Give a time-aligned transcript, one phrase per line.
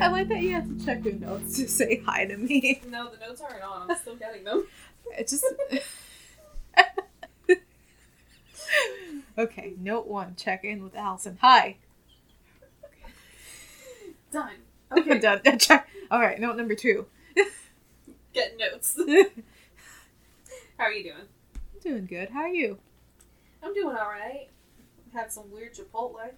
[0.00, 2.80] I like that you have to check your notes to say hi to me.
[2.88, 3.90] No, the notes aren't on.
[3.90, 4.66] I'm still getting them.
[5.18, 5.44] It just.
[9.38, 11.38] okay, note one check in with Allison.
[11.40, 11.76] Hi.
[14.30, 14.52] Done.
[14.96, 15.40] Okay, done.
[15.58, 15.88] Check.
[16.10, 17.06] All right, note number two.
[18.32, 18.98] Get notes.
[20.76, 21.26] How are you doing?
[21.54, 22.30] I'm Doing good.
[22.30, 22.78] How are you?
[23.62, 24.48] I'm doing all right.
[25.12, 26.30] Had some weird Chipotle.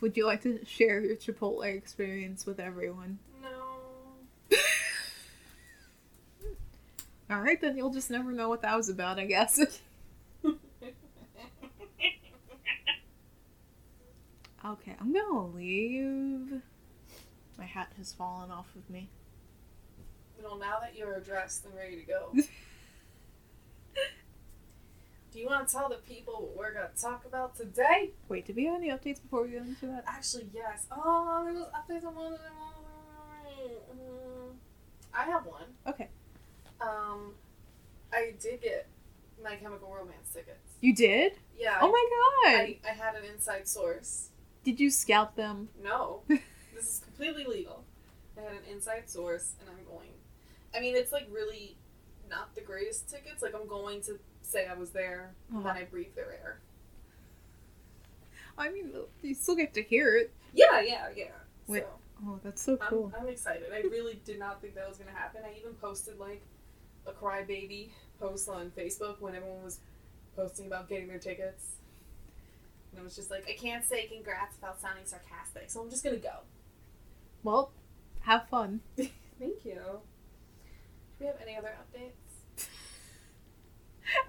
[0.00, 3.18] Would you like to share your Chipotle experience with everyone?
[3.42, 3.48] No.
[7.30, 9.58] All right, then you'll just never know what that was about, I guess.
[10.44, 10.56] okay,
[15.00, 16.60] I'm gonna leave.
[17.58, 19.08] My hat has fallen off of me.
[20.42, 22.32] well, now that you're dressed and ready to go,
[25.36, 28.12] do you want to tell the people what we're going to talk about today?
[28.30, 30.02] Wait, did we have any updates before we get into that?
[30.06, 30.86] Actually, yes.
[30.90, 32.48] Oh, there was updates on one of them.
[35.12, 35.66] I have one.
[35.86, 36.08] Okay.
[36.80, 37.34] Um,
[38.14, 38.86] I did get
[39.44, 40.72] My Chemical Romance tickets.
[40.80, 41.32] You did?
[41.58, 41.80] Yeah.
[41.82, 42.60] Oh my god!
[42.60, 44.30] I, I had an inside source.
[44.64, 45.68] Did you scalp them?
[45.82, 46.40] No, this
[46.74, 47.84] is completely legal.
[48.38, 50.08] I had an inside source, and I'm going.
[50.74, 51.76] I mean, it's like really
[52.30, 53.42] not the greatest tickets.
[53.42, 55.68] Like I'm going to say I was there, Uh-huh.
[55.68, 56.60] I breathe their air.
[58.58, 60.32] I mean, you still get to hear it.
[60.54, 61.24] Yeah, yeah, yeah.
[61.66, 61.88] Wait, So
[62.26, 63.12] Oh, that's so cool.
[63.14, 63.66] I'm, I'm excited.
[63.72, 65.42] I really did not think that was gonna happen.
[65.44, 66.40] I even posted like
[67.06, 69.80] a crybaby post on Facebook when everyone was
[70.34, 71.72] posting about getting their tickets.
[72.92, 76.02] And I was just like, I can't say congrats without sounding sarcastic, so I'm just
[76.02, 76.38] gonna go.
[77.42, 77.70] Well,
[78.20, 78.80] have fun.
[78.96, 79.74] Thank you.
[79.74, 80.00] Do
[81.20, 82.25] we have any other updates?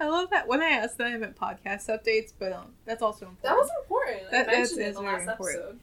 [0.00, 3.26] I love that when I asked that I meant podcast updates, but um, that's also
[3.28, 3.42] important.
[3.42, 4.18] That was important.
[4.28, 5.58] I That- that's- mentioned it in the last important.
[5.64, 5.80] episode.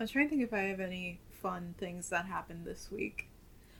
[0.00, 3.28] I'm trying to think if I have any fun things that happened this week.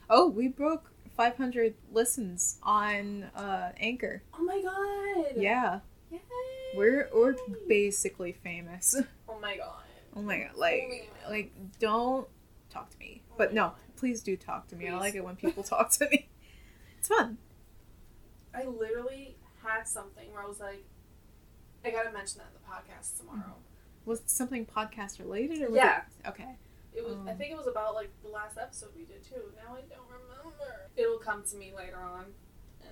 [0.09, 4.21] Oh, we broke 500 listens on uh, Anchor.
[4.37, 5.33] Oh my god.
[5.41, 5.79] Yeah,
[6.11, 6.21] Yay.
[6.77, 7.35] we're we're
[7.67, 8.95] basically famous.
[9.27, 9.83] Oh my god.
[10.15, 12.27] Oh my god, like like don't
[12.69, 14.87] talk to me, but no, please do talk to me.
[14.87, 16.29] I like it when people talk to me.
[16.99, 17.37] It's fun.
[18.55, 20.83] I literally had something where I was like,
[21.83, 23.55] I gotta mention that in the podcast tomorrow.
[24.05, 26.01] Was something podcast related or was Yeah.
[26.23, 26.55] it okay?
[26.93, 27.15] It was.
[27.27, 27.37] I Um.
[27.37, 29.51] think it was about like the last episode we did too.
[29.57, 30.89] Now I don't remember.
[30.95, 32.33] It'll come to me later on.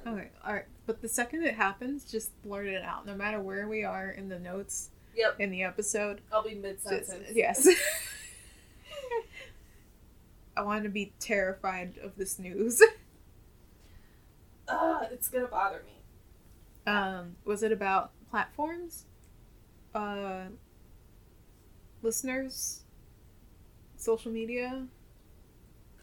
[0.06, 0.66] Okay, all right.
[0.86, 3.06] But the second it happens, just blurt it out.
[3.06, 5.40] No matter where we are in the notes Yep.
[5.40, 6.20] in the episode.
[6.32, 7.30] I'll be mid sentence.
[7.34, 7.68] yes.
[10.58, 12.82] I want to be terrified of this news.
[15.24, 15.94] It's gonna bother me.
[16.86, 19.06] Um, was it about platforms?
[19.96, 20.48] Uh,
[22.02, 22.84] listeners?
[23.96, 24.86] Social media?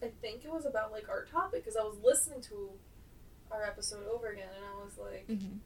[0.03, 2.71] I think it was about like our topic because I was listening to
[3.53, 5.57] our episode over again and I was like, Mm-hmm.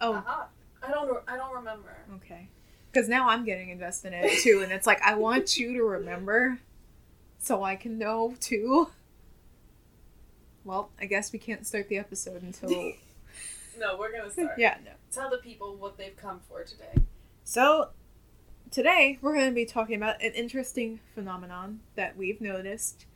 [0.00, 0.46] Oh.
[0.82, 1.08] I don't.
[1.08, 1.94] re- I don't remember.
[2.14, 2.48] okay.
[2.90, 5.82] Because now I'm getting invested in it too, and it's like I want you to
[5.84, 6.60] remember,
[7.38, 8.88] so I can know too.
[10.64, 12.70] Well, I guess we can't start the episode until
[13.78, 14.58] No, we're gonna start.
[14.58, 14.92] yeah, no.
[15.10, 16.94] Tell the people what they've come for today.
[17.44, 17.88] So,
[18.70, 23.06] today we're going to be talking about an interesting phenomenon that we've noticed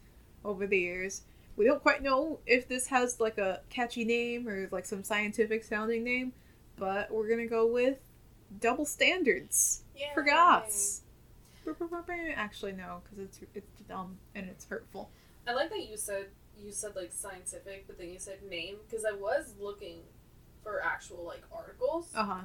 [0.45, 1.23] over the years.
[1.57, 5.65] We don't quite know if this has like a catchy name or like some scientific
[5.65, 6.33] sounding name,
[6.77, 7.99] but we're going to go with
[8.61, 10.13] double standards Yeah.
[10.15, 11.03] for goths.
[12.37, 15.11] Actually, no, because it's it's dumb and it's hurtful.
[15.49, 16.27] I like that you said
[16.59, 20.00] you said like scientific, but then you said name because I was looking
[20.62, 22.41] for actual like articles, Uh huh.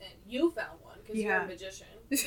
[0.00, 1.86] and you found one because you're a magician.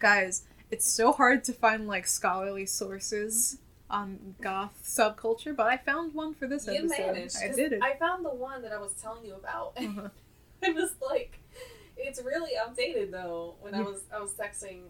[0.00, 3.58] Guys, it's so hard to find like scholarly sources
[3.90, 6.88] on goth subculture, but I found one for this you episode.
[7.14, 7.36] managed.
[7.42, 7.82] I did it.
[7.82, 9.76] I found the one that I was telling you about.
[9.82, 10.08] Uh-huh.
[10.64, 11.40] I was like,
[11.96, 13.54] it's really outdated though.
[13.60, 14.82] When I was I was texting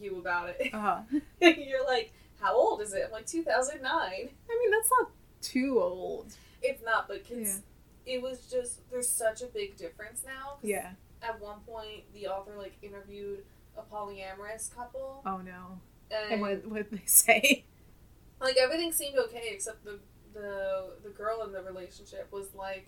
[0.00, 1.00] you about it, Uh-huh.
[1.40, 3.02] you're like, how old is it?
[3.06, 3.90] I'm like 2009.
[3.92, 5.10] I mean, that's not
[5.42, 6.32] too old.
[6.62, 7.62] It's not, but kids.
[8.04, 10.58] It was just there's such a big difference now.
[10.62, 10.90] Yeah.
[11.22, 13.40] At one point, the author like interviewed
[13.76, 15.80] a polyamorous couple, Oh no.
[16.10, 17.64] and, And what what did they say?
[18.40, 19.98] like everything seemed okay except the
[20.34, 22.86] the the girl in the relationship was like,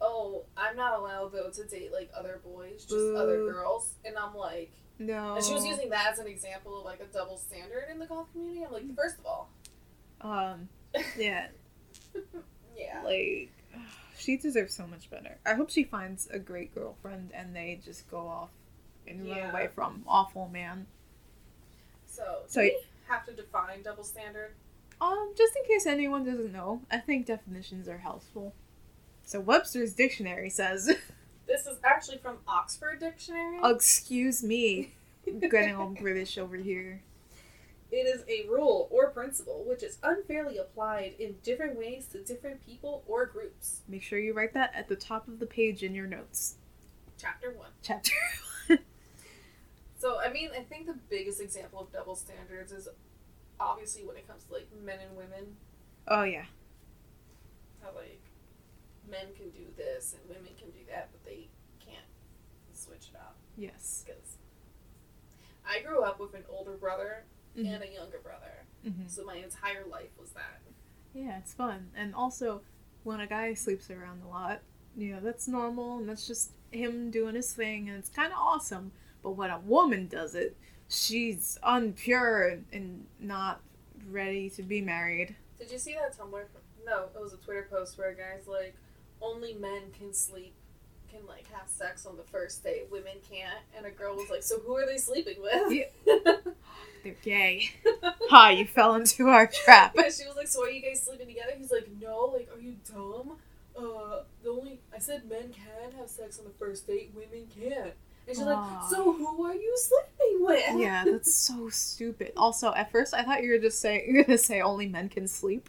[0.00, 4.34] "Oh, I'm not allowed though to date like other boys, just other girls," and I'm
[4.34, 5.34] like, No.
[5.36, 8.06] and she was using that as an example of like a double standard in the
[8.06, 8.64] goth community.
[8.64, 9.50] I'm like, first of all,
[10.20, 10.68] Um.
[11.18, 11.48] Yeah.
[12.76, 13.50] yeah, Like.
[14.18, 15.36] She deserves so much better.
[15.44, 18.48] I hope she finds a great girlfriend and they just go off
[19.06, 20.86] and run away from awful man.
[22.06, 22.76] so So- we
[23.08, 24.52] have to define double standard?
[25.00, 28.54] Um, just in case anyone doesn't know, I think definitions are helpful.
[29.24, 30.96] So Webster's dictionary says,
[31.46, 33.60] This is actually from Oxford Dictionary.
[33.62, 34.94] "Excuse me,
[35.24, 37.02] getting all British over here."
[37.90, 42.64] It is a rule or principle which is unfairly applied in different ways to different
[42.66, 43.82] people or groups.
[43.86, 46.56] Make sure you write that at the top of the page in your notes.
[47.16, 47.68] Chapter 1.
[47.82, 48.12] Chapter.
[48.66, 48.78] 1.
[49.98, 52.88] so, I mean, I think the biggest example of double standards is
[53.60, 55.56] obviously when it comes to like men and women.
[56.08, 56.46] oh yeah.
[57.82, 58.15] How like
[59.10, 61.48] men can do this and women can do that, but they
[61.84, 62.06] can't
[62.72, 63.36] switch it up.
[63.56, 64.04] Yes.
[64.06, 64.36] Because
[65.68, 67.24] I grew up with an older brother
[67.56, 67.74] Mhm.
[67.74, 70.60] and a younger brother, hmm so my entire life was that.
[71.14, 72.62] Yeah, it's fun, and also
[73.04, 74.60] when a guy sleeps around a lot,
[74.96, 78.38] you know that's normal, and that's just him doing his thing, and it's kind of
[78.38, 78.92] awesome.
[79.22, 80.56] But when a woman does it,
[80.88, 83.60] she's unpure and, and not
[84.08, 85.34] ready to be married.
[85.58, 86.44] Did you see that Tumblr?
[86.84, 88.76] No, it was a Twitter post where a guy's like,
[89.26, 90.54] only men can sleep,
[91.10, 92.86] can like have sex on the first date.
[92.90, 93.58] Women can't.
[93.76, 95.88] And a girl was like, so who are they sleeping with?
[97.04, 97.70] They're gay.
[98.30, 98.48] Ha!
[98.48, 99.94] You fell into our trap.
[99.96, 101.52] Yeah, she was like, so are you guys sleeping together?
[101.56, 102.32] He's like, no.
[102.34, 103.36] Like, are you dumb?
[103.78, 107.12] Uh, the only I said men can have sex on the first date.
[107.14, 107.92] Women can't.
[108.26, 108.80] And she's Aw.
[108.80, 110.80] like, so who are you sleeping with?
[110.80, 112.32] Yeah, that's so stupid.
[112.36, 115.28] Also, at first I thought you were just saying you're gonna say only men can
[115.28, 115.68] sleep,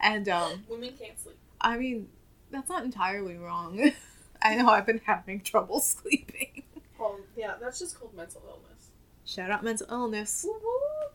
[0.00, 1.36] and um, Women can't sleep.
[1.60, 2.08] I mean
[2.50, 3.92] that's not entirely wrong.
[4.42, 6.62] I know I've been having trouble sleeping.
[7.00, 8.90] Oh, yeah, that's just called mental illness.
[9.24, 10.46] Shout out mental illness.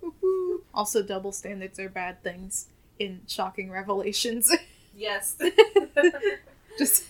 [0.04, 0.62] Woohoo.
[0.74, 2.68] Also, double standards are bad things
[3.00, 4.52] in shocking revelations.
[4.96, 5.38] Yes.
[6.78, 7.06] Just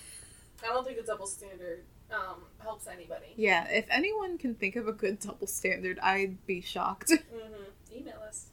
[0.63, 3.33] I don't think a double standard um, helps anybody.
[3.35, 7.11] yeah, if anyone can think of a good double standard, I'd be shocked.
[7.11, 7.93] Mm-hmm.
[7.97, 8.47] Email us.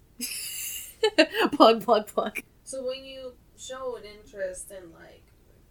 [1.53, 2.41] plug, plug, plug.
[2.65, 5.20] So when you show an interest in like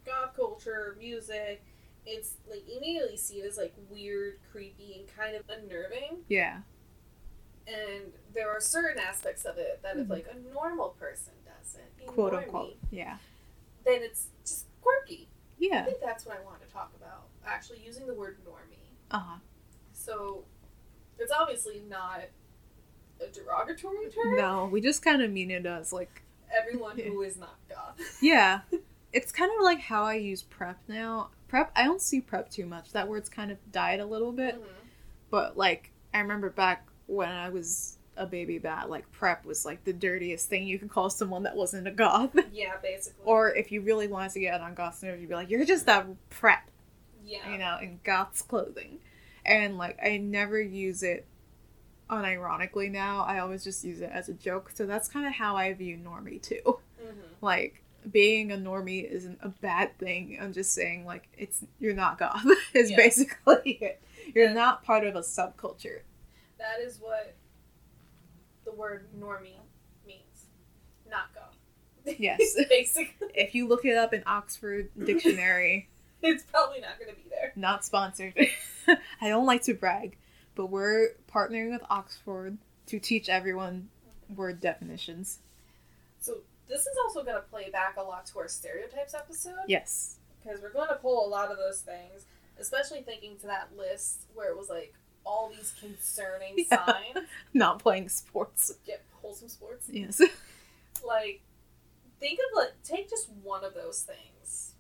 [0.10, 1.64] goth culture, music,
[2.06, 6.20] it's like you immediately see it as like weird, creepy, and kind of unnerving.
[6.28, 6.60] Yeah,
[7.68, 10.10] And there are certain aspects of it that if Mhm.
[10.10, 12.78] like a normal person does it, quote unquote.
[12.92, 13.18] Yeah,
[13.86, 15.30] then it's just quirky.
[15.60, 15.82] Yeah.
[15.82, 17.28] I think that's what I wanted to talk about.
[17.46, 18.96] Actually, using the word normie.
[19.12, 19.38] Uh huh.
[19.94, 20.46] So
[21.20, 22.22] it's obviously not
[23.22, 24.38] a derogatory term.
[24.38, 28.18] No, we just kind of mean it as like Everyone who is not goth.
[28.22, 28.62] yeah.
[29.12, 31.30] It's kind of like how I use prep now.
[31.48, 32.92] Prep, I don't see prep too much.
[32.92, 34.56] That word's kind of died a little bit.
[34.56, 34.66] Mhm.
[35.32, 39.84] But like, I remember back when I was a baby bat, like prep was like
[39.84, 42.36] the dirtiest thing you could call someone that wasn't a goth.
[42.54, 43.24] Yeah, basically.
[43.26, 45.88] or if you really wanted to get on goth nerves, you'd be like, "You're just
[45.88, 46.70] a prep,"
[47.26, 47.52] yeah.
[47.52, 49.00] you know, in goth's clothing.
[49.46, 51.26] And like, I never use it
[52.10, 53.22] unironically now.
[53.24, 54.72] I always just use it as a joke.
[54.74, 56.62] So that's kind of how I view normie too.
[57.02, 57.84] hmm Like.
[58.12, 60.38] Being a normie isn't a bad thing.
[60.42, 62.46] I'm just saying, like, it's you're not goth.
[62.74, 62.98] is Yeah.
[62.98, 64.02] basically it.
[64.34, 66.02] You're not part of a subculture.
[66.58, 67.36] That is what
[68.66, 69.54] the word normie
[70.08, 70.46] means.
[71.10, 72.16] Not goth.
[72.20, 72.56] Yes.
[72.70, 73.28] basically.
[73.36, 75.90] If you look it up in Oxford Dictionary,
[76.22, 77.52] It's probably not going to be there.
[77.56, 78.34] not sponsored.
[79.22, 80.18] I don't like to brag,
[80.56, 82.58] but we're partnering with Oxford
[82.88, 83.90] to teach everyone
[84.36, 85.40] word definitions.
[86.20, 89.56] So this is also going to play back a lot to our stereotypes episode.
[89.68, 90.18] Yes.
[90.42, 92.26] because we're going to pull a lot of those things,
[92.60, 94.94] especially thinking to that list where it was like
[95.26, 96.86] all these concerning Yeah.
[96.86, 97.28] signs.
[97.54, 98.72] Not playing sports.
[98.86, 99.88] Get wholesome sports.
[99.92, 100.22] Yes.
[101.06, 101.42] Like,
[102.20, 104.74] think of like take just one of those things.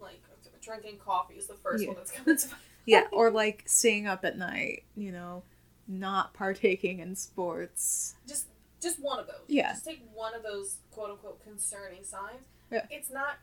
[0.00, 0.20] Like
[0.60, 1.88] drinking coffee is the first Yeah.
[1.88, 2.60] one that's coming to mind.
[2.86, 5.42] yeah, or like staying up at night, you know,
[5.88, 8.14] not partaking in sports.
[8.28, 8.46] Just
[8.82, 9.44] just one of those.
[9.48, 9.72] Yeah.
[9.72, 12.42] Just take one of those quote unquote concerning signs.
[12.70, 12.86] Yeah.
[12.90, 13.36] It's not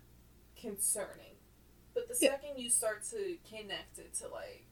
[0.60, 1.36] concerning,
[1.94, 2.32] but the Yeah.
[2.32, 4.66] second you start to connect it to like,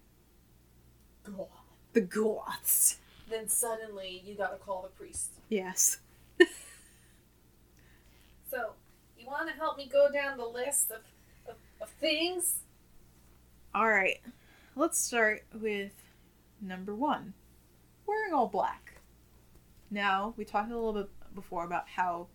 [1.23, 1.47] God,
[1.93, 2.97] The goths.
[3.29, 5.31] then suddenly you gotta call the priest.
[5.49, 5.97] Yes.
[8.49, 8.71] So,
[9.19, 11.01] you want to help me go down the list of,
[11.49, 12.59] of, of things?
[13.75, 14.19] All right.
[14.75, 15.91] Let's start with
[16.61, 17.33] number one
[18.05, 18.86] wearing all black.
[19.91, 22.27] Now, we talked a little bit before about how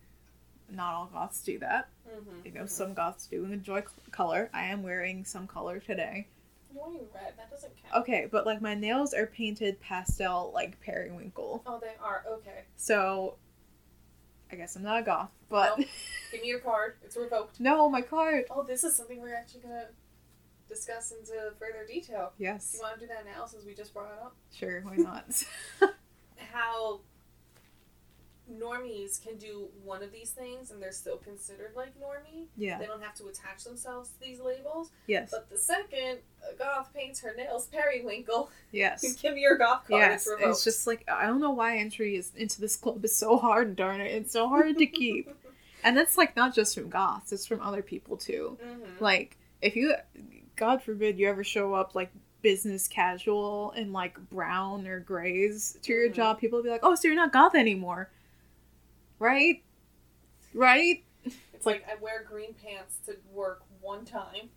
[0.69, 1.89] not all goths do that.
[2.09, 2.45] Mm-hmm.
[2.45, 4.49] You know, some goths do enjoy color.
[4.53, 6.27] I am wearing some color today.
[6.73, 7.33] You're wearing red.
[7.37, 8.03] That doesn't count.
[8.03, 11.63] Okay, but like my nails are painted pastel like periwinkle.
[11.67, 12.23] Oh, they are.
[12.31, 12.63] Okay.
[12.75, 13.35] So
[14.51, 15.77] I guess I'm not a goth, but.
[16.31, 16.95] Give me your card.
[17.03, 17.59] It's revoked.
[17.59, 18.45] no, my card.
[18.49, 19.87] Oh, this is something we're actually going to
[20.67, 22.31] discuss into further detail.
[22.37, 22.71] Do Yes.
[22.73, 24.35] you want to do that now since we just brought it up?
[24.51, 25.43] Sure, why not?
[26.51, 27.01] How
[28.51, 32.45] normies can do one of these things and they're still considered like normie.
[32.57, 32.77] Yeah.
[32.77, 34.91] They don't have to attach themselves to these labels.
[35.07, 35.29] Yes.
[35.31, 36.19] But the second
[36.49, 39.13] a goth paints her nails periwinkle, Yes.
[39.21, 40.01] give me your goth card.
[40.01, 40.27] Yes.
[40.27, 40.41] It's.
[40.45, 43.75] It's just like I don't know why entry is into this club is so hard,
[43.75, 44.11] darn it.
[44.11, 45.29] It's so hard to keep.
[45.85, 48.57] And that's like not just from goths, it's from other people too.
[48.63, 49.01] Mhm.
[49.01, 49.93] Like if you
[50.55, 52.09] God forbid you ever show up like
[52.41, 56.13] business casual in like brown or grays to your Mhm.
[56.13, 58.09] job, people will be like, Oh, so you're not goth anymore.
[59.23, 59.63] Right?
[60.53, 61.03] Right?
[61.53, 64.49] It's like I wear green pants to work one time.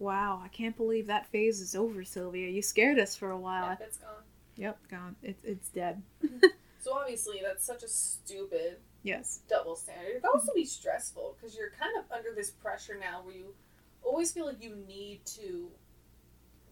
[0.00, 2.48] Wow, I can't believe that phase is over, Sylvia.
[2.48, 3.68] You scared us for a while.
[3.68, 4.22] Yep, it's gone.
[4.56, 5.16] Yep, gone.
[5.22, 6.02] It, it's dead.
[6.80, 9.40] So obviously that's such a stupid Yes.
[9.48, 10.16] double standard.
[10.16, 13.54] It can also be stressful because you're kind of under this pressure now where you
[14.02, 15.70] always feel like you need to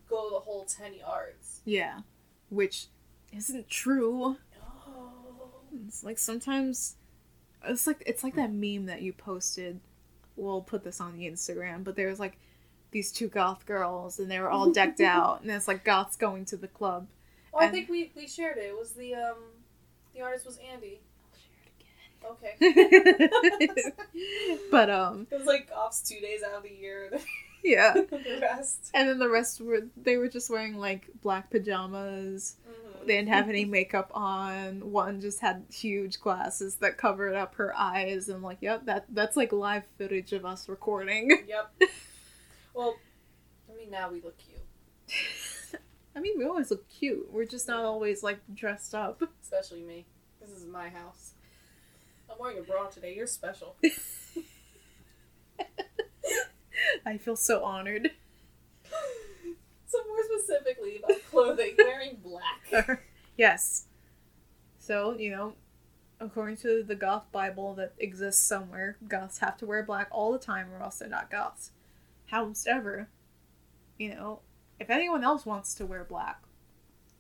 [0.06, 1.62] go the whole 10 yards.
[1.64, 2.00] Yeah.
[2.50, 2.88] Which
[3.34, 4.36] isn't true.
[4.86, 5.86] No.
[5.86, 6.96] It's like sometimes
[7.64, 9.80] it's like it's like that meme that you posted.
[10.36, 12.38] We'll put this on the Instagram, but there was like
[12.90, 16.44] these two goth girls and they were all decked out and it's like goths going
[16.46, 17.08] to the club.
[17.54, 18.64] Oh, I think we, we shared it.
[18.64, 19.36] It was the um
[20.14, 21.00] the artist was Andy.
[22.24, 22.58] I'll share it
[23.18, 23.28] again.
[23.68, 23.90] Okay.
[24.70, 27.10] but um it was like offs two days out of the year.
[27.62, 27.92] yeah.
[27.92, 28.90] the rest.
[28.94, 32.56] And then the rest were they were just wearing like black pajamas.
[32.68, 32.81] Mhm.
[33.06, 34.90] They didn't have any makeup on.
[34.90, 39.36] One just had huge glasses that covered up her eyes and like, yep, that that's
[39.36, 41.30] like live footage of us recording.
[41.48, 41.90] Yep.
[42.74, 42.96] Well,
[43.70, 45.80] I mean now we look cute,
[46.16, 47.28] I mean, we always look cute.
[47.30, 49.22] We're just not always like dressed up.
[49.42, 50.06] especially me.
[50.40, 51.32] This is my house.
[52.30, 53.14] I'm wearing a bra today.
[53.14, 53.76] You're special.
[57.04, 58.10] I feel so honored.
[59.92, 63.04] So more specifically about clothing, wearing black.
[63.36, 63.88] yes.
[64.78, 65.52] So, you know,
[66.18, 70.38] according to the goth Bible that exists somewhere, goths have to wear black all the
[70.38, 71.72] time or else they're not goths.
[72.24, 73.10] However,
[73.98, 74.40] you know,
[74.80, 76.42] if anyone else wants to wear black,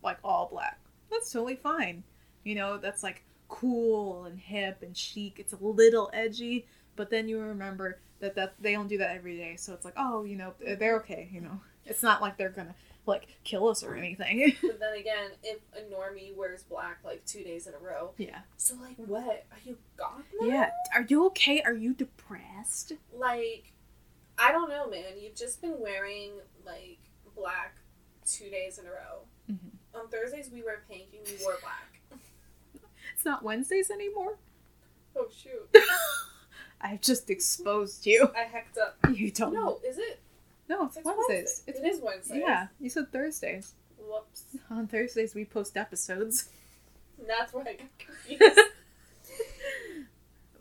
[0.02, 2.04] like all black, that's totally fine.
[2.42, 5.38] You know, that's like cool and hip and chic.
[5.38, 6.64] It's a little edgy,
[6.96, 9.56] but then you remember that that they don't do that every day.
[9.56, 11.60] So it's like, oh, you know, they're okay, you know.
[11.86, 12.74] It's not like they're gonna
[13.06, 14.54] like kill us or anything.
[14.62, 18.40] But then again, if a normie wears black like two days in a row, yeah.
[18.56, 19.44] so like what?
[19.50, 20.46] Are you goth now?
[20.46, 20.70] Yeah.
[20.94, 21.62] Are you okay?
[21.62, 22.92] Are you depressed?
[23.16, 23.72] Like,
[24.38, 25.14] I don't know, man.
[25.20, 26.32] You've just been wearing
[26.64, 26.98] like
[27.36, 27.76] black
[28.24, 29.22] two days in a row.
[29.50, 30.00] Mhm.
[30.00, 32.20] On Thursdays we wear pink and we wore black.
[33.14, 34.36] It's not Wednesdays anymore.
[35.16, 35.68] Oh shoot!
[36.80, 38.30] I've just exposed you.
[38.36, 38.96] I hecked up.
[39.12, 39.52] You don't.
[39.52, 40.20] No, is it?
[40.72, 41.28] No, it's, It's Wednesdays.
[41.28, 41.70] Wednesday.
[41.70, 42.42] It's It is Wednesdays.
[42.46, 43.74] Yeah, you said Thursdays.
[43.98, 44.44] Whoops.
[44.70, 46.48] On Thursdays we post episodes.
[47.26, 48.60] That's why I got confused.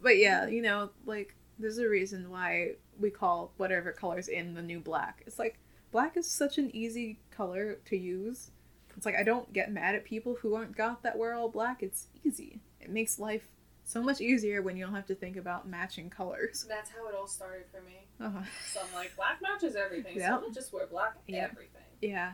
[0.03, 4.61] But yeah, you know, like there's a reason why we call whatever color's in the
[4.63, 5.21] new black.
[5.27, 5.59] It's like
[5.91, 8.49] black is such an easy color to use.
[8.97, 11.83] It's like I don't get mad at people who aren't goth that wear all black.
[11.83, 12.61] It's easy.
[12.79, 13.47] It makes life
[13.83, 16.65] so much easier when you don't have to think about matching colors.
[16.67, 18.07] That's how it all started for me.
[18.21, 18.39] Uh-huh.
[18.71, 20.17] So I'm like, black matches everything.
[20.17, 20.27] Yep.
[20.29, 21.51] So I'm gonna just wear black Yep.
[21.51, 21.81] everything.
[22.01, 22.33] Yeah.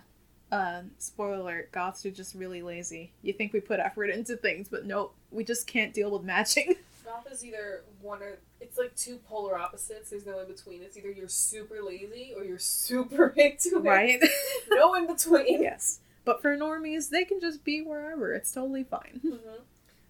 [0.52, 3.12] Uh, spoiler alert, goths are just really lazy.
[3.22, 6.76] You think we put effort into things, but nope, we just can't deal with matching.
[7.06, 10.10] Goth is either one or it's like two polar opposites.
[10.10, 10.82] There's no in between.
[10.84, 13.84] It's either you're super lazy or you're super into it.
[13.84, 14.20] right?
[14.70, 15.62] No in between.
[15.62, 16.00] yes.
[16.26, 18.34] But for normies, they can just be wherever.
[18.34, 19.20] It's totally fine.
[19.22, 19.38] hmm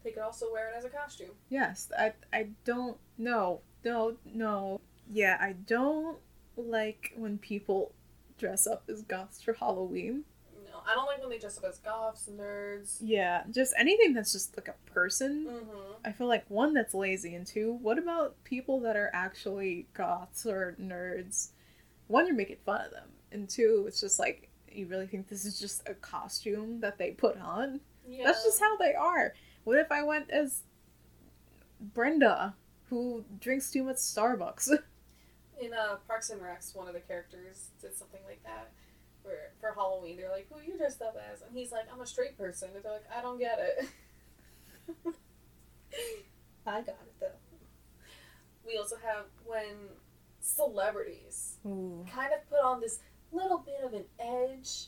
[0.03, 1.29] They could also wear it as a costume.
[1.49, 6.17] Yes, I I don't no no no yeah I don't
[6.55, 7.93] like when people
[8.37, 10.23] dress up as goths for Halloween.
[10.65, 12.97] No, I don't like when they dress up as goths, and nerds.
[13.01, 15.47] Yeah, just anything that's just like a person.
[15.49, 15.91] Mm-hmm.
[16.05, 20.45] I feel like one that's lazy, and two, what about people that are actually goths
[20.45, 21.49] or nerds?
[22.07, 25.45] One, you're making fun of them, and two, it's just like you really think this
[25.45, 27.79] is just a costume that they put on.
[28.07, 28.25] Yeah.
[28.25, 29.33] That's just how they are.
[29.63, 30.63] What if I went as
[31.79, 32.55] Brenda,
[32.89, 34.69] who drinks too much Starbucks?
[35.59, 38.71] In uh, Parks and Recs, one of the characters did something like that.
[39.23, 42.05] Where for Halloween, they're like, "Who you dressed up as?" And he's like, "I'm a
[42.07, 43.87] straight person." And they're like, "I don't get it."
[46.65, 47.27] I got it though.
[48.65, 49.89] We also have when
[50.41, 52.05] celebrities Ooh.
[52.13, 52.99] kind of put on this
[53.31, 54.87] little bit of an edge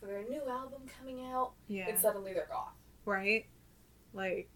[0.00, 1.88] for their new album coming out, Yeah.
[1.88, 2.74] and suddenly they're goth.
[3.06, 3.46] right?
[4.12, 4.48] Like,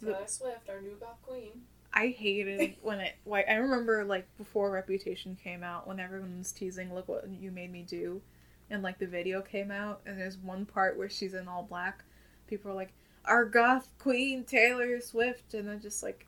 [0.00, 1.62] Taylor Swift, our new goth queen.
[1.94, 3.14] I hated when it.
[3.26, 7.50] Like, I remember like before Reputation came out, when everyone was teasing, "Look what you
[7.50, 8.22] made me do,"
[8.70, 12.04] and like the video came out, and there's one part where she's in all black.
[12.46, 12.92] People are like,
[13.24, 16.26] our goth queen Taylor Swift, and I'm just like,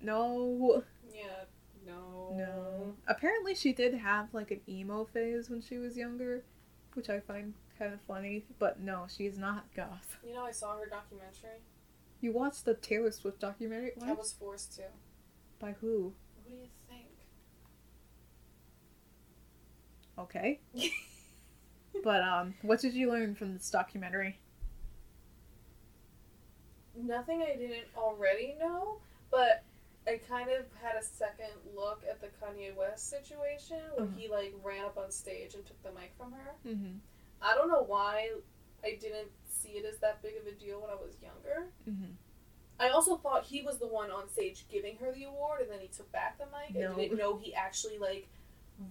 [0.00, 0.84] no,
[1.14, 1.44] Yeah.
[1.86, 2.34] No.
[2.36, 2.94] no.
[3.06, 6.44] Apparently, she did have like an emo phase when she was younger,
[6.94, 8.44] which I find kind of funny.
[8.58, 10.18] But no, she's not goth.
[10.26, 11.60] You know, I saw her documentary.
[12.20, 13.92] You watched the Taylor Swift documentary?
[14.04, 14.82] I was forced to.
[15.60, 16.14] By who?
[16.34, 17.06] What do you think?
[20.18, 20.60] Okay.
[22.04, 24.38] but um, what did you learn from this documentary?
[26.96, 28.98] Nothing I didn't already know,
[29.30, 29.62] but
[30.08, 34.16] I kind of had a second look at the Kanye West situation when Mhm.
[34.18, 36.54] he like ran up on stage and took the mic from her.
[36.66, 36.96] Mm-hmm.
[37.40, 38.30] I don't know why
[38.84, 41.68] I didn't see it as that big of a deal when I was younger.
[41.88, 42.12] Mm-hmm.
[42.80, 45.80] I also thought he was the one on stage giving her the award, and then
[45.80, 46.78] he took back the mic.
[46.80, 46.92] No.
[46.92, 48.28] I didn't know he actually like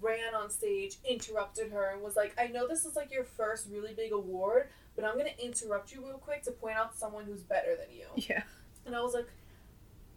[0.02, 3.68] ran on stage, interrupted her, and was like, "I know this is like your first
[3.72, 7.44] really big award, but I'm gonna interrupt you real quick to point out someone who's
[7.44, 8.44] better than you." Yeah.
[8.86, 9.28] And I was like,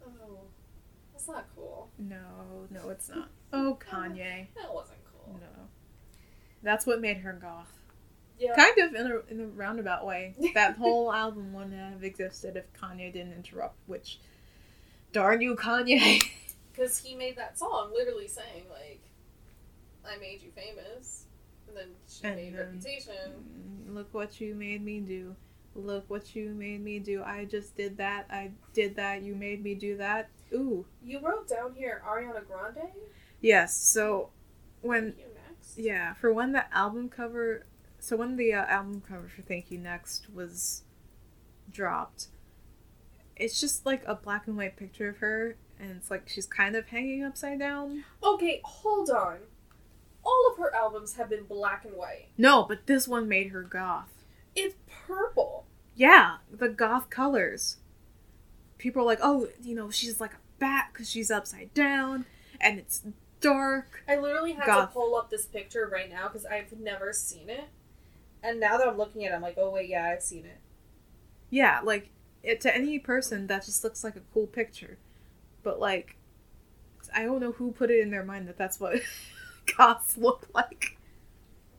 [0.05, 0.39] "Oh,
[1.13, 1.89] that's not cool.
[1.97, 3.29] No, no, it's not.
[3.53, 4.47] Oh, Kanye.
[4.55, 5.67] That wasn't cool." No.
[6.63, 7.80] That's what made her goth.
[8.41, 8.55] Yeah.
[8.55, 10.33] Kind of in a, in a roundabout way.
[10.55, 14.19] That whole album wouldn't have existed if Kanye didn't interrupt, which,
[15.13, 16.21] darn you, Kanye.
[16.73, 19.01] Because he made that song literally saying, like,
[20.05, 21.25] I made you famous.
[21.67, 23.13] And then she And made then- Reputation.
[23.89, 25.35] Mm, look what you made me do.
[25.75, 27.23] Look what you made me do.
[27.23, 28.25] I just did that.
[28.29, 29.21] I did that.
[29.21, 30.29] You made me do that.
[30.53, 30.85] Ooh.
[31.03, 32.89] You wrote down here Ariana Grande?
[33.41, 34.29] Yes, so
[34.81, 35.77] when Thank you next.
[35.77, 37.65] Yeah, for when the album cover,
[38.01, 40.81] so when the uh, album cover for Thank You Next was
[41.71, 42.29] dropped,
[43.35, 46.75] it's just like a black and white picture of her, and it's like she's kind
[46.75, 48.03] of hanging upside down.
[48.23, 49.37] Okay, hold on.
[50.25, 52.29] All of her albums have been black and white.
[52.39, 54.25] No, but this one made her goth.
[54.55, 54.75] It's
[55.07, 55.67] purple.
[55.95, 57.77] Yeah, the goth colors.
[58.79, 62.25] People are like, oh, you know, she's like a bat because she's upside down,
[62.59, 63.03] and it's
[63.41, 64.03] dark.
[64.07, 64.89] I literally had Goth.
[64.89, 67.65] to pull up this picture right now because I've never seen it.
[68.43, 70.57] And now that I'm looking at it, I'm like, oh wait, yeah, I've seen it.
[71.49, 72.09] Yeah, like
[72.43, 74.97] it, to any person that just looks like a cool picture,
[75.63, 76.15] but like
[77.13, 79.01] I don't know who put it in their mind that that's what
[79.77, 80.97] goths look like.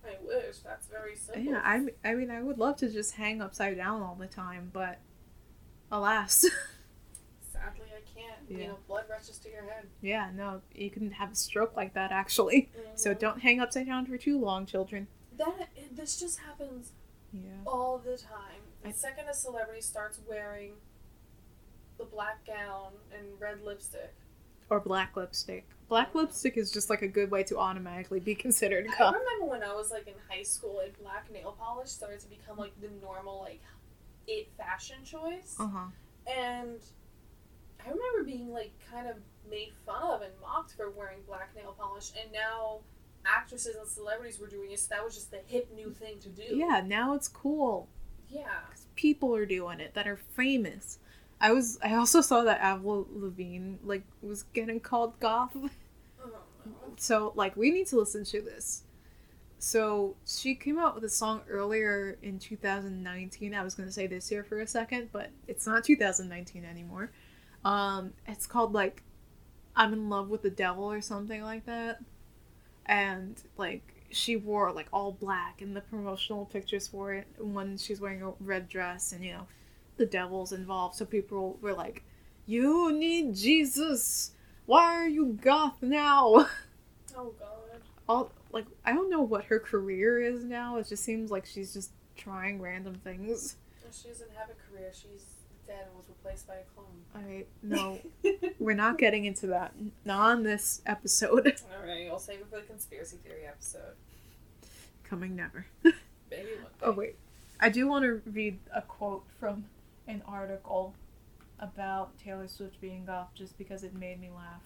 [0.04, 0.58] I wish.
[0.58, 1.42] That's very simple.
[1.42, 4.70] Yeah, I I mean I would love to just hang upside down all the time,
[4.72, 4.98] but
[5.90, 6.40] alas,
[7.52, 8.34] Sadly, I can't.
[8.48, 8.56] Yeah.
[8.58, 9.86] You know, blood rushes to your head.
[10.00, 12.70] yeah, no, you can have a stroke like that actually.
[12.94, 13.18] So Mhm.
[13.18, 15.06] don't hang upside down for too long, children.
[15.38, 16.92] That this just happens
[17.32, 17.50] Yeah.
[17.66, 18.62] all the time.
[18.82, 20.74] The I- second a celebrity starts wearing
[21.98, 24.14] the black gown and red lipstick,
[24.70, 25.68] Or black lipstick.
[25.88, 29.62] Black lipstick is just like a good way to automatically be considered I remember when
[29.62, 32.88] I was like in high school and black nail polish started to become like the
[33.02, 33.60] normal like
[34.26, 35.54] it fashion choice.
[35.60, 35.86] Uh huh.
[36.26, 36.80] And
[37.84, 39.16] I remember being like kind of
[39.50, 42.78] made fun of and mocked for wearing black nail polish and now
[43.26, 46.28] actresses and celebrities were doing it so that was just the hip new thing to
[46.28, 46.42] do.
[46.56, 47.88] Yeah, now it's cool.
[48.28, 48.48] Yeah.
[48.94, 50.98] people are doing it that are famous.
[51.40, 55.54] I was I also saw that Avril Lavigne like was getting called goth.
[55.54, 56.72] Oh, no.
[56.96, 58.84] So like we need to listen to this.
[59.58, 63.54] So she came out with a song earlier in 2019.
[63.54, 67.10] I was gonna say this year for a second, but it's not 2019 anymore.
[67.64, 69.02] Um, it's called like
[69.76, 72.00] "I'm in Love with the Devil" or something like that.
[72.86, 77.26] And like she wore like all black in the promotional pictures for it.
[77.38, 79.46] When she's wearing a red dress, and you know,
[79.96, 80.96] the devil's involved.
[80.96, 82.02] So people were like,
[82.46, 84.32] "You need Jesus.
[84.66, 86.48] Why are you goth now?"
[87.14, 87.82] Oh god.
[88.08, 90.76] all like I don't know what her career is now.
[90.78, 93.56] It just seems like she's just trying random things.
[93.82, 94.90] Well, She doesn't have a career.
[94.94, 95.41] She's
[95.72, 96.86] dead and was replaced by a clone.
[97.14, 97.98] I no,
[98.58, 99.74] we're not getting into that.
[100.04, 101.60] Not on this episode.
[101.74, 103.94] Alright, I'll save it for the conspiracy theory episode.
[105.04, 105.66] Coming never.
[105.84, 105.94] Maybe
[106.30, 106.82] one day.
[106.82, 107.16] Oh wait,
[107.60, 109.64] I do want to read a quote from
[110.06, 110.94] an article
[111.58, 114.62] about Taylor Swift being goth, just because it made me laugh.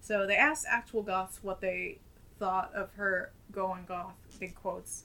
[0.00, 1.98] So they asked actual goths what they
[2.38, 5.04] thought of her going goth, big quotes.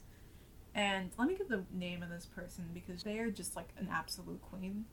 [0.74, 3.88] And let me give the name of this person because they are just like an
[3.90, 4.86] absolute queen.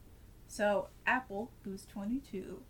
[0.48, 2.62] So Apple, who's 22,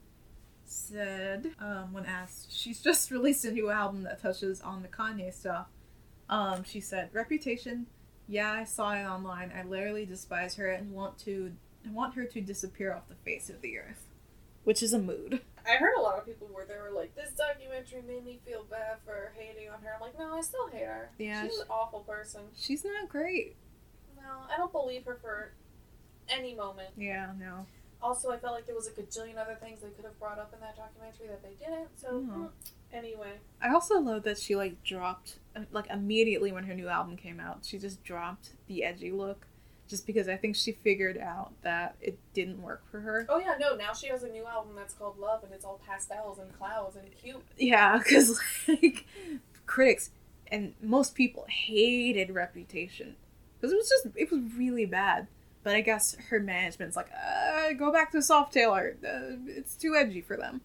[0.66, 5.34] said um, when asked, she's just released a new album that touches on the Kanye
[5.34, 5.68] stuff.
[6.30, 7.86] Um, she said, "Reputation,
[8.28, 9.52] yeah, I saw it online.
[9.56, 11.54] I literally despise her and want to
[11.86, 14.04] I want her to disappear off the face of the earth."
[14.66, 15.40] Which is a mood.
[15.66, 18.66] I heard a lot of people where they were like, "This documentary made me feel
[18.70, 21.12] bad for hating on her." I'm like, no, I still hate her.
[21.18, 22.42] Yeah, she's she- an awful person.
[22.58, 23.56] She's not great.
[24.18, 25.54] No, I don't believe her for
[26.30, 26.90] any moment.
[26.98, 27.66] Yeah, no.
[28.02, 30.54] Also, I felt like there was a gajillion other things they could have brought up
[30.54, 31.88] in that documentary that they didn't.
[31.96, 32.50] So, mm,
[32.94, 37.18] anyway, I also love that she like dropped uh, like immediately when her new album
[37.18, 37.60] came out.
[37.64, 39.48] She just dropped the edgy look,
[39.88, 43.26] just because I think she figured out that it didn't work for her.
[43.30, 45.82] oh yeah, no, now she has a new album that's called Love, and it's all
[45.86, 47.42] pastels and clouds and cute.
[47.58, 49.06] Yeah, because like
[49.66, 50.12] critics
[50.52, 53.16] and most people hated Reputation
[53.60, 55.28] because it was just it was really bad.
[55.68, 58.96] But I guess her management's like, uh, go back to Soft Taylor.
[59.06, 60.62] Uh, it's too edgy for them.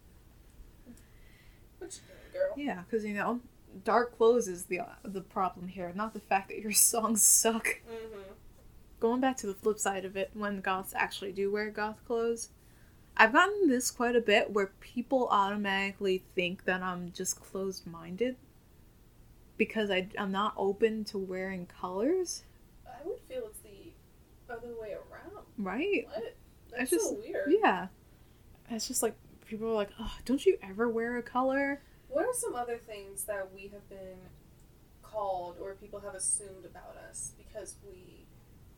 [1.81, 1.97] Which
[2.33, 2.53] girl?
[2.57, 3.41] Yeah, because you know,
[3.83, 7.67] dark clothes is the the problem here, not the fact that your songs suck.
[7.67, 8.21] Mm-hmm.
[9.01, 12.51] Going back to the flip side of it, when goths actually do wear goth clothes,
[13.17, 18.37] I've gotten this quite a bit where people automatically think that I'm just closed minded
[19.57, 22.45] because I, I'm not open to wearing colors,
[23.03, 23.93] I would feel it's the
[24.53, 25.45] other way around.
[25.59, 26.07] right?
[26.13, 26.37] What?
[26.77, 27.53] That's just- so weird.
[27.63, 27.89] Yeah.
[28.71, 29.15] It's just like
[29.47, 31.81] people are like, oh, don't you ever wear a color?
[32.09, 34.19] What are some other things that we have been
[35.03, 38.25] called or people have assumed about us because we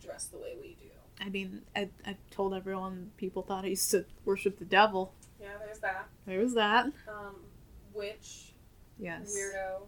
[0.03, 0.89] dress the way we do?
[1.25, 5.15] I mean, I, I told everyone people thought I used to worship the devil.
[5.41, 6.09] Yeah, there's that.
[6.27, 6.87] There's that.
[7.09, 7.37] Um,
[7.93, 8.53] witch,
[8.99, 9.37] Yes.
[9.37, 9.83] weirdo.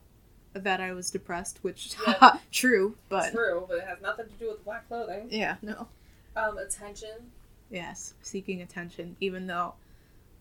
[0.63, 2.39] That I was depressed, which Yeah.
[2.51, 5.29] true, but True, but it has nothing to do with black clothing.
[5.31, 5.89] yeah, no.
[6.37, 7.31] Um, attention.
[7.71, 9.75] Yes, seeking attention, even though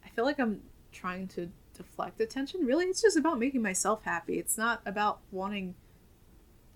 [0.06, 2.65] I feel like I'm trying to deflect attention.
[2.65, 4.38] Really, it's just about making myself happy.
[4.39, 5.75] It's not about wanting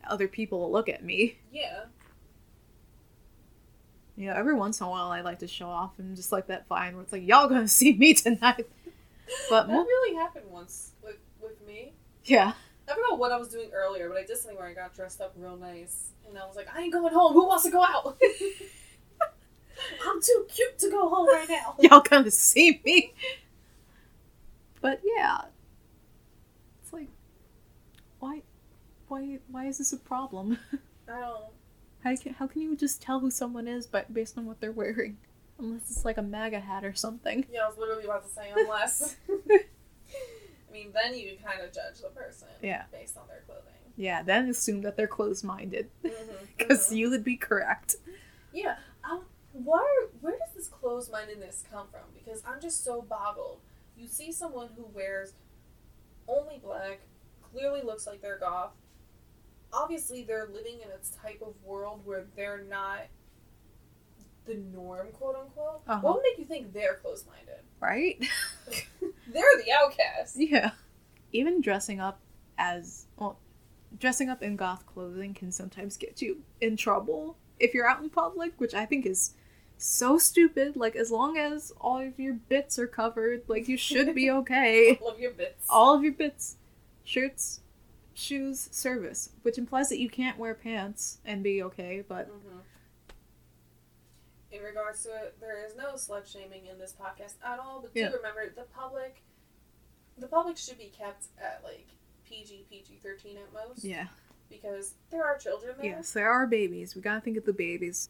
[0.08, 1.38] other people to look at me.
[1.52, 1.84] Yeah.
[4.18, 6.48] You know, every once in a while I like to show off and just like
[6.48, 8.68] that vine where it's like, y'all gonna see me tonight.
[9.48, 11.94] But that mo- really happened once with, with me.
[12.26, 12.54] yeah.
[12.90, 15.22] I forgot what I was doing earlier, but I did something where I got dressed
[15.22, 16.10] up real nice.
[16.28, 17.34] And I was like, I ain't going home.
[17.34, 18.18] Who wants to go out?
[20.06, 21.76] I'm too cute to go home right now.
[21.80, 23.14] Y'all gonna see me.
[24.82, 25.42] But yeah.
[26.82, 27.08] It's like
[28.20, 28.42] why
[29.08, 30.58] why why is this a problem?
[31.08, 31.44] I don't.
[32.04, 34.72] How can, how can you just tell who someone is by, based on what they're
[34.72, 35.18] wearing?
[35.58, 37.46] Unless it's like a MAGA hat or something.
[37.52, 39.18] Yeah, I was literally about to say unless.
[40.70, 42.48] I mean, then you can kind of judge the person.
[42.62, 42.84] Yeah.
[42.92, 43.74] Based on their clothing.
[43.98, 45.90] Yeah, then assume that they're closed minded.
[46.04, 46.46] Mm-hmm.
[46.58, 47.96] Because you would be correct.
[48.54, 48.76] Yeah.
[49.10, 49.22] Um,
[49.54, 52.02] where where does this closed mindedness come from?
[52.14, 53.60] Because I'm just so boggled.
[53.98, 55.34] You see someone who wears
[56.28, 57.00] only black,
[57.52, 58.72] clearly looks like they're goth.
[59.72, 63.04] Obviously, they're living in a type of world where they're not
[64.46, 65.82] the norm, quote unquote.
[65.88, 66.00] Uh-huh.
[66.02, 67.64] What would make you think they're closed minded?
[67.80, 68.18] Right?
[69.28, 70.36] they're the outcast.
[70.38, 70.72] yeah.
[71.32, 72.20] Even dressing up
[72.58, 73.40] as, well,
[74.00, 78.10] dressing up in goth clothing can sometimes get you in trouble if you're out in
[78.10, 79.34] public, which I think is
[79.78, 80.76] so stupid.
[80.76, 85.00] Like, as long as all of your bits are covered, like, you should be okay.
[85.02, 85.66] Love your bits.
[85.70, 86.58] all of your bits
[87.04, 87.62] shirts
[88.14, 92.60] shoes service which implies that you can't wear pants and be okay but Mhm.
[94.52, 97.82] In regards to it, there is no slut shaming in this podcast at all.
[97.82, 99.22] But do remember, the public,
[100.18, 101.88] the public should be kept at like
[102.28, 103.84] PG, PG thirteen at most.
[103.84, 104.08] yeah
[104.50, 105.86] Because there are children there.
[105.98, 108.10] yes there are babies we gotta think of the babies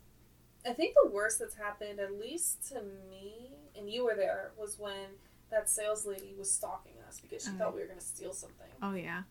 [0.66, 4.78] I think the worst that's happened, at least to me, and you were there, was
[4.78, 5.08] when
[5.52, 7.58] that sales lady was stalking us because she Oh.
[7.58, 8.68] thought we were gonna steal something.
[8.82, 9.24] oh yeah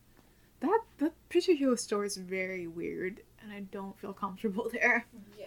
[0.61, 5.07] that that particular store is very weird and i don't feel comfortable there
[5.38, 5.47] Yeah,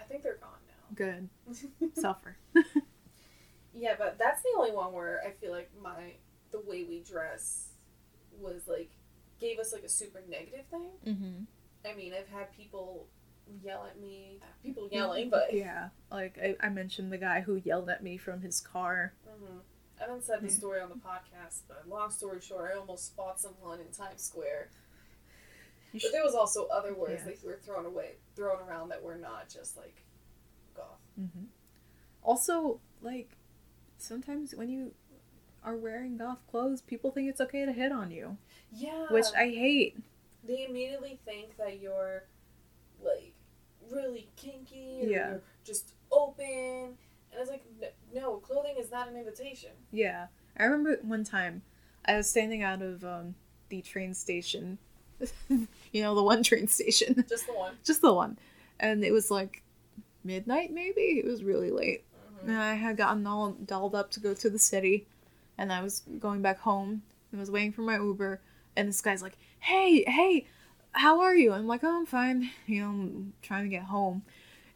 [0.00, 0.50] I think they're gone
[0.94, 1.28] good
[1.94, 2.36] suffer
[3.74, 6.14] Yeah, but that's the only one where I feel like my
[6.50, 7.68] the way we dress
[8.40, 8.90] was like
[9.40, 10.90] gave us like a super negative thing.
[11.06, 11.88] mm-hmm.
[11.88, 13.06] I mean, I've had people
[13.62, 17.88] yell at me, people yelling, but yeah like I, I mentioned the guy who yelled
[17.88, 19.60] at me from his car Mhm.
[20.00, 21.62] I haven't said the story on the podcast.
[21.66, 24.70] But long story short, I almost fought someone in Times Square.
[25.92, 27.32] But there was also other words Yeah.
[27.32, 30.04] that were thrown away, thrown around that were not just like
[31.18, 31.46] Mhm.
[32.22, 33.36] Also, like,
[33.96, 34.92] sometimes when you
[35.64, 38.36] are wearing goth clothes, people think it's okay to hit on you,
[38.72, 39.96] Yeah, which I hate.
[40.44, 42.24] they immediately think that you're
[43.02, 43.32] like
[43.90, 45.28] really kinky or Yeah.
[45.30, 46.44] you're just open
[47.30, 50.28] and it's like n- no clothing is not an invitation Yeah.
[50.56, 51.62] I remember one time
[52.04, 53.34] I was standing out of um,
[53.68, 54.78] the train station.
[55.48, 57.24] you know, the one train station.
[57.28, 58.38] just the one Just the one.
[58.80, 59.62] And it was like
[60.24, 61.18] midnight, maybe?
[61.18, 62.04] It was really late.
[62.44, 62.48] Mhm.
[62.48, 65.06] And I had gotten all dolled up to go to the city.
[65.56, 68.40] And I was going back home and was waiting for my Uber.
[68.76, 70.46] And this guy's like, hey, hey,
[70.92, 71.52] how are you?
[71.52, 72.50] I'm like, oh, I'm fine.
[72.66, 74.22] You know, I'm trying to get home.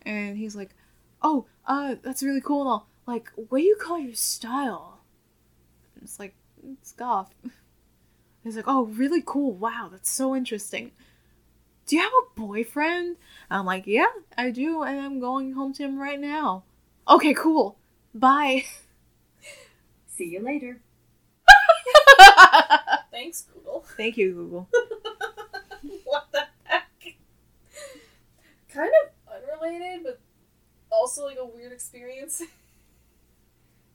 [0.03, 0.75] And he's like,
[1.23, 5.01] "Oh, uh, that's really cool." And all like, what do you call your style?
[6.03, 6.35] It's like
[6.73, 7.33] it's goth.
[8.45, 9.53] He's like, "Oh, really cool.
[9.53, 10.93] Wow, that's so interesting."
[11.87, 13.17] Do you have a boyfriend?
[13.51, 16.65] I'm like, "Yeah, I do, and I'm going home to him right now."
[17.09, 17.77] Okay, cool.
[18.15, 18.65] Bye.
[20.07, 20.81] See you later.
[23.11, 23.85] Thanks, Google.
[23.97, 24.69] Thank you, Google.
[26.05, 27.17] what the heck?
[28.73, 30.21] Kind of unrelated, but
[30.91, 32.43] also like a weird experience.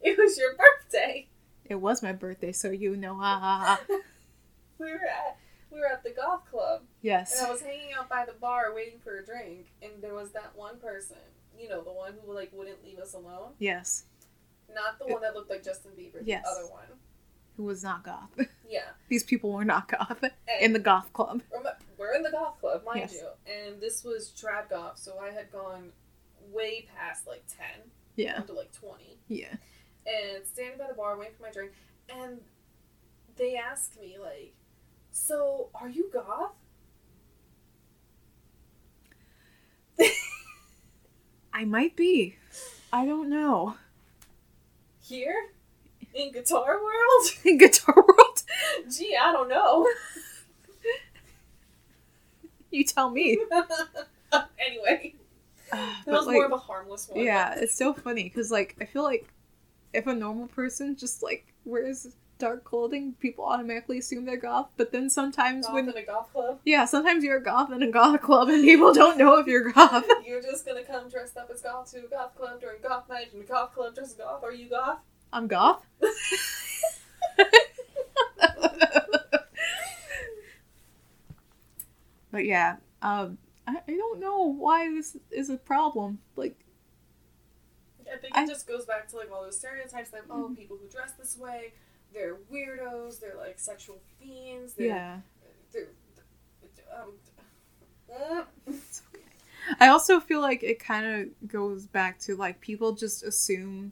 [0.01, 1.27] it was your birthday.
[1.65, 3.15] It was my birthday, so you know.
[3.15, 3.79] Ha.
[4.79, 5.37] We were at
[5.77, 7.37] we were at the goth club, Yes.
[7.37, 10.31] and I was hanging out by the bar waiting for a drink, and there was
[10.31, 11.17] that one person,
[11.57, 13.51] you know, the one who like wouldn't leave us alone.
[13.59, 14.05] Yes.
[14.73, 16.21] Not the one that looked like Justin Bieber.
[16.23, 16.43] Yes.
[16.43, 16.85] The other one.
[17.57, 18.29] Who was not goth.
[18.69, 18.89] Yeah.
[19.07, 21.41] These people were not goth And in the goth club.
[21.97, 23.13] We're in the goth club, mind Yes.
[23.13, 25.93] you, and this was trad goth, so I had gone
[26.51, 28.39] way past like ten, Yeah.
[28.39, 29.53] up to like twenty, Yeah.
[30.05, 31.71] and standing by the bar waiting for my drink,
[32.09, 32.41] and
[33.37, 34.53] they asked me like,
[35.27, 36.53] "So are you goth?"
[41.53, 42.35] I might be.
[42.93, 43.75] I don't know.
[45.01, 45.35] Here
[46.13, 47.25] in Guitar World?
[47.45, 48.43] In Guitar World?
[48.91, 49.87] Gee, I don't know.
[52.69, 53.37] You tell me.
[54.59, 55.15] anyway,
[55.71, 57.23] Uh, that was like, more of a harmless one.
[57.23, 59.27] yeah, it's so funny because, like, I feel like
[59.93, 64.67] if a normal person just, like, wears dark clothing, people automatically assume they're goth.
[64.77, 65.89] But then sometimes Goth when.
[65.89, 66.59] in a golf club.
[66.65, 69.71] Yeah, sometimes you're a goth in a goth club and people don't know if you're
[69.71, 70.05] goth.
[70.25, 73.29] You're just gonna come dressed up as goth to a goth club during goth night
[73.33, 74.43] in a goth club dressed as goth.
[74.43, 74.99] Are you goth?
[75.33, 75.85] I'm goth?
[82.31, 86.19] but yeah, um, I, I don't know why this is a problem.
[86.35, 86.55] Like,
[88.01, 90.77] I think it I- just goes back to like all those stereotypes that oh people
[90.81, 91.73] who dress this way,
[92.13, 95.17] they're weirdos, they're like sexual fiends, they're, yeah.
[95.73, 95.87] they're
[96.97, 97.13] um,
[98.13, 99.23] uh, It's okay.
[99.79, 103.91] I also feel like it kind of goes back to like people just assume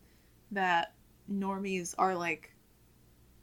[0.51, 0.93] that
[1.31, 2.53] normies are like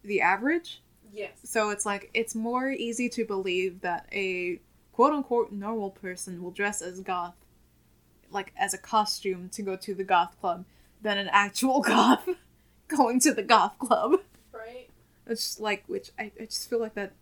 [0.03, 0.83] the average.
[1.13, 4.61] yes, So it's like it's more easy to believe that a
[4.93, 7.35] quote unquote normal person will dress as goth,
[8.31, 10.65] like as a costume to go to the goth club,
[11.03, 12.29] than an actual goth
[12.89, 14.21] going to the goth club.
[15.27, 17.13] It's just like which I, I just feel like that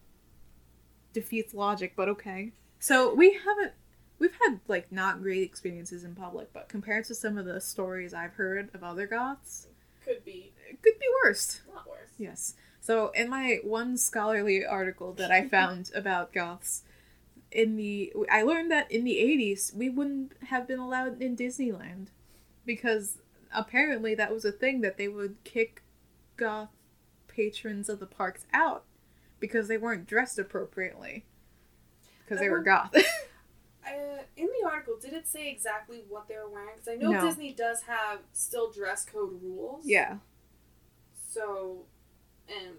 [1.12, 2.52] defeats logic, but okay.
[2.78, 3.72] So we haven't
[4.18, 8.14] we've had like not great experiences in public, but compared to some of the stories
[8.14, 9.66] I've heard of other goths,
[10.04, 11.60] Could be it could be worse.
[11.70, 12.10] a lot worse.
[12.18, 12.54] Yes.
[12.80, 16.82] So in my one scholarly article that I found about goths,
[17.52, 22.06] in the I learned that in the 80s we wouldn't have been allowed in Disneyland
[22.64, 23.18] because
[23.52, 25.82] apparently that was a thing that they would kick
[26.36, 26.68] goth
[27.40, 28.84] patrons of the parks out
[29.38, 31.24] because they weren't dressed appropriately
[32.24, 32.94] because they were goth.
[33.82, 36.68] Uh, in the article, did it say exactly what they were wearing?
[36.76, 37.20] Because I know No.
[37.22, 39.84] Disney does have still dress code rules.
[39.86, 40.18] yeah.
[41.32, 41.86] So,
[42.46, 42.76] and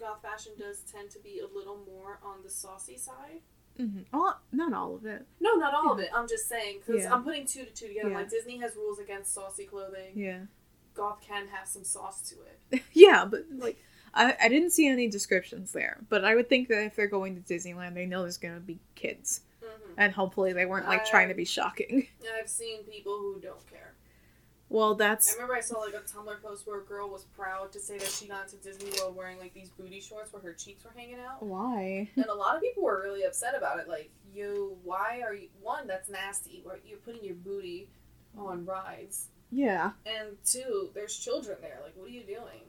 [0.00, 3.40] goth fashion does tend to be a little more on the saucy side.
[3.76, 5.26] hmm Well, not all of it.
[5.38, 6.08] No, not all of it.
[6.14, 7.14] I'm just saying because Yeah.
[7.14, 8.08] I'm putting two to two together.
[8.10, 8.16] Yeah.
[8.16, 10.12] Like Disney has rules against saucy clothing.
[10.14, 10.40] Yeah.
[10.94, 12.36] Goth can have some sauce to
[12.76, 12.82] it.
[12.92, 13.78] yeah, but like
[14.14, 15.98] I, I didn't see any descriptions there.
[16.08, 18.78] But I would think that if they're going to Disneyland, they know there's gonna be
[18.94, 22.06] kids, hmm and hopefully they weren't like trying to be shocking.
[22.40, 23.92] I've seen people who don't care.
[24.68, 25.30] Well, that's.
[25.30, 27.98] I remember I saw like a Tumblr post where a girl was proud to say
[27.98, 30.92] that she got into Disney World wearing like these booty shorts where her cheeks were
[30.96, 31.42] hanging out.
[31.42, 32.08] why.
[32.16, 33.86] And a lot of people were really upset about it.
[33.86, 35.48] Like, you, why are you?
[35.60, 36.62] One, that's nasty.
[36.64, 37.90] Where you're putting your booty
[38.38, 39.90] on rides, Yeah.
[40.06, 41.78] and two, there's children there.
[41.84, 42.64] Like, what are you doing?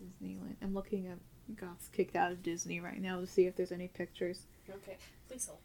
[0.00, 0.54] Disneyland.
[0.62, 1.18] I'm looking at
[1.56, 4.46] goths kicked out of Disney right now to see if there's any pictures.
[4.68, 4.96] Okay,
[5.28, 5.58] please hold.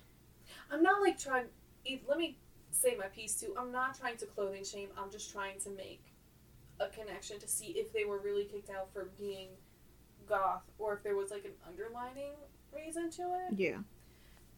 [0.71, 1.45] I'm not like trying.
[2.07, 2.37] Let me
[2.71, 3.53] say my piece too.
[3.57, 4.89] I'm not trying to clothing shame.
[4.97, 6.03] I'm just trying to make
[6.79, 9.49] a connection to see if they were really kicked out for being
[10.27, 12.33] goth or if there was like an underlining
[12.75, 13.57] reason to it.
[13.57, 13.77] Yeah.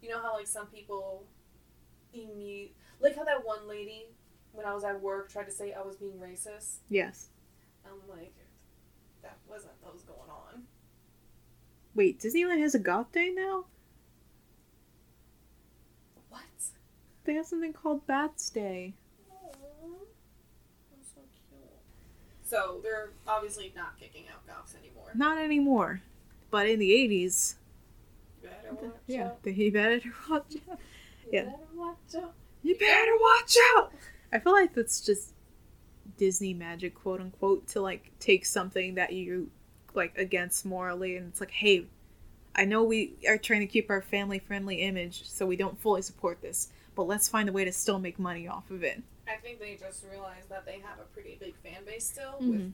[0.01, 1.23] You know how like some people
[2.99, 4.05] like how that one lady
[4.53, 6.77] when I was at work tried to say I was being racist.
[6.89, 7.29] Yes.
[7.85, 8.33] I'm like
[9.21, 10.63] that wasn't what was going on.
[11.95, 13.65] Wait, Disneyland has a goth day now?
[16.29, 16.41] What?
[17.25, 18.93] They have something called Bats Day.
[19.31, 19.45] Aw,
[20.91, 21.61] that's so cute.
[22.43, 25.11] So they're obviously not kicking out goths anymore.
[25.15, 26.01] Not anymore.
[26.51, 27.55] But in the 80s,
[28.43, 29.43] You better watch yeah, out.
[29.43, 30.79] they- you better watch out.
[31.25, 31.43] You yeah.
[31.45, 32.33] better watch out.
[32.63, 33.91] You better watch out!
[34.31, 35.33] I feel like that's just
[36.17, 39.49] Disney magic, quote unquote, to like take something that you
[39.93, 41.85] like against morally, and it's like, hey,
[42.55, 46.01] I know we are trying to keep our family friendly image, so we don't fully
[46.01, 49.01] support this, but let's find a way to still make money off of it.
[49.27, 52.49] I think they just realized that they have a pretty big fan base still Mhm.
[52.49, 52.73] with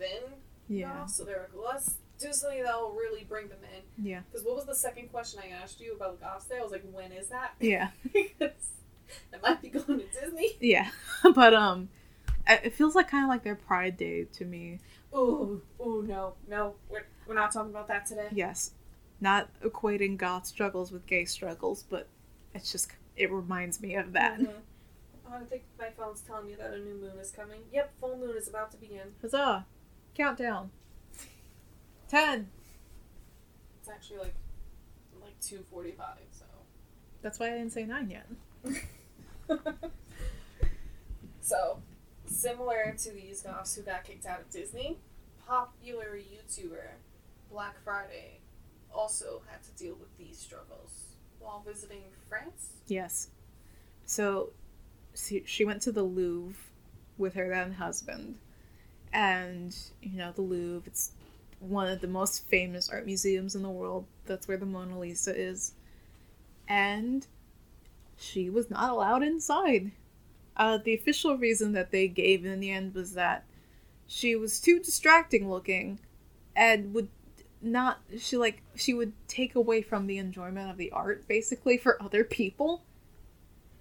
[0.00, 0.22] within
[0.68, 4.04] Yeah, Goth, so they're like, let's do something that'll really bring them in.
[4.04, 6.58] yeah, Because what was the second question I asked you about Goth Day?
[6.58, 7.54] I was like, when is that?
[7.60, 7.90] yeah,
[9.34, 10.56] I might be going to Disney.
[10.60, 10.90] yeah.
[11.34, 11.88] but um,
[12.48, 14.78] it feels like kind of like their Pride Day to me.
[15.12, 18.28] Oh, ooh, no, no, we're, we're not talking about that today.
[18.30, 18.72] Yes,
[19.20, 22.08] not equating goth struggles with gay struggles, but
[22.54, 24.38] it's just it reminds me of that.
[24.38, 24.50] Mhm.
[25.26, 27.60] Oh, I think my phone's telling me that a new moon is coming.
[27.72, 29.14] Yep, full moon is about to begin.
[29.20, 29.66] Huzzah!
[30.14, 30.70] Countdown.
[32.08, 32.48] Ten.
[33.80, 34.34] It's actually like
[35.20, 36.18] like two forty five.
[36.30, 36.44] So.
[37.22, 38.26] That's why I didn't say nine yet.
[41.40, 41.82] so,
[42.26, 44.98] similar to these goths who got kicked out of Disney,
[45.46, 46.90] popular YouTuber
[47.50, 48.40] Black Friday
[48.94, 51.04] also had to deal with these struggles
[51.38, 52.68] while visiting France.
[52.86, 53.28] Yes.
[54.04, 54.50] So,
[55.14, 56.60] she, went to the Louvre
[57.16, 58.38] with her then husband,
[59.12, 60.86] and you know the Louvre.
[60.86, 61.12] It's
[61.60, 64.06] one of the most famous art museums in the world.
[64.26, 65.74] That's where the Mona Lisa is,
[66.68, 67.26] and
[68.18, 69.92] she was not allowed inside.
[70.56, 73.44] Uh, the official reason that they gave in the end was that
[74.06, 76.00] she was too distracting looking,
[76.56, 77.08] and would
[77.60, 82.00] not she like she would take away from the enjoyment of the art basically for
[82.02, 82.82] other people.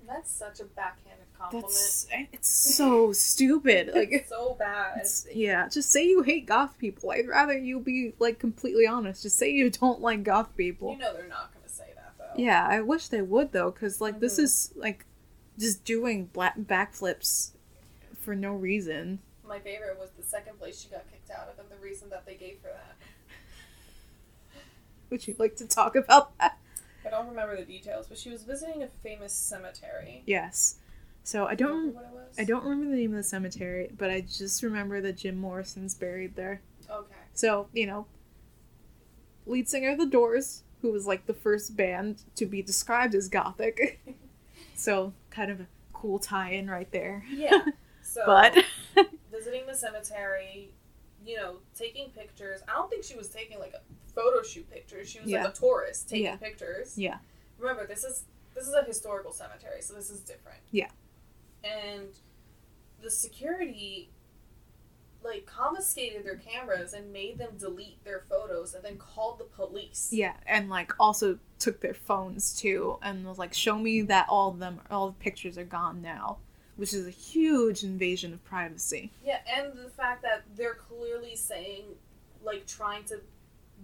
[0.08, 1.68] That's such a backhanded compliment.
[1.68, 3.92] That's it's so stupid.
[3.96, 5.00] Like it's so bad.
[5.00, 7.12] it's, yeah, just say you hate goth people.
[7.12, 9.24] I'd rather you be like completely honest.
[9.24, 10.94] Just say you don't like goth people.
[10.94, 12.27] You know they're not going to say that though.
[12.38, 14.44] Yeah, I wish they would though, because like this Mhm.
[14.44, 15.06] is like
[15.58, 17.52] just doing black backflips
[18.22, 19.20] for no reason.
[19.48, 22.26] My favorite was the second place she got kicked out of, and the reason that
[22.26, 22.96] they gave for that.
[25.10, 26.58] Would you like to talk about that?
[27.06, 30.24] I don't remember the details, but she was visiting a famous cemetery.
[30.26, 30.80] Yes.
[31.24, 31.94] So I don't.
[31.94, 32.36] remember what it was?
[32.40, 35.96] I don't remember the name of the cemetery, but I just remember that Jim Morrison's
[35.96, 36.62] buried there.
[36.90, 37.14] Okay.
[37.34, 38.08] So, you know,
[39.46, 43.28] lead singer of The Doors, who was like the first band to be described as
[43.30, 44.00] gothic.
[44.76, 47.24] so, kind of a cool tie in right there.
[47.30, 47.60] Yeah.
[48.10, 48.64] So, But,
[49.32, 50.72] visiting the cemetery,
[51.26, 52.62] you know, taking pictures.
[52.68, 53.82] I don't think she was taking like a
[54.16, 55.10] photo shoot pictures.
[55.10, 55.44] She was Yeah.
[55.44, 56.38] like a tourist taking Yeah.
[56.38, 56.98] pictures.
[56.98, 57.18] Yeah.
[57.60, 58.24] Remember, this is
[58.56, 60.60] this is a historical cemetery, so this is different.
[60.72, 60.90] Yeah.
[61.66, 62.08] And
[63.04, 64.10] the security
[65.28, 70.10] like confiscated their cameras and made them delete their photos and then called the police.
[70.12, 74.50] yeah, and like also took their phones too and was like, show me that all
[74.50, 76.38] of them, all the pictures are gone now.
[76.78, 79.12] Which is a huge invasion of privacy.
[79.26, 81.86] Yeah, and the fact that they're clearly saying,
[82.44, 83.20] like, trying to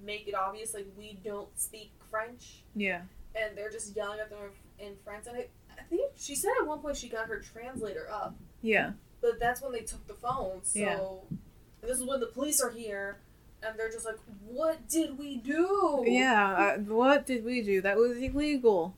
[0.06, 3.02] make it obvious, like, we don't speak French, Yeah.
[3.36, 4.38] and they're just yelling at them
[4.78, 5.26] in French.
[5.26, 8.92] And I, I think she said at one point she got her translator up, Yeah.
[9.24, 10.60] But that's when they took the phone.
[10.64, 11.38] So, Yeah.
[11.82, 13.18] this is when the police are here,
[13.64, 16.76] and they're just like, "What did we do?" Yeah.
[16.78, 17.82] Uh, what did we do?
[17.82, 18.96] That was illegal.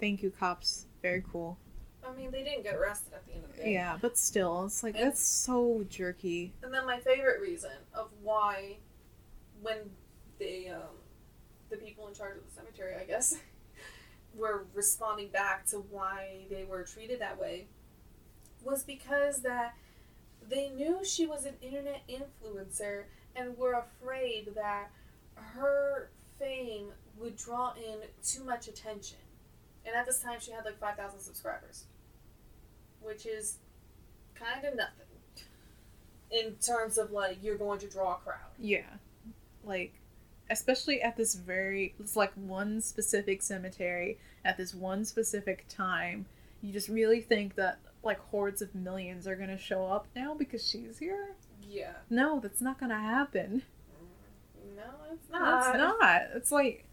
[0.00, 0.86] Thank you, cops.
[1.00, 1.56] Very cool.
[2.04, 3.72] I mean, they didn't get arrested at the end of the day.
[3.72, 6.52] Yeah, but still, it's like And- that's so jerky.
[6.62, 8.78] And then my favorite reason of why,
[9.62, 9.90] when
[10.38, 10.96] they, um,
[11.68, 13.36] the people in charge of the cemetery, I guess,
[14.34, 17.68] were responding back to why they were treated that way,
[18.64, 19.74] was because that
[20.48, 23.04] they knew she was an internet influencer
[23.36, 24.90] and were afraid that
[25.34, 26.86] her fame
[27.18, 29.18] would draw in too much attention.
[29.84, 31.84] And at this time, she had like 5,000 subscribers,
[33.00, 33.58] which is
[34.34, 35.06] kind of nothing
[36.30, 38.38] in terms of like you're going to draw a crowd.
[38.58, 38.82] Yeah.
[39.64, 39.94] Like
[40.50, 46.26] especially at this very it's like one specific cemetery at this one specific time.
[46.62, 50.34] You just really think that like hordes of millions are going to show up now
[50.34, 51.34] because she's here?
[51.68, 51.92] Yeah.
[52.10, 53.62] No, that's not going to happen.
[54.76, 54.82] No,
[55.12, 55.68] it's No, not.
[55.68, 56.22] it's not.
[56.34, 56.84] It's like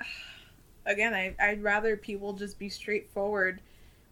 [0.86, 3.60] again, I I'd rather people just be straightforward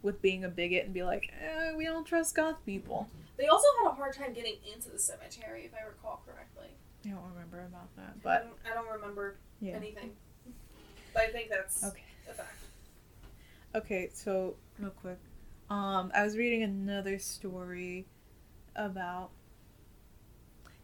[0.02, 3.08] with being a bigot and be like, eh, we don't trust goth people.
[3.36, 6.68] They also had a hard time getting into the cemetery, if I recall correctly.
[7.04, 9.74] I don't remember about that, I but don't, I don't remember yeah.
[9.74, 10.12] anything.
[11.14, 12.02] But I think that's Okay.
[12.30, 12.56] a fact.
[13.74, 15.18] Okay, so real quick,
[15.70, 18.06] um, I was reading another story
[18.74, 19.30] about.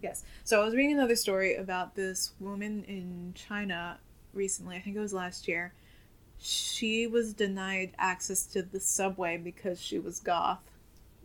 [0.00, 3.98] Yes, so I was reading another story about this woman in China
[4.32, 4.76] recently.
[4.76, 5.74] I think it was last year.
[6.38, 10.70] She was denied access to the subway because she was goth.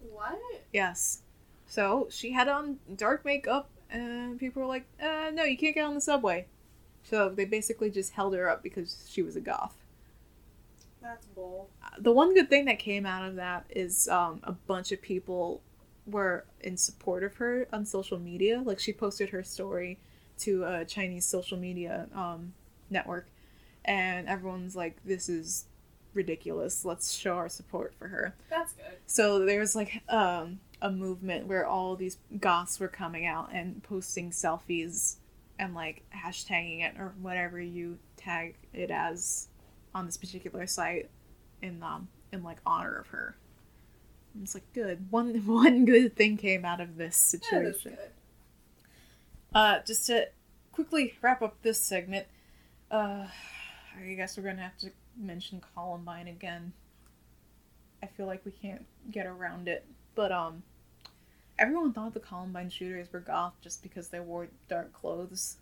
[0.10, 0.40] What?
[0.74, 1.22] Yes.
[1.68, 5.86] So she had on dark makeup, and people were like, uh, no, you can't get
[5.86, 6.48] on the subway.
[7.04, 9.81] So they basically just held her up because she was a goth.
[11.02, 11.70] That's bull.
[11.98, 15.62] The one good thing that came out of that is um, a bunch of people
[16.06, 18.62] were in support of her on social media.
[18.64, 20.00] Like she posted her story
[20.40, 22.54] to a Chinese social media um,
[22.90, 23.28] network,
[23.86, 25.66] and everyone's like, "This is
[26.14, 26.86] ridiculous.
[26.86, 28.98] Let's show our support for her." That's good.
[29.06, 33.82] So there was like um, a movement where all these goths were coming out and
[33.84, 35.16] posting selfies
[35.60, 39.48] and like hashtagging it or whatever you tag it as
[39.94, 41.10] on this particular site
[41.62, 43.36] in um in like honor of her.
[44.34, 45.12] And it's like good.
[45.12, 47.92] One one good thing came out of this Yeah, situation.
[47.96, 48.12] good.
[49.54, 50.30] Uh, just to
[50.72, 52.26] quickly wrap up this segment,
[52.90, 53.28] uh,
[54.00, 56.74] I guess we're gonna have to mention Columbine again.
[58.02, 59.86] I feel like we can't get around it,
[60.16, 60.64] but um,
[61.60, 65.58] everyone thought the Columbine shooters were goth just because they wore dark clothes.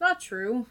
[0.00, 0.66] Not true.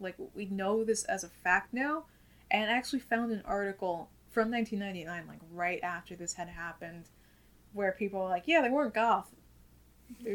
[0.00, 2.04] Like we know this as a fact now,
[2.50, 7.04] and I actually found an article from 1999, like right after this had happened,
[7.72, 9.34] where people were like, "Yeah, they weren't goth."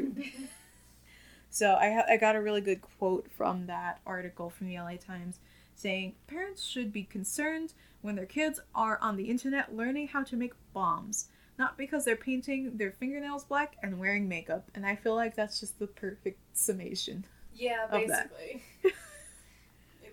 [1.56, 4.98] So I ha- I got a really good quote from that article from the LA
[4.98, 5.40] Times
[5.74, 10.36] saying parents should be concerned when their kids are on the internet learning how to
[10.36, 14.70] make bombs, not because they're painting their fingernails black and wearing makeup.
[14.76, 17.26] And I feel like that's just the perfect summation.
[17.54, 18.62] Yeah, basically.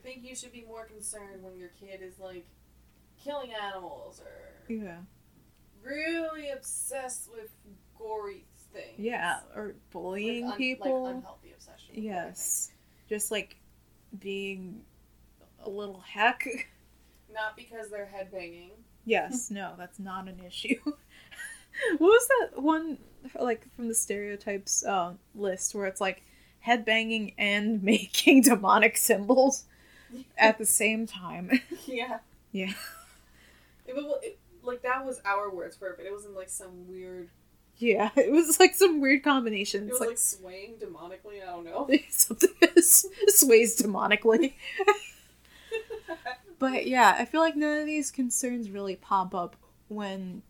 [0.02, 2.44] I think you should be more concerned when your kid is like
[3.22, 4.98] killing animals or Yeah.
[5.84, 7.50] really obsessed with
[7.96, 8.98] gory things.
[8.98, 11.04] Yeah, or bullying un- people.
[11.04, 11.94] Like unhealthy obsession.
[12.02, 12.72] yes.
[13.08, 13.56] Just like
[14.18, 14.80] being
[15.64, 16.44] a little heck.
[17.32, 18.70] Not because they're headbanging.
[19.04, 20.74] Yes, no, that's not an issue.
[20.84, 22.98] what was that one
[23.40, 26.22] like from the stereotypes uh, list where it's like
[26.66, 29.64] headbanging and making demonic symbols
[30.36, 31.60] at the same time?
[31.86, 32.18] yeah.
[32.52, 32.72] Yeah.
[33.86, 37.28] It, it, like that was our words for it, but it wasn't like some weird.
[37.78, 39.88] Yeah, it was like some weird combination.
[39.88, 41.42] It was like, like, swaying demonically.
[41.42, 41.88] I don't know.
[42.10, 44.54] something sways demonically.
[46.62, 49.56] But yeah, I feel like none of these concerns really pop up
[49.88, 50.42] when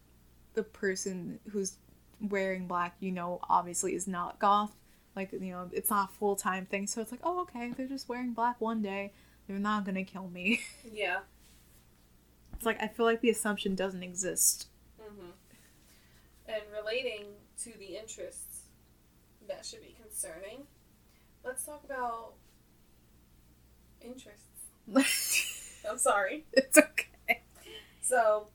[0.53, 1.79] the person who's
[2.21, 4.77] wearing black, you know, obviously is not goth.
[5.17, 6.87] Like, you know, it's not a full time thing.
[6.87, 9.15] So it's like, oh, okay, they're just wearing black one day.
[9.47, 10.61] They're not gonna kill me.
[10.93, 11.21] yeah.
[12.55, 14.69] It's like, I feel like the assumption doesn't exist.
[15.01, 15.31] hmm
[16.47, 17.27] And relating
[17.65, 18.61] to the interests
[19.49, 20.65] that should be concerning,
[21.45, 22.35] let's talk about
[24.01, 24.47] interests.
[25.91, 26.45] I'm sorry.
[26.53, 27.43] it's okay.
[28.01, 28.49] So,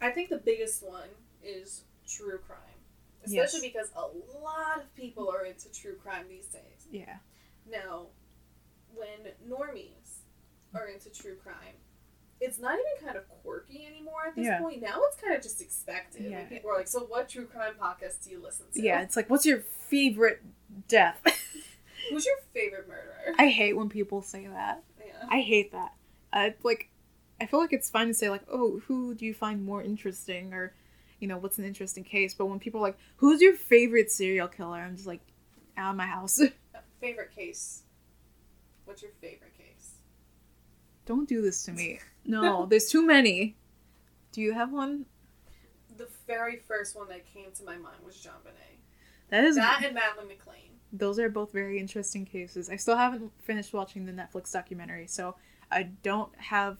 [0.00, 1.08] I think the biggest one
[1.42, 2.58] is true crime.
[3.26, 3.48] Yes.
[3.54, 4.00] Especially because a
[4.42, 6.86] lot of people are into true crime these days.
[6.90, 7.16] Yeah.
[7.70, 8.06] Now,
[8.94, 10.18] when normies
[10.74, 11.74] are into true crime,
[12.40, 14.60] it's not even kind of quirky anymore at this Yeah.
[14.60, 14.80] point.
[14.80, 16.30] Now it's kind of just expected.
[16.30, 16.38] Yeah.
[16.38, 19.16] Like people are like, "So, what true crime podcast do you listen to?" Yeah, it's
[19.16, 20.40] like, what's your favorite
[20.88, 21.20] death?
[22.10, 23.34] Who's your favorite murderer?
[23.38, 24.82] I hate when people say that.
[25.04, 25.26] yeah.
[25.28, 25.92] I hate that.
[26.32, 26.88] I like.
[27.42, 30.52] I feel like it's fine to say like, "Oh, who do you find more interesting?"
[30.54, 30.74] or,
[31.20, 32.32] you know, what's an interesting case.
[32.34, 35.20] But when people are like, "Who's your favorite serial killer?" I'm just like,
[35.76, 36.40] out of my house.
[37.00, 37.82] favorite case.
[38.90, 39.92] What's your favorite case?
[41.06, 42.00] Don't do this to me.
[42.26, 43.56] No, there's too many.
[44.32, 45.06] Do you have one?
[45.96, 48.78] The very first one that came to my mind was John Bonet.
[49.30, 49.56] That is.
[49.56, 50.68] That and Madeline McCann.
[50.92, 52.68] Those are both very interesting cases.
[52.68, 55.34] I still haven't finished watching the Netflix documentary, so
[55.70, 56.76] I don't have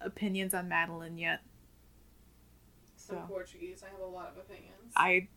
[0.00, 1.40] opinions on Madeline yet.
[2.96, 3.82] So I'm Portuguese.
[3.82, 4.92] I have a lot of opinions.
[4.94, 5.28] I.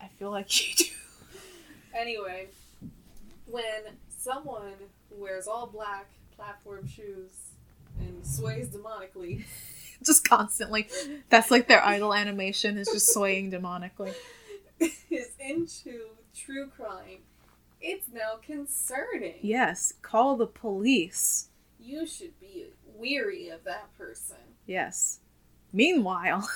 [0.00, 0.84] I feel like you do.
[1.92, 2.46] Anyway,
[3.46, 4.74] when someone
[5.08, 7.32] who wears all black platform shoes
[7.98, 9.44] and sways demonically,
[10.04, 10.88] just constantly.
[11.28, 14.14] That's like their idol animation is just swaying demonically.
[15.10, 16.00] is into
[16.34, 17.18] true crime,
[17.80, 19.34] it's now concerning.
[19.42, 21.48] Yes, call the police.
[21.78, 24.36] You should be weary of that person.
[24.66, 25.20] Yes.
[25.72, 26.48] Meanwhile,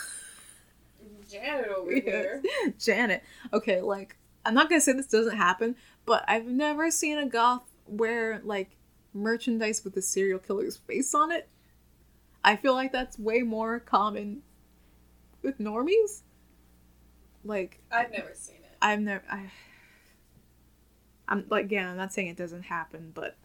[1.30, 2.42] Janet over here.
[2.78, 3.22] Janet.
[3.52, 5.76] Okay, like I'm not gonna say this doesn't happen,
[6.06, 8.70] but I've never seen a goth wear like
[9.12, 11.48] merchandise with a serial killer's face on it.
[12.42, 14.42] I feel like that's way more common
[15.42, 16.22] with normies.
[17.44, 18.76] Like I've never seen it.
[18.82, 19.24] I've never.
[19.30, 19.50] I,
[21.28, 21.86] I'm like again.
[21.86, 23.36] I'm not saying it doesn't happen, but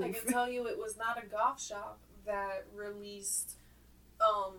[0.00, 3.56] I can tell you it was not a goth shop that released
[4.20, 4.54] um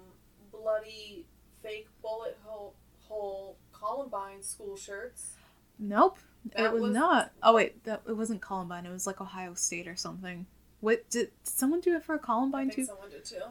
[0.52, 1.26] bloody
[1.62, 2.76] fake bullet hole,
[3.08, 5.34] hole Columbine school shirts.
[5.80, 6.20] Nope,
[6.56, 7.32] it was, was- not.
[7.41, 8.86] Oh wait, that it wasn't Columbine.
[8.86, 10.46] It was like Ohio State or something.
[10.82, 12.86] What did, did someone do it for I Columbine think too?
[12.86, 13.41] someone did too.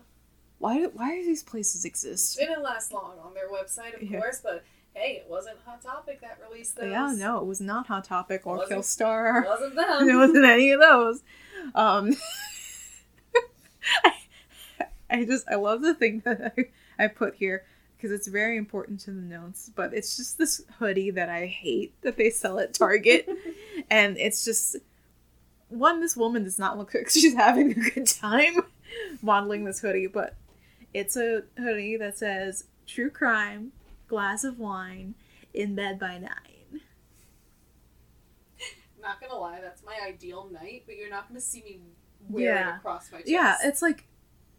[0.59, 2.38] Why do, why do these places exist?
[2.38, 4.20] It Didn't last long on their website, of Yeah.
[4.20, 4.62] course, but
[4.95, 6.90] hey, it wasn't Hot Topic that released those.
[6.90, 9.43] Yeah, no, it was not Hot Topic or Killstar.
[9.43, 10.09] It wasn't them.
[10.09, 11.22] it wasn't any of those.
[11.74, 12.14] Um,
[14.05, 14.12] I,
[15.11, 17.64] I just I love the thing that I, I put here
[18.03, 19.70] because it's very important to the notes.
[19.72, 23.28] But it's just this hoodie that I hate that they sell at Target,
[23.90, 24.76] and it's just
[25.68, 26.00] one.
[26.00, 28.62] This woman does not look like she's having a good time
[29.22, 30.34] modeling this hoodie, but
[30.92, 33.70] it's a hoodie that says "True Crime,
[34.09, 35.14] Glass of Wine,
[35.55, 36.80] in Bed by Nine.
[39.00, 41.80] Not gonna lie, that's my ideal night, but you're not gonna see me
[42.28, 42.74] wear Yeah.
[42.74, 43.30] it across my chest.
[43.30, 44.07] Yeah, it's like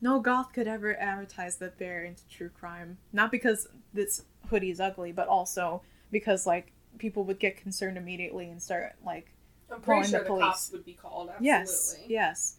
[0.04, 2.98] no goth could ever advertise that they're into true crime.
[3.14, 5.82] Not because this hoodie is ugly, but also
[6.12, 9.34] because like people would get concerned immediately and start like
[9.72, 10.44] I'm calling the sure the, police.
[10.44, 11.30] cops would be called.
[11.30, 11.48] Absolutely.
[11.48, 12.58] yes, yes.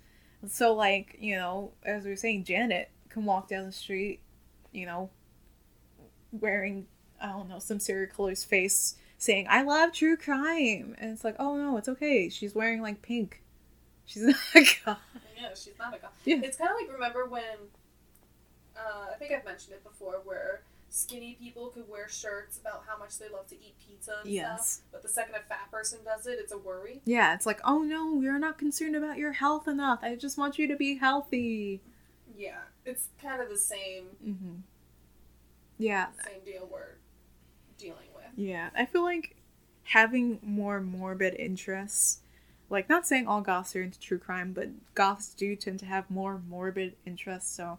[0.49, 4.21] So like you know, as we were saying, Janet can walk down the street,
[4.73, 5.11] you know,
[6.33, 6.87] wearing
[7.21, 11.37] I don't know some serial killer's face, saying "I love true crime," and it's like,
[11.39, 12.31] oh no, it's okay.
[12.31, 13.43] She's wearing like pink.
[14.07, 14.99] She's not a goth.
[15.41, 16.15] Yeah, she's not a cop.
[16.25, 16.41] Yeah.
[16.43, 17.43] It's kind of like remember when
[18.77, 22.97] uh, I think I've mentioned it before, where skinny people could wear shirts about how
[22.99, 26.27] much they love to eat pizza and stuff, but the second a fat person does
[26.27, 27.01] it, it's a worry.
[27.05, 30.01] Yeah, it's like, oh no, you're not concerned about your health enough.
[30.03, 31.81] I just want you to be healthy.
[32.37, 34.55] Yeah, it's kind of the same Mm-hmm.
[35.79, 36.97] Yeah, same deal we're
[37.79, 38.27] dealing with.
[38.37, 38.71] yeah.
[38.77, 39.35] I feel like
[39.85, 42.21] having more morbid interests,
[42.71, 46.11] like not saying all goths are into true crime, but goths do tend to have
[46.11, 47.55] more morbid interests.
[47.55, 47.79] So,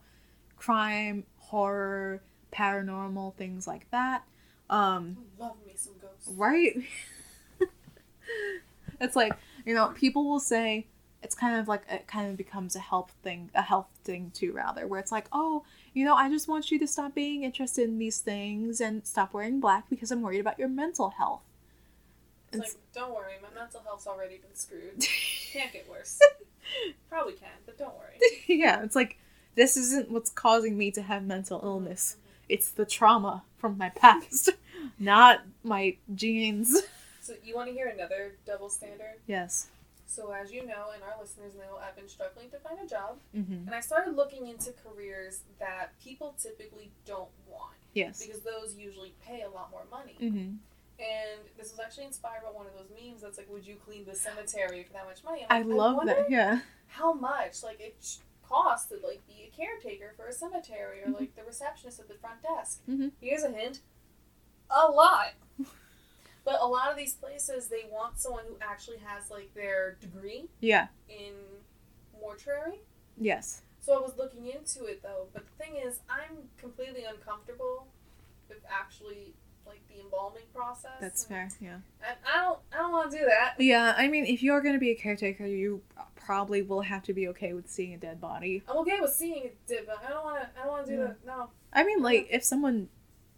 [0.57, 2.21] crime, horror,
[2.53, 4.23] paranormal, things like that.
[4.69, 6.31] Um, Love me some ghosts.
[6.35, 6.75] right?
[9.01, 9.33] it's like
[9.65, 10.87] you know, people will say
[11.23, 14.51] it's kind of like it kind of becomes a health thing, a health thing too,
[14.53, 15.63] rather, where it's like, oh,
[15.93, 19.33] you know, I just want you to stop being interested in these things and stop
[19.33, 21.41] wearing black because I'm worried about your mental health.
[22.57, 24.99] It's It's- like, don't worry, my mental health's already been screwed.
[25.53, 26.19] Can't get worse.
[27.09, 28.19] Probably can, but don't worry.
[28.47, 29.17] yeah, it's like
[29.55, 32.17] this isn't what's causing me to have mental illness.
[32.49, 34.49] It's the trauma from my past,
[34.99, 36.81] not my genes.
[37.21, 39.15] So you want to hear another double standard?
[39.27, 39.67] Yes.
[40.07, 43.17] So as you know, and our listeners know, I've been struggling to find a job,
[43.35, 43.67] Mm-hmm.
[43.67, 48.23] and I started looking into careers that people typically don't want Yes.
[48.25, 50.15] because those usually pay a lot more money.
[50.21, 50.55] Mm-hmm.
[50.99, 54.05] And this was actually inspired by one of those memes that's like, "Would you clean
[54.05, 56.29] the cemetery for that much money?" I like, love wonder that.
[56.29, 56.59] Yeah.
[56.87, 61.07] How much like it sh- costs to like be a caretaker for a cemetery or
[61.07, 61.19] Mhm.
[61.19, 62.81] like the receptionist at the front desk?
[62.87, 63.11] Mhm.
[63.19, 63.81] Here's a hint:
[64.69, 65.33] a lot.
[66.45, 70.47] But a lot of these places, they want someone who actually has like their degree
[70.59, 70.89] Yeah.
[71.09, 71.33] in
[72.19, 72.81] mortuary.
[73.17, 73.63] Yes.
[73.81, 77.87] So I was looking into it though, but the thing is, I'm completely uncomfortable
[78.47, 79.33] with actually
[79.95, 80.91] the embalming process.
[80.99, 81.49] That's fair.
[81.61, 81.75] Yeah.
[82.07, 83.55] And I don't, I don't want to do that.
[83.59, 83.93] Yeah.
[83.97, 85.81] I mean, if you're gonna be a caretaker, you
[86.15, 88.63] probably will have to be okay with seeing a dead body.
[88.67, 90.49] I'm okay with seeing it, did, but I don't want to.
[90.59, 91.07] I don't want to do Yeah.
[91.07, 91.25] that.
[91.25, 91.49] No.
[91.73, 92.89] I mean, like if someone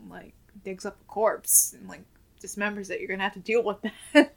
[0.09, 0.33] like
[0.63, 2.01] digs up a corpse and like
[2.41, 3.77] dismembers it, you're gonna have to deal with
[4.13, 4.35] that.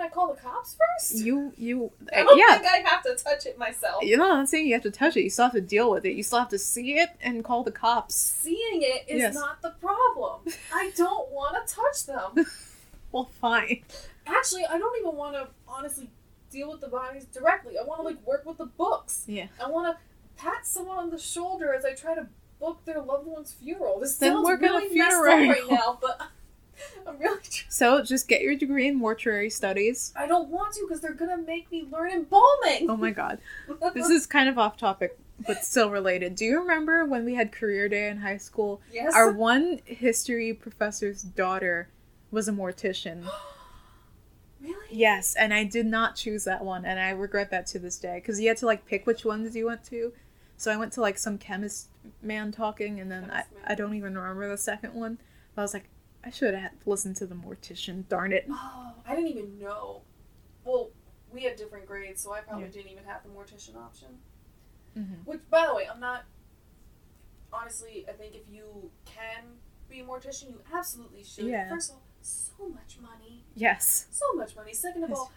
[0.00, 1.16] I call the cops first?
[1.24, 2.58] you you I eh, don't yeah.
[2.58, 4.02] think I have to touch it myself.
[4.02, 5.22] You know, I'm saying you have to touch it.
[5.22, 6.12] You still have to deal with it.
[6.14, 8.14] You still have to see it and call the cops.
[8.14, 9.34] Seeing it is Yes.
[9.34, 10.40] not the problem.
[10.72, 12.46] I don't want to touch them.
[13.12, 13.82] Well, fine.
[14.24, 16.08] Actually, I don't even want to honestly
[16.48, 17.76] deal with the bodies directly.
[17.76, 19.24] I want to like work with the books.
[19.26, 19.48] Yeah.
[19.60, 22.28] I want to pat someone on the shoulder as I try to
[22.60, 23.98] book their loved one's funeral.
[23.98, 25.48] This Then sounds work really messed up funeral.
[25.48, 26.20] right now, but
[27.06, 27.40] I'm really.
[27.42, 30.12] Tr- So just get your degree in mortuary studies.
[30.16, 32.88] I don't want to because they're gonna make me learn embalming.
[32.90, 33.38] Oh my god.
[33.94, 36.34] This is kind of off topic, but still related.
[36.36, 38.80] Do you remember when we had career day in high school?
[38.92, 39.14] yes.
[39.14, 41.88] Our one history professor's daughter
[42.30, 43.24] was a mortician.
[44.60, 44.74] really?
[44.90, 48.16] Yes, and I did not choose that one, and I regret that to this day
[48.20, 50.12] because you had to like pick which ones you went to.
[50.56, 51.88] So I went to like some chemist
[52.22, 53.44] man talking, and then I.
[53.66, 55.18] I don't even remember the second one.
[55.54, 55.88] But I was like,
[56.24, 58.06] I should have listened to the mortician.
[58.08, 58.46] Darn it.
[58.50, 60.02] Oh, I didn't even know.
[60.64, 60.90] Well,
[61.32, 62.70] we had different grades, so I probably Yeah.
[62.72, 64.08] didn't even have the mortician option.
[64.96, 65.14] Mm-hmm.
[65.24, 66.24] Which, by the way, I'm not.
[67.52, 69.44] Honestly, I think if you can
[69.88, 71.46] be a mortician, you absolutely should.
[71.46, 71.68] Yeah.
[71.68, 73.44] First of all, so much money.
[73.56, 74.06] Yes.
[74.10, 74.72] So much money.
[74.72, 75.18] Second of Yes.
[75.18, 75.32] all,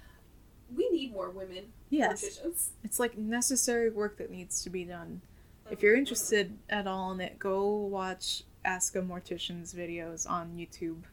[0.75, 2.23] we need more women Yes.
[2.23, 2.69] morticians.
[2.83, 5.21] It's like necessary work that needs to be done.
[5.71, 11.03] If you're interested at all in it, go watch Ask a Mortician's videos on YouTube.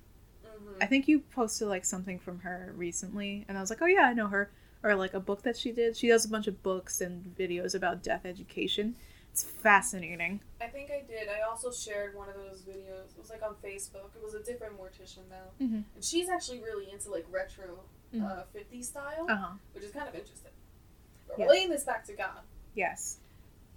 [0.45, 0.77] Mhm.
[0.81, 4.03] I think you posted like something from her recently, and I was like, oh yeah,
[4.03, 4.51] I know her.
[4.83, 5.97] Or like a book that she did.
[5.97, 8.97] She does a bunch of books and videos about death education.
[9.31, 10.41] It's fascinating.
[10.61, 11.29] I think I did.
[11.29, 13.11] I also shared one of those videos.
[13.13, 14.15] It was like on Facebook.
[14.17, 15.85] It was a different mortician though, Mhm.
[15.95, 17.85] and she's actually really into like retro
[18.15, 18.25] Mhm.
[18.25, 19.53] uh, 50s style, Uh huh.
[19.73, 20.51] which is kind of interesting.
[21.29, 21.45] But Yeah.
[21.45, 22.45] relating this back to goth,
[22.75, 23.19] Yes.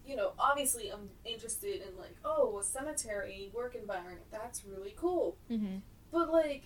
[0.06, 4.22] You know, obviously I'm interested in like, oh, a cemetery work environment.
[4.32, 5.38] That's really cool.
[5.49, 5.78] Mm-hmm.
[6.12, 6.64] But like,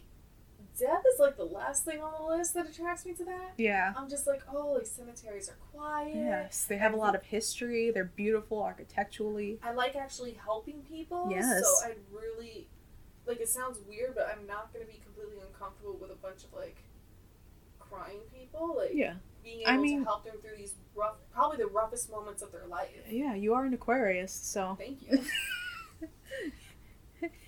[0.78, 3.54] death is like the last thing on the list that attracts me to that.
[3.58, 3.94] Yeah.
[3.96, 6.16] I'm just like, oh, like cemeteries are quiet.
[6.16, 6.66] Yes.
[6.66, 7.92] They have a lot of history.
[7.92, 9.60] They're beautiful architecturally.
[9.64, 11.30] I like actually helping people.
[11.32, 11.64] Yes.
[11.64, 12.68] So I'd really
[13.26, 16.54] like it sounds weird, but I'm not gonna be completely uncomfortable with a bunch of
[16.54, 16.78] like
[17.80, 18.76] crying people.
[18.78, 19.16] Like Yeah.
[19.48, 22.52] Being I able mean- to help them through these rough probably the roughest moments of
[22.52, 22.90] their life.
[23.10, 23.34] Yeah.
[23.36, 24.76] You are an Aquarius, so.
[24.80, 25.20] Thank you.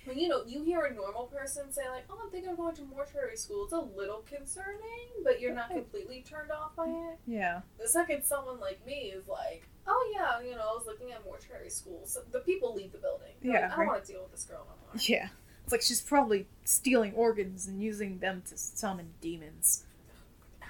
[0.04, 2.74] when you know you hear a normal person say like, "Oh, I'm thinking of going
[2.76, 7.18] to mortuary school," it's a little concerning, but you're not completely turned off by it.
[7.26, 7.60] Yeah.
[7.80, 11.24] The second someone like me is like, "Oh yeah, you know, I was looking at
[11.24, 13.34] mortuary school," so the people leave the building.
[13.42, 13.88] They're Yeah, like, I don't right.
[13.88, 15.00] want to deal with this girl no more.
[15.06, 15.28] Yeah.
[15.64, 19.84] It's like she's probably stealing organs and using them to summon demons.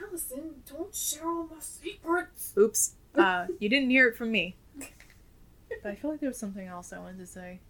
[0.08, 2.52] Allison, don't share all my secrets.
[2.58, 2.94] Oops.
[3.14, 4.56] Uh, you didn't hear it from me.
[5.82, 7.60] But I feel like there was something else I wanted to say.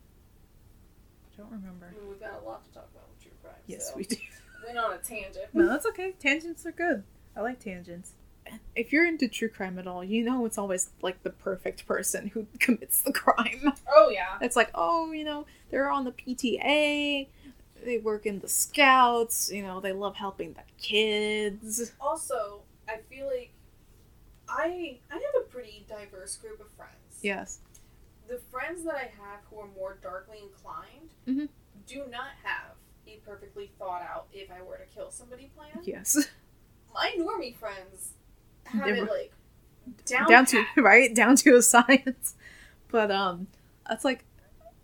[1.33, 1.95] I don't remember.
[2.09, 3.55] we've got a lot to talk about with true crime.
[3.67, 4.17] Yes, so we do.
[4.67, 5.47] went on a tangent.
[5.53, 6.13] No, that's okay.
[6.19, 7.05] Tangents are good.
[7.37, 8.13] I like tangents.
[8.75, 12.29] If you're into true crime at all, you know it's always like the perfect person
[12.29, 13.73] who commits the crime.
[13.95, 14.39] Oh yeah.
[14.41, 17.29] It's like, oh, you know, they're on the PTA,
[17.85, 21.93] they work in the scouts, you know, they love helping the kids.
[22.01, 23.51] Also, I feel like
[24.49, 27.19] I I have a pretty diverse group of friends.
[27.23, 27.59] Yes.
[28.29, 31.49] The friends that I have who are more darkly inclined Mhm.
[31.87, 32.75] do not have
[33.07, 35.83] a perfectly thought out if I were to kill somebody plan.
[35.85, 36.29] Yes.
[36.95, 38.13] My normie friends
[38.65, 39.33] have They it like
[40.07, 42.35] down, down to right down to a science
[42.89, 43.47] but um
[43.91, 44.25] it's like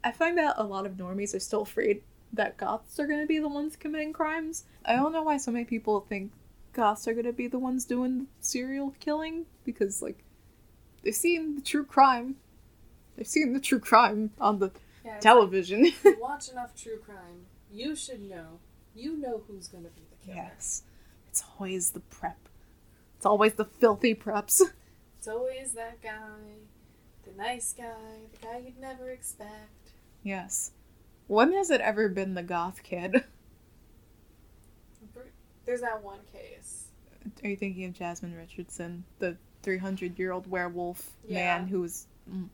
[0.02, 2.02] i find that a lot of normies are still afraid
[2.36, 4.64] that goths are going to be the ones committing crimes.
[4.84, 6.32] I don't know why so many people think
[6.72, 10.18] goths are going to be the ones doing serial killing because like
[11.02, 12.36] they've seen the true crime.
[13.16, 14.70] They've seen the true crime on the
[15.04, 15.84] Yeah, television.
[15.84, 18.60] like, you watch enough true crime, you should know.
[18.94, 20.36] You know who's gonna be the killer.
[20.54, 20.82] yes.
[21.28, 22.38] It's always the prep.
[23.16, 24.60] It's always the filthy preps.
[25.18, 26.54] It's always that guy,
[27.24, 29.90] the nice guy, the guy you'd never expect.
[30.22, 30.70] yes
[31.26, 33.24] when has it ever been the goth kid
[35.64, 36.86] There's that one case.
[37.42, 41.58] Are you thinking of Jasmine Richardson, the 300 year old werewolf Yeah.
[41.58, 42.06] man who was.
[42.32, 42.48] Mm.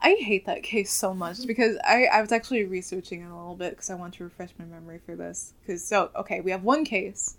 [0.00, 3.54] I hate that case so much because I, I was actually researching it a little
[3.54, 5.54] bit because I want to refresh my memory for this.
[5.60, 7.36] Because, so, okay, we have one case.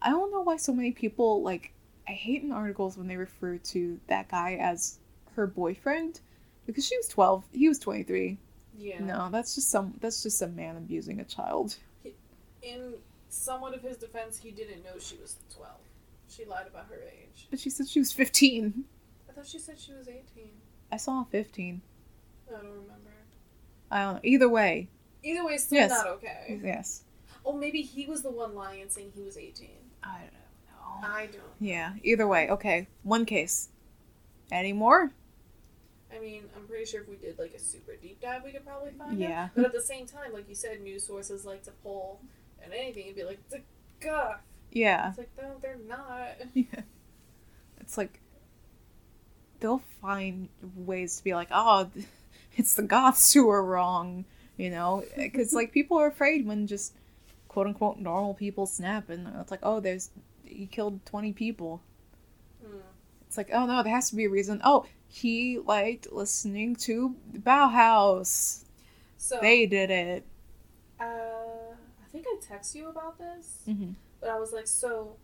[0.00, 1.72] I don't know why so many people, like,
[2.08, 4.98] I hate in articles when they refer to that guy as
[5.34, 6.20] her boyfriend
[6.64, 8.38] because she was 12, he was 23.
[8.78, 9.00] Yeah.
[9.00, 11.76] No, that's just some, that's just a man abusing a child.
[12.62, 12.94] In
[13.28, 15.70] somewhat of his defense, he didn't know she was 12.
[16.28, 17.46] She lied about her age.
[17.50, 18.84] But she said she was 15.
[19.28, 20.22] I thought she said she was 18.
[20.92, 21.80] I saw 15.
[22.48, 22.94] I don't remember.
[23.90, 24.20] I don't know.
[24.22, 24.88] Either way,
[25.24, 25.90] Either way, still Yes.
[25.90, 26.60] not okay.
[26.62, 27.02] yes.
[27.44, 29.70] Oh, maybe he was the one lying and saying he was 18.
[30.04, 31.08] I don't know.
[31.08, 31.42] I don't.
[31.60, 32.48] Yeah, either way.
[32.50, 33.68] Okay, one case.
[34.52, 35.12] Any more?
[36.14, 38.64] I mean, I'm pretty sure if we did like a super deep dive, we could
[38.64, 39.28] probably find it.
[39.28, 39.48] Yeah.
[39.54, 42.20] But at the same time, like you said, news sources like to pull
[42.62, 43.60] and anything and be like, the
[44.00, 44.40] goth.
[44.72, 45.10] Yeah.
[45.10, 46.28] It's like, no, they're not.
[46.54, 46.82] Yeah.
[47.80, 48.20] It's like
[49.60, 51.90] they'll find ways to be like, oh,
[52.56, 54.24] it's the goths who are wrong,
[54.56, 55.04] you know?
[55.16, 56.94] Because like people are afraid when just
[57.48, 60.10] quote unquote normal people snap, and it's like, oh, there's
[60.44, 61.80] he killed twenty people.
[62.64, 62.78] Hmm.
[63.26, 64.60] It's like, oh no, there has to be a reason.
[64.64, 68.64] Oh, he liked listening to Bauhaus.
[69.16, 70.24] So, They did it.
[71.00, 73.92] uh, I think I text you about this, Mm-hmm.
[74.20, 75.16] but I was like, so.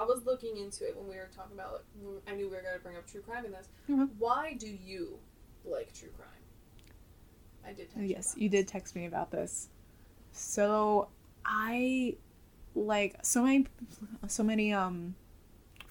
[0.00, 1.72] I was looking into it when we were talking about.
[1.72, 3.68] Like, I knew we were going to bring up true crime in this.
[3.90, 4.08] Mhm.
[4.18, 5.18] Why do you
[5.64, 6.28] like true crime?
[7.66, 7.90] I did.
[7.90, 9.70] Text Yes, you, you did text me about this.
[10.30, 11.08] So
[11.44, 12.14] I
[12.76, 13.66] like so many
[14.28, 15.16] so many um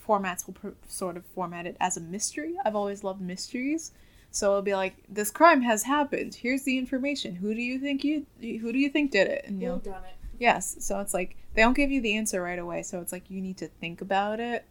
[0.07, 2.55] formats will pr- sort of format it as a mystery.
[2.65, 3.91] I've always loved mysteries.
[4.31, 6.35] So it'll be like this crime has happened.
[6.35, 7.35] Here's the information.
[7.35, 9.45] Who do you think you who do you think did it?
[9.45, 10.15] And you know, Who done it?
[10.39, 10.75] yes.
[10.79, 12.83] So it's like they don't give you the answer right away.
[12.83, 14.65] So it's like you need to think about it.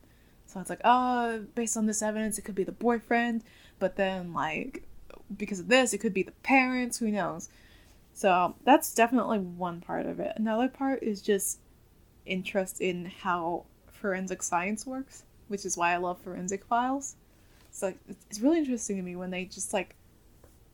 [0.46, 3.42] So So it's like, oh, based on this evidence, it could be the boyfriend,
[3.78, 4.84] but then like
[5.36, 6.98] because of this, it could be the parents.
[6.98, 7.48] Who knows?
[8.12, 10.32] So that's definitely one part of it.
[10.36, 11.58] Another part is just
[12.24, 17.16] interest in how forensic science works, which is why I love forensic files.
[17.68, 17.98] It's like
[18.30, 19.94] it's really interesting to me when they just like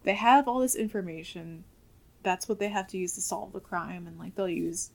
[0.05, 1.65] they have all this information.
[2.23, 4.91] That's what they have to use to solve the crime, and like they'll use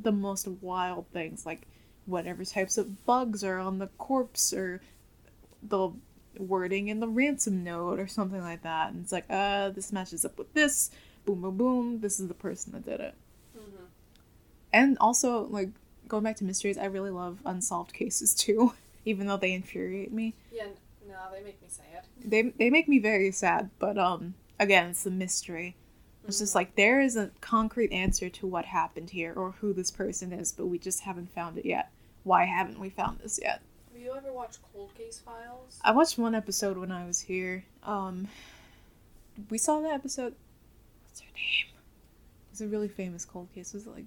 [0.00, 1.66] the most wild things, like
[2.06, 4.80] whatever types of bugs are on the corpse, or
[5.62, 5.90] the
[6.38, 8.92] wording in the ransom note, or something like that.
[8.92, 10.90] And it's like, uh, this matches up with this.
[11.24, 12.00] Boom, boom, boom.
[12.00, 13.14] This is the person that did it.
[13.56, 13.84] Mm-hmm.
[14.72, 15.70] And also, like
[16.08, 18.74] going back to mysteries, I really love unsolved cases too,
[19.04, 20.34] even though they infuriate me.
[20.52, 20.66] Yeah,
[21.08, 22.04] no, they make me sad.
[22.24, 25.76] They they make me very sad, but um again, it's the mystery.
[26.26, 26.56] It's just Mhm.
[26.56, 30.52] like there is a concrete answer to what happened here or who this person is,
[30.52, 31.90] but we just haven't found it yet.
[32.24, 33.62] Why haven't we found this yet?
[33.92, 35.80] Have you ever watched Cold Case Files?
[35.82, 37.64] I watched one episode when I was here.
[37.82, 38.28] Um
[39.48, 40.34] we saw that episode
[41.06, 41.74] what's her name?
[42.52, 43.72] It's a really famous cold case.
[43.72, 44.04] Was it like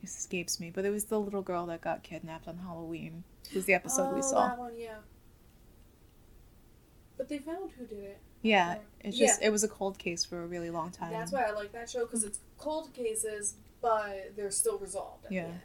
[0.00, 3.24] this escapes me, but it was the little girl that got kidnapped on Halloween.
[3.50, 4.48] It was the episode we Oh, saw.
[4.48, 4.98] That one, yeah.
[7.16, 8.18] But they found who did it.
[8.42, 9.48] Yeah, it's just Yeah.
[9.48, 11.10] it was a cold case for a really long time.
[11.12, 15.32] That's why I like that show because it's cold cases, but they're still resolved at
[15.32, 15.42] Yeah.
[15.44, 15.60] the end.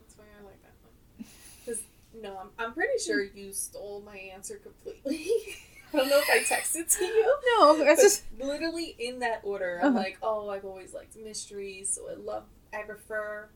[0.00, 1.26] That's why I like that one.
[1.66, 1.82] Because
[2.14, 5.30] no, I'm, I'm pretty sure you stole my answer completely.
[5.92, 7.36] I don't know if I texted to you.
[7.58, 9.78] No, it's just literally in that order.
[9.82, 9.98] I'm Uh-huh.
[9.98, 12.44] like, oh, I've always liked mysteries, so I love.
[12.72, 13.48] I prefer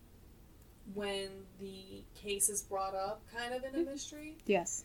[0.95, 1.28] when
[1.61, 3.93] the case is brought up, kind of in a mm-hmm.
[3.93, 4.84] mystery, yes.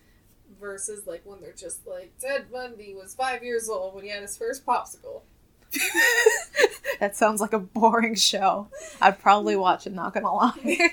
[0.59, 4.21] versus like when they're just like Ted Bundy was five years old when he had
[4.21, 5.21] his first popsicle.
[6.99, 8.67] that sounds like a boring show.
[9.01, 9.93] I'd probably watch it.
[9.93, 10.91] Not gonna lie.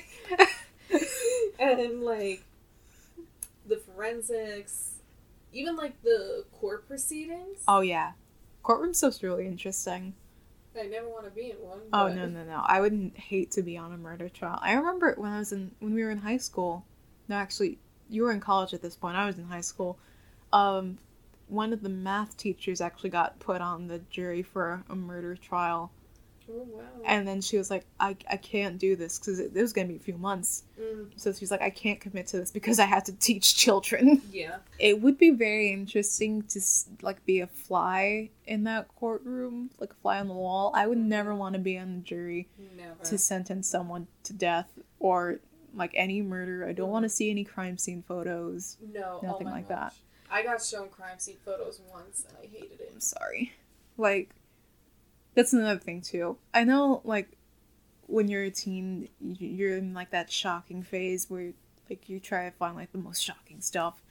[1.58, 2.44] and like
[3.66, 4.94] the forensics,
[5.52, 7.58] even like the court proceedings.
[7.68, 8.12] oh yeah,
[8.62, 10.14] courtroom stuff's really interesting.
[10.78, 11.78] I never want to be in one.
[11.92, 12.62] Oh but- no no no!
[12.64, 14.58] I wouldn't hate to be on a murder trial.
[14.62, 16.84] I remember when I was in when we were in high school.
[17.28, 19.16] No, actually, you were in college at this point.
[19.16, 19.98] I was in high school.
[20.52, 20.98] Um,
[21.48, 25.90] one of the math teachers actually got put on the jury for a murder trial,
[26.53, 26.82] Oh wow.
[27.05, 29.88] and then she was like, "I I can't do this because it, it was gonna
[29.88, 32.86] be a few months." Mm, So she's like, "I can't commit to this because I
[32.86, 34.57] have to teach children." yeah.
[34.78, 36.61] It would be very interesting to
[37.03, 40.72] like be a fly in that courtroom, like a fly on the wall.
[40.74, 43.03] I would never want to be on the jury Never.
[43.05, 45.40] to sentence someone to death or
[45.74, 46.66] like any murder.
[46.66, 48.76] I don't want to see any crime scene photos.
[48.92, 49.20] no.
[49.22, 49.94] nothing oh my like that.
[50.30, 52.90] I got shown crime scene photos once and I hated it.
[52.92, 53.53] I'm sorry.
[53.96, 54.30] Like
[55.34, 56.36] that's another thing too.
[56.52, 57.36] I know like
[58.06, 61.52] when you're a teen, you're in like that shocking phase where
[61.88, 64.02] like you try to find like the most shocking stuff.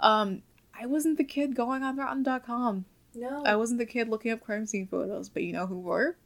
[0.00, 0.42] Um,
[0.80, 2.84] I wasn't the kid going on Rotten.com.
[3.14, 3.42] No.
[3.44, 6.16] I wasn't the kid looking up crime scene photos, but you know who were?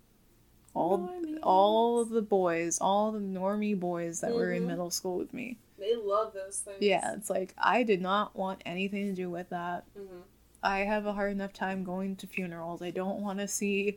[0.74, 1.38] All Normies.
[1.42, 4.66] all of the boys, all the normie boys that were in Mhm.
[4.68, 5.58] middle school with me.
[5.78, 6.76] They love those things.
[6.80, 9.84] Yeah, it's like I did not want anything to do with that.
[9.96, 10.20] hmm
[10.62, 12.82] I have a hard enough time going to funerals.
[12.82, 13.96] I don't want to see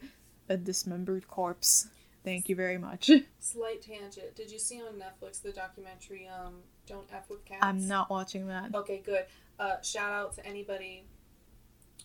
[0.50, 1.88] a dismembered corpse.
[2.24, 3.12] Thank you very much.
[3.40, 4.36] Slight tangent.
[4.36, 6.56] Did you see on Netflix the documentary um
[6.88, 7.60] Don't F with Cats?
[7.62, 8.74] I'm not watching that.
[8.74, 9.26] Okay, good.
[9.60, 11.04] Uh, shout out to anybody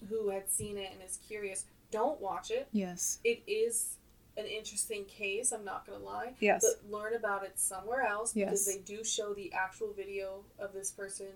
[0.08, 1.64] who had seen it and is curious.
[1.90, 2.68] Don't watch it.
[2.72, 3.18] Yes.
[3.24, 3.96] It is
[4.36, 5.52] an interesting case.
[5.52, 6.34] I'm not gonna lie.
[6.38, 6.64] Yes.
[6.64, 8.76] But learn about it somewhere else because Yes.
[8.76, 11.28] they do show the actual video of this person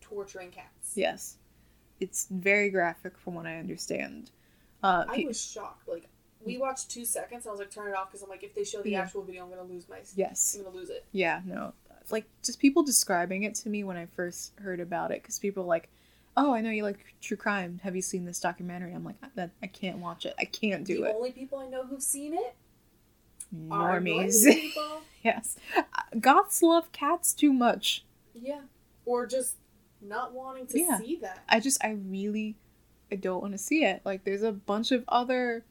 [0.00, 0.92] torturing cats.
[0.94, 1.36] Yes.
[2.00, 4.30] It's very graphic from what I understand.
[4.82, 5.88] Uh, I pe- was shocked.
[5.88, 6.08] Like
[6.44, 7.46] we watched two seconds.
[7.46, 9.02] I was like, turn it off because I'm like, if they show the Yeah.
[9.02, 9.98] actual video, I'm gonna lose my.
[10.14, 10.54] yes.
[10.56, 11.04] I'm gonna lose it.
[11.12, 11.72] Yeah, no.
[12.10, 15.64] Like, just people describing it to me when I first heard about it, because people
[15.66, 15.90] like,
[16.38, 17.80] oh, I know you like true crime.
[17.82, 18.94] Have you seen this documentary?
[18.94, 20.34] I'm like, that I can't watch it.
[20.38, 21.14] I can't do the it.
[21.16, 22.54] only people I know who've seen it
[23.54, 24.44] Normies.
[24.46, 25.00] people.
[25.22, 25.56] yes.
[25.76, 25.82] Uh,
[26.20, 28.04] Goths love cats too much.
[28.34, 28.62] Yeah.
[29.04, 29.56] Or just
[30.00, 30.98] not wanting to Yeah.
[30.98, 31.42] see that.
[31.48, 32.56] I just, I really,
[33.10, 34.02] I don't want to see it.
[34.04, 35.64] Like, there's a bunch of other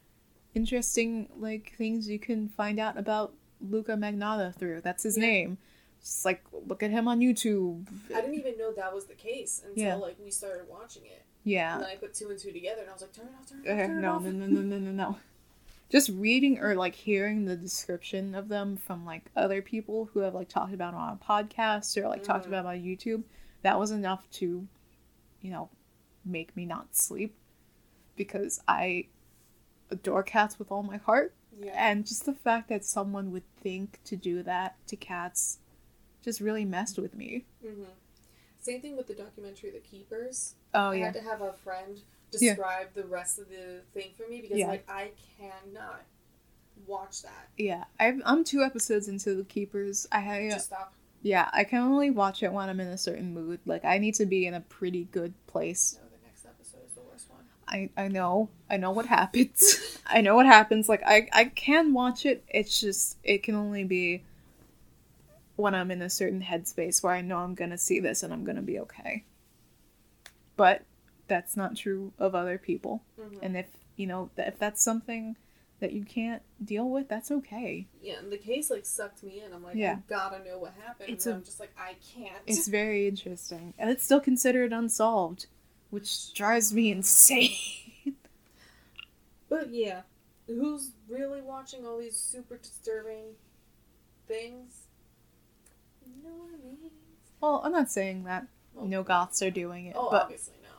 [0.56, 4.82] interesting, like, things you can find out about Luka Magnotta through.
[4.82, 5.22] That's his Yeah.
[5.26, 5.58] name.
[6.02, 7.88] Just like, look at him on YouTube.
[8.14, 9.96] I didn't even know that was the case until Yeah.
[9.96, 11.24] like we started watching it.
[11.44, 11.76] Yeah.
[11.76, 13.48] And then I put two and two together and I was like, turn it off,
[13.50, 14.24] turn it off, turn it no, off.
[14.24, 15.18] no, no, no, no, no, no.
[15.90, 20.36] Just reading or like hearing the description of them from like other people who have
[20.36, 22.50] like talked about it on a podcast or like talked Mhm.
[22.50, 23.24] about it on YouTube,
[23.62, 24.68] that was enough to,
[25.42, 25.70] you know,
[26.26, 27.36] make me not sleep
[28.16, 29.08] because I
[29.90, 31.34] adore cats with all my heart.
[31.60, 31.72] Yeah.
[31.76, 35.60] And just the fact that someone would think to do that to cats
[36.24, 37.46] just really messed with me.
[37.66, 37.84] Mm-hmm.
[38.60, 40.56] Same thing with the documentary The Keepers.
[40.74, 41.06] Oh I yeah.
[41.06, 42.02] had to have a friend
[42.34, 42.52] Yeah.
[42.52, 44.68] describe the rest of the thing for me because Yeah.
[44.68, 46.02] like I cannot
[46.86, 47.50] watch that.
[47.58, 50.06] Yeah, I'm, I'm two episodes into the Keepers.
[50.12, 50.94] I Just stop.
[51.28, 53.60] Yeah, I can only watch it when I'm in a certain mood.
[53.66, 56.00] Like I need to be in a pretty good place.
[56.02, 57.44] No, the next episode is the worst one.
[57.68, 60.00] I I know I know what happens.
[60.08, 60.88] I know what happens.
[60.88, 62.44] Like I I can watch it.
[62.48, 64.24] It's just it can only be
[65.58, 68.46] when I'm in a certain headspace where I know I'm gonna see this and I'm
[68.46, 69.26] gonna be okay.
[70.56, 70.84] But
[71.28, 73.04] that's not true of other people.
[73.20, 73.40] Mhm.
[73.42, 73.68] And if
[73.98, 75.36] you know if that's something
[75.80, 77.86] that you can't deal with, that's okay.
[78.02, 79.54] Yeah, and the case like sucked me in.
[79.54, 79.94] I'm like, Yeah.
[79.94, 81.10] I gotta know what happened.
[81.10, 82.42] It's and a- I'm just like, I can't.
[82.48, 85.46] It's very interesting, and it's still considered unsolved,
[85.92, 87.52] which drives me insane.
[89.50, 90.02] But yeah,
[90.48, 93.36] who's really watching all these super disturbing
[94.28, 94.82] things?
[96.06, 96.92] You know what I mean?
[97.40, 100.70] well, I'm not saying that Well, no goths are doing it, Oh, but obviously no.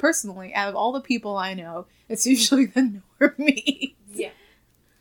[0.00, 3.94] Personally, out of all the people I know, it's usually the normie.
[4.12, 4.30] Yeah.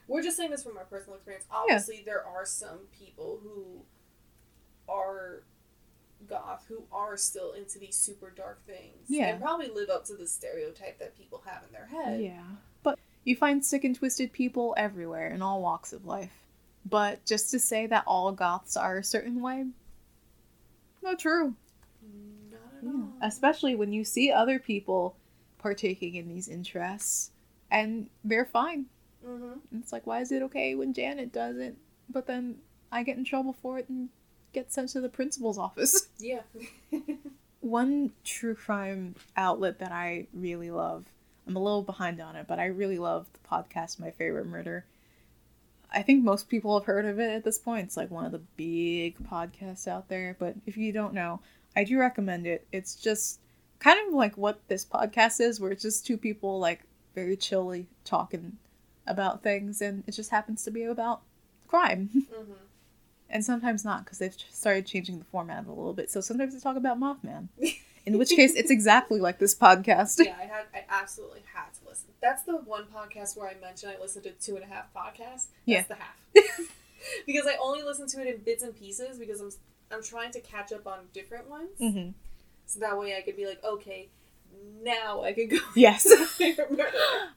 [0.08, 1.46] We're just saying this from our personal experience.
[1.52, 3.82] Obviously, there are some people who
[4.92, 5.44] are
[6.28, 9.08] goth who are still into these super dark things.
[9.08, 9.28] Yeah.
[9.28, 12.22] And probably live up to the stereotype that people have in their head.
[12.22, 12.42] Yeah.
[12.84, 16.34] But you find sick and twisted people everywhere in all walks of life.
[16.86, 19.66] But just to say that all goths are a certain way,
[21.04, 21.56] not true.
[22.82, 23.04] Yeah.
[23.22, 25.16] Especially when you see other people
[25.58, 27.32] partaking in these interests
[27.72, 28.86] and they're fine.
[29.26, 29.80] Mm-hmm.
[29.80, 31.76] It's like, why is it okay when Janet does it,
[32.10, 32.60] but then
[32.92, 34.10] I get in trouble for it and
[34.54, 36.08] get sent to the principal's office?
[36.20, 36.42] Yeah.
[37.62, 41.06] One true crime outlet that I really love,
[41.46, 44.86] I'm a little behind on it, but I really love the podcast My Favorite Murder.
[45.92, 47.88] I think most people have heard of it at this point.
[47.88, 51.42] It's like one of the big podcasts out there, but if you don't know,
[51.76, 52.66] I do recommend it.
[52.72, 53.40] It's just
[53.80, 56.82] kind of like what this podcast is, where it's just two people like
[57.16, 58.58] very chilly talking
[59.08, 61.22] about things, and it just happens to be about
[61.68, 62.10] crime.
[62.16, 62.52] mm-hmm.
[63.30, 66.10] and sometimes not because they've started changing the format a little bit.
[66.12, 67.48] So sometimes they talk about Mothman,
[68.06, 70.24] in which case it's exactly like this podcast.
[70.24, 72.10] yeah, I had I absolutely had to listen.
[72.22, 75.48] That's the one podcast where I mentioned I listened to two and a half podcasts.
[75.48, 75.84] That's Yeah.
[75.84, 76.18] the half.
[77.26, 79.52] because I only listen to it in bits and pieces because I'm
[79.92, 81.70] I'm trying to catch up on different ones.
[81.80, 82.10] hmm
[82.66, 84.10] So that way I could be like, okay,
[84.84, 85.58] now I could go.
[85.76, 86.04] Yes.
[86.04, 86.92] to Favorite Murder.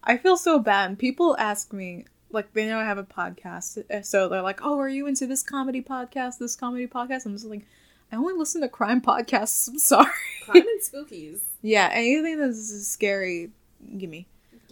[0.05, 0.99] I feel so bad.
[0.99, 4.79] People ask me, like, they know I have a podcast, uh, so they're like, "Oh,
[4.79, 6.39] are you into this comedy podcast?
[6.39, 7.67] This comedy podcast?" I'm just like,
[8.11, 9.69] I only listen to crime podcasts.
[9.69, 10.11] I'm sorry.
[10.45, 11.41] Crime and spookies.
[11.63, 13.51] Yeah, anything that's scary,
[13.99, 14.27] give me.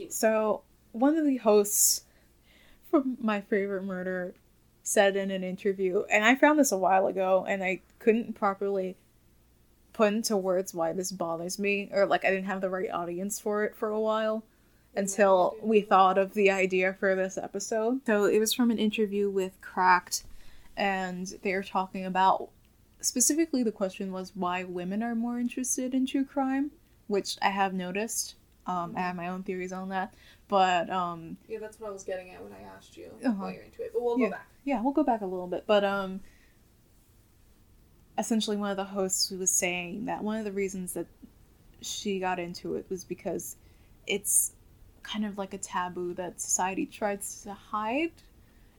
[0.09, 0.62] So,
[0.93, 2.05] one of the hosts
[2.91, 4.35] from My Favorite Murder
[4.91, 8.97] said in an interview, and I found this a while ago, and I couldn't properly
[9.93, 13.38] put into words why this bothers me, or like I didn't have the right audience
[13.38, 14.43] for it for a while
[14.97, 18.01] until we thought of the idea for this episode.
[18.05, 20.24] So, it was from an interview with Cracked,
[20.76, 22.49] and they were talking about
[23.01, 26.72] specifically the question was why women are more interested in true crime,
[27.07, 28.34] which I have noticed.
[28.66, 30.14] Um, I have my own theories on that,
[30.48, 33.32] but um, Yeah, that's what I was getting at when I asked you Uh-huh.
[33.44, 33.90] while you're into it.
[33.92, 34.26] But we'll Yeah.
[34.26, 34.48] go back.
[34.64, 35.64] yeah, we'll go back a little bit.
[35.66, 36.20] But um,
[38.18, 41.06] essentially, one of the hosts was saying that one of the reasons that
[41.80, 43.56] she got into it was because
[44.06, 44.52] it's
[45.02, 48.12] kind of like a taboo that society tries to hide,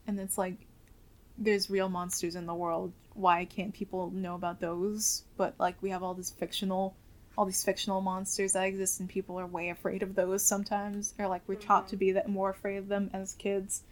[0.08, 0.68] and it's like
[1.38, 2.94] there's real monsters in the world.
[3.14, 5.24] Why can't people know about those?
[5.38, 6.96] But like we have all this fictional,
[7.38, 11.28] all these fictional monsters that exist, and people are way afraid of those sometimes, or
[11.28, 12.00] like we're taught to mm-hmm.
[12.00, 13.84] be that more afraid of them as kids.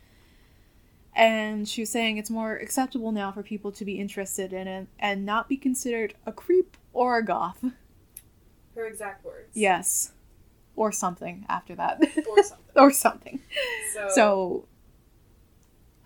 [1.15, 4.87] And she was saying it's more acceptable now for people to be interested in it
[4.99, 7.63] and not be considered a creep or a goth.
[8.75, 9.49] Her exact words.
[9.53, 10.13] Yes.
[10.75, 12.01] Or something after that.
[12.29, 12.65] Or something.
[12.75, 13.41] or something.
[13.93, 14.65] So, So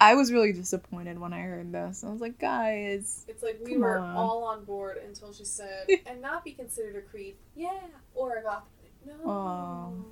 [0.03, 2.03] I was really disappointed when I heard this.
[2.03, 4.15] I was like, guys, it's like we were on.
[4.15, 7.37] all on board until she said, and not be considered a creep.
[7.55, 7.79] Yeah.
[8.13, 8.63] Or a goth.
[9.05, 10.05] No.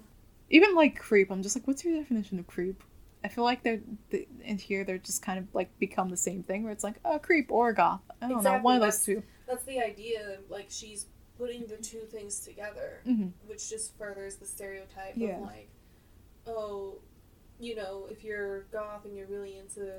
[0.49, 2.83] Even like creep, I'm just like, what's your definition of creep?
[3.23, 6.41] I feel like they're th- in here they're just kind of like become the same
[6.43, 8.01] thing where it's like a creep or a goth.
[8.21, 9.21] I don't know, one of those two.
[9.47, 10.37] That's the idea.
[10.49, 11.05] Like she's
[11.37, 15.35] putting the two things together, hmm which just furthers the stereotype Yeah.
[15.37, 15.69] of like,
[16.47, 16.95] oh,
[17.61, 19.93] you know, if you're goth and you're really into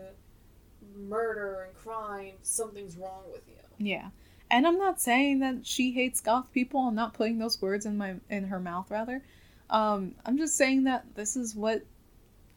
[0.96, 3.54] murder and crime, something's wrong with you.
[3.78, 4.08] Yeah.
[4.50, 6.80] And I'm not saying that she hates goth people.
[6.80, 9.22] I'm not putting those words in my in her mouth rather.
[9.70, 11.82] Um, I'm just saying that this is what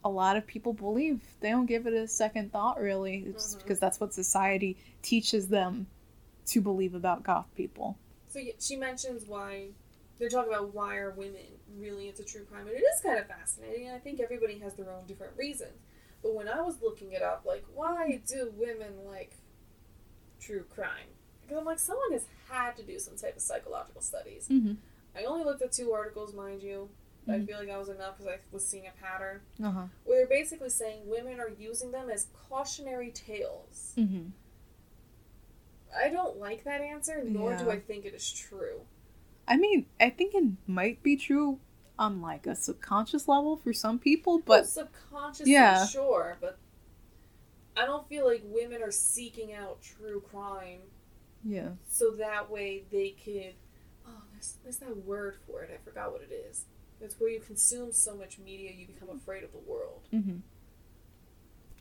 [0.03, 1.21] a lot of people believe.
[1.39, 3.25] They don't give it a second thought really.
[3.27, 3.59] It's Mhm.
[3.59, 5.87] because that's what society teaches them
[6.47, 7.97] to believe about goth people.
[8.27, 9.69] So she mentions why
[10.19, 11.45] they're talking about why are women
[11.77, 13.87] really into true crime, and it is kind of fascinating.
[13.87, 15.79] And I think everybody has their own different reasons.
[16.23, 19.33] But when I was looking it up, like why do women like
[20.39, 21.09] true crime?
[21.43, 24.47] Because I'm like, someone has had to do some type of psychological studies.
[24.49, 24.73] Mm-hmm.
[25.15, 26.89] I only looked at two articles, mind you.
[27.27, 27.47] I Mhm.
[27.47, 29.85] feel like that was enough because I was seeing a pattern Uh huh.
[30.03, 33.93] where they're basically saying women are using them as cautionary tales.
[33.97, 34.29] Mm-hmm.
[35.95, 38.81] I don't like that answer, nor do I think it is true.
[39.47, 41.59] I mean, I think it might be true
[41.97, 45.85] on like a subconscious level for some people, But but subconsciously, Yeah.
[45.85, 46.57] sure, but
[47.77, 50.79] I don't feel like women are seeking out true crime
[51.43, 51.69] yeah.
[51.87, 53.53] so that way they could.
[54.07, 55.71] Oh, there's, there's that word for it.
[55.73, 56.65] I forgot what it is.
[57.01, 60.07] It's where you consume so much media you become afraid of the world.
[60.13, 60.37] Mm-hmm.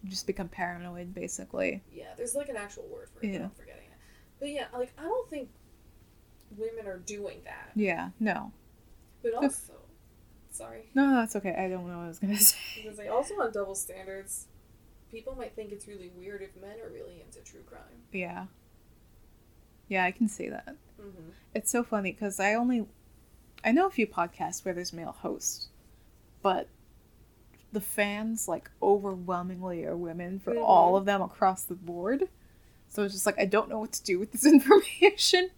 [0.09, 1.83] Just become paranoid, basically.
[1.93, 3.31] Yeah, there's like an actual word for it.
[3.31, 3.39] Yeah.
[3.39, 3.99] But I'm forgetting it.
[4.41, 5.49] But yeah, like I don't think
[6.57, 7.71] women are doing that.
[7.75, 8.11] Yeah.
[8.21, 8.53] No.
[9.23, 9.73] But also,
[10.55, 11.55] sorry, No, that's okay.
[11.55, 12.57] I don't know what I was gonna say.
[12.83, 14.47] because like also on double standards,
[15.11, 18.03] people might think it's really weird if men are really into true crime.
[18.13, 18.47] Yeah.
[19.89, 20.77] Yeah, I can see that.
[21.01, 21.31] Mm-hmm.
[21.55, 22.87] It's so funny because I only
[23.65, 25.69] I know a few podcasts where there's male hosts,
[26.43, 26.69] but
[27.73, 30.63] the fans like overwhelmingly are women for Mhm.
[30.65, 32.29] all of them across the board.
[32.89, 35.51] So it's just like I don't know what to do with this information.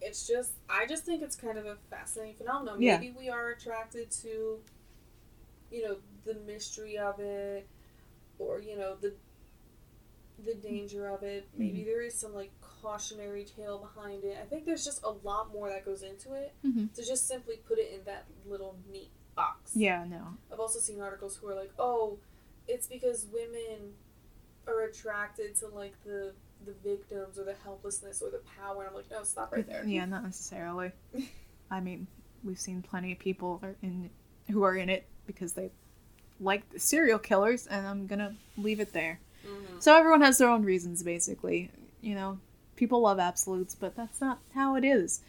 [0.00, 2.80] It's just, I just think it's kind of a fascinating phenomenon.
[2.80, 2.98] Yeah.
[2.98, 4.58] Maybe we are attracted to,
[5.70, 7.66] you know, the mystery of it,
[8.38, 9.12] or you know, the
[10.44, 11.48] the danger of it.
[11.56, 14.38] Maybe there is some like cautionary tale behind it.
[14.40, 16.92] I think there's just a lot more that goes into it Mhm.
[16.94, 19.72] to just simply put it in that little neat box.
[19.74, 20.36] Yeah, no.
[20.52, 22.18] I've also seen articles who are like, oh,
[22.68, 23.94] it's because women
[24.68, 26.34] are attracted to like the
[26.64, 28.82] the victims or the helplessness or the power.
[28.82, 29.84] And I'm like, no, stop right there.
[29.84, 30.92] Yeah, not necessarily.
[31.70, 32.06] I mean,
[32.44, 34.10] we've seen plenty of people are in
[34.50, 35.70] who are in it because they
[36.40, 39.20] like the serial killers, and I'm gonna leave it there.
[39.44, 39.82] Mhm.
[39.82, 41.70] So everyone has their own reasons, basically.
[42.00, 42.38] You know,
[42.76, 45.20] people love absolutes, but that's not how it is,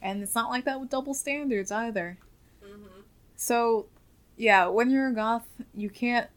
[0.00, 2.16] and it's not like that with double standards either.
[2.64, 3.02] Mhm.
[3.36, 3.86] So,
[4.36, 6.30] yeah, when you're a goth, you can't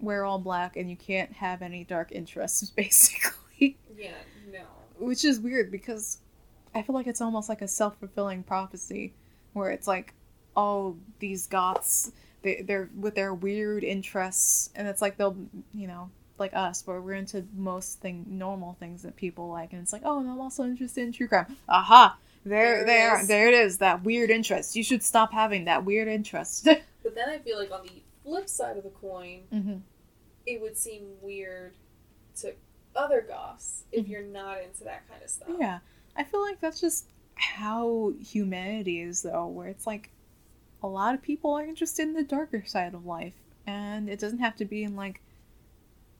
[0.00, 3.38] wear all black, and you can't have any dark interests, basically.
[3.96, 4.12] Yeah,
[4.52, 4.64] no.
[4.98, 6.18] which is weird because
[6.74, 9.12] I feel like it's almost like a self fulfilling prophecy,
[9.52, 10.14] where it's like,
[10.56, 15.36] oh, these goths, they they're with their weird interests, and it's like they'll,
[15.74, 19.82] you know, like us, where we're into most thing normal things that people like, and
[19.82, 21.56] it's like, oh, and I'm also interested in true crime.
[21.68, 23.28] Aha, there, There it they are, is.
[23.28, 24.74] there it is, that weird interest.
[24.74, 26.68] You should stop having that weird interest.
[27.04, 29.78] But then I feel like on the flip side of the coin, hmm
[30.46, 31.74] it would seem weird
[32.40, 32.52] to
[32.94, 34.08] other goths if Mhm.
[34.08, 35.48] you're not into that kind of stuff.
[35.58, 35.80] Yeah,
[36.16, 40.10] I feel like that's just how humanity is, though, where it's like
[40.82, 43.34] a lot of people are interested in the darker side of life,
[43.66, 45.20] and it doesn't have to be in like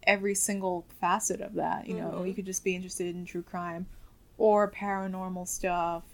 [0.05, 1.87] every single facet of that.
[1.87, 2.29] You know, Mhm.
[2.29, 3.87] you could just be interested in true crime,
[4.39, 6.05] or paranormal stuff,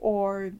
[0.00, 0.52] or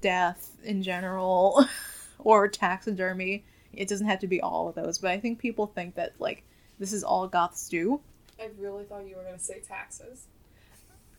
[0.00, 1.66] death in general,
[2.18, 3.44] or taxidermy.
[3.72, 6.44] It doesn't have to be all of those, but I think people think that like
[6.80, 8.00] this is all goths do.
[8.40, 10.24] I really thought you were going to say taxes.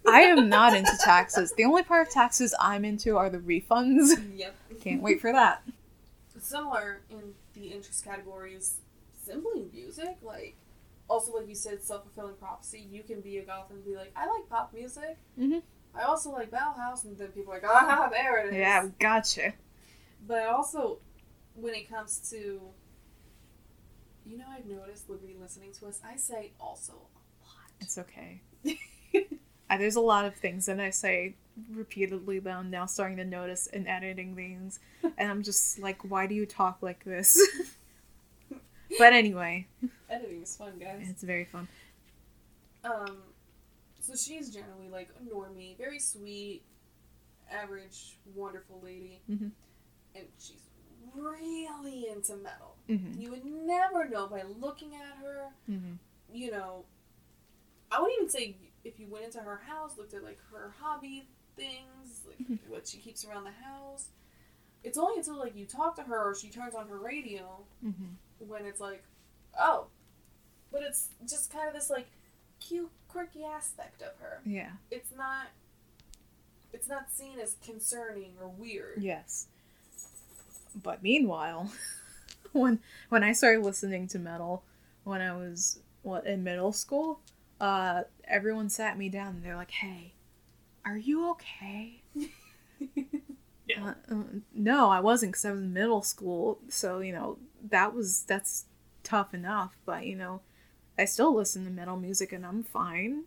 [0.07, 1.53] I am not into taxes.
[1.55, 4.09] The only part of taxes I'm into are the refunds.
[4.37, 4.55] Yep.
[4.81, 5.61] Can't wait for that.
[6.39, 8.77] Similar in the interest categories,
[9.23, 10.17] simply music.
[10.23, 10.55] Like,
[11.07, 12.87] also, like you said, self fulfilling prophecy.
[12.89, 15.17] You can be a goth and be like, I like pop music.
[15.39, 15.61] Mhm.
[15.93, 18.55] I also like Bauhaus, and then people are like, ah, there it is.
[18.55, 19.53] Yeah, gotcha.
[20.27, 20.97] But also,
[21.53, 22.61] when it comes to,
[24.25, 27.71] you know, I've noticed Liberty listening to us, I say also a lot.
[27.79, 28.41] It's okay.
[29.69, 31.35] Uh, There's a lot of things that I say
[31.73, 34.81] repeatedly that I'm now starting to notice in editing things,
[35.17, 37.39] and I'm just like, why do you talk like this?
[38.99, 39.67] but anyway,
[40.09, 41.07] Editing is fun, guys.
[41.09, 41.69] it's very fun.
[42.83, 43.19] Um,
[44.01, 46.63] so she's generally like a normie, very sweet,
[47.49, 49.51] average, wonderful lady, Mhm.
[50.15, 50.63] and she's
[51.15, 52.75] really into metal.
[52.87, 55.49] hmm You would never know by looking at her.
[55.67, 55.93] hmm
[56.33, 56.85] You know,
[57.91, 61.27] I wouldn't even say if you went into her house, looked at like her hobby
[61.55, 62.59] things, like Mhm.
[62.67, 64.07] what she keeps around the house.
[64.83, 67.91] It's only until like you talk to her or she turns on her radio hmm
[68.39, 69.03] when it's like,
[69.59, 69.87] oh,
[70.71, 72.07] but it's just kind of this like
[72.59, 74.41] cute, quirky aspect of her.
[74.45, 74.71] Yeah.
[74.89, 75.47] It's not.
[76.73, 79.03] It's not seen as concerning or weird.
[79.03, 79.47] Yes.
[80.75, 81.71] But meanwhile,
[82.51, 84.63] when when I started listening to metal
[85.03, 87.19] when I was what in middle school,
[87.59, 90.13] uh, everyone sat me down and they're like, "Hey,
[90.85, 92.01] are you okay?"
[93.67, 93.93] Yeah.
[94.09, 96.59] Uh, uh, no, I wasn't because I was in middle school.
[96.69, 97.37] So you know
[97.69, 98.65] that was that's
[99.03, 99.77] tough enough.
[99.85, 100.41] But you know,
[100.97, 103.23] I still listen to metal music and I'm fine.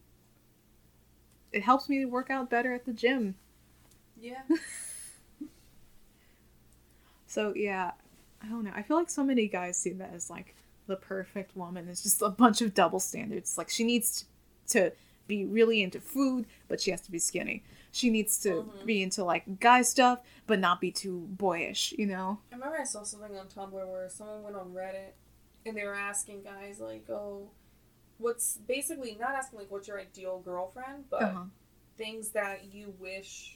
[1.53, 3.37] It helps me work out better at the gym.
[4.21, 4.43] Yeah.
[7.35, 7.91] So yeah,
[8.41, 8.71] I don't know.
[8.77, 10.55] I feel like so many guys see that as like
[10.87, 11.89] the perfect woman.
[11.89, 13.59] It's just a bunch of double standards.
[13.59, 14.27] Like she needs
[14.69, 14.93] to
[15.27, 17.65] be really into food, but she has to be skinny.
[17.91, 18.87] She needs to Mhm.
[18.87, 21.93] be into like guy stuff, but not be too boyish.
[21.99, 22.39] You know?
[22.53, 25.15] I remember I saw something on Tumblr where someone went on Reddit
[25.67, 27.51] and they were asking guys like, "Oh,
[28.19, 31.45] what's basically not asking like what's your ideal girlfriend, but Uh huh.
[31.97, 33.54] things that you wish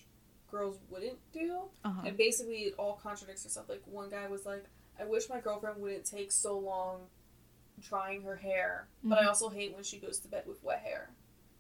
[0.51, 2.03] girls wouldn't do." Uh huh.
[2.07, 3.69] And basically, it all contradicts itself.
[3.69, 4.65] Like one guy was like,
[4.99, 7.07] "I wish my girlfriend wouldn't take so long
[7.81, 9.29] drying her hair, but I Mhm.
[9.29, 11.11] also hate when she goes to bed with wet hair."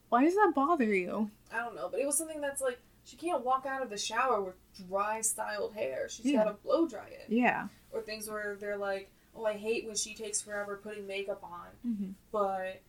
[0.08, 1.30] Why does that bother you?
[1.52, 3.96] I don't know, but it was something that's like she can't walk out of the
[3.96, 4.56] shower with
[4.88, 6.08] dry styled hair.
[6.08, 6.44] She's Yeah.
[6.44, 7.26] got to blow dry it.
[7.30, 7.68] Yeah.
[7.90, 11.68] Or things where they're like, "Oh, I hate when she takes forever putting makeup on."
[11.86, 12.10] Mm-hmm.
[12.32, 12.80] but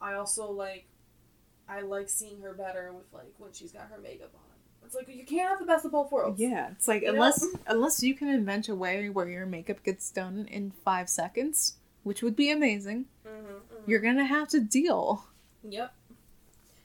[0.00, 0.86] I also like
[1.66, 4.43] I like seeing her better with like when she's got her makeup on.
[4.84, 6.38] It's like you can't have the best of both worlds.
[6.40, 6.70] Yeah.
[6.72, 7.14] It's like You know?
[7.14, 11.76] unless unless you can invent a way where your makeup gets done in five seconds,
[12.02, 15.24] which would be amazing, Mm-hmm, you're gonna have to deal.
[15.68, 15.94] Yep.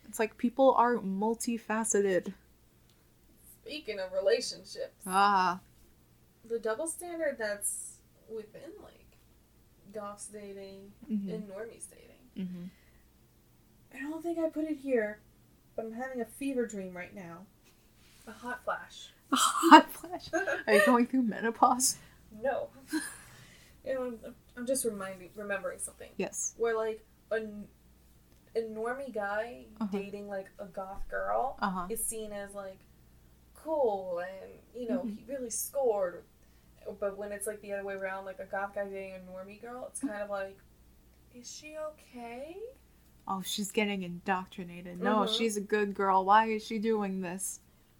[0.07, 2.33] It's like people are multifaceted.
[3.63, 5.59] Speaking of relationships, Ah.
[6.47, 7.97] the double standard that's
[8.33, 9.17] within like
[9.93, 11.29] goths dating Mm-hmm.
[11.29, 12.47] and normies dating.
[12.47, 12.63] Mm-hmm.
[13.97, 15.19] I don't think I put it here,
[15.75, 17.45] but I'm having a fever dream right now.
[18.29, 19.09] A hot flash.
[19.31, 20.29] A hot flash.
[20.67, 21.97] Are you going through menopause?
[22.41, 22.69] no.
[23.85, 26.11] You know, I'm- I'm just reminding, remembering something.
[26.17, 26.53] Yes.
[26.57, 27.37] where like a,
[28.55, 29.97] a normie guy Uh-huh.
[29.97, 31.87] dating like a goth girl Uh huh.
[31.89, 32.79] is seen as like
[33.55, 35.17] cool and you know Mhm.
[35.17, 36.23] he really scored
[36.99, 39.61] but when it's like the other way around like a goth guy dating a normie
[39.61, 40.57] girl it's kind of like
[41.33, 42.57] is she okay
[43.31, 44.99] Oh, she's getting indoctrinated.
[44.99, 45.37] No, Mhm.
[45.37, 46.25] she's a good girl.
[46.25, 47.59] Why is she doing this?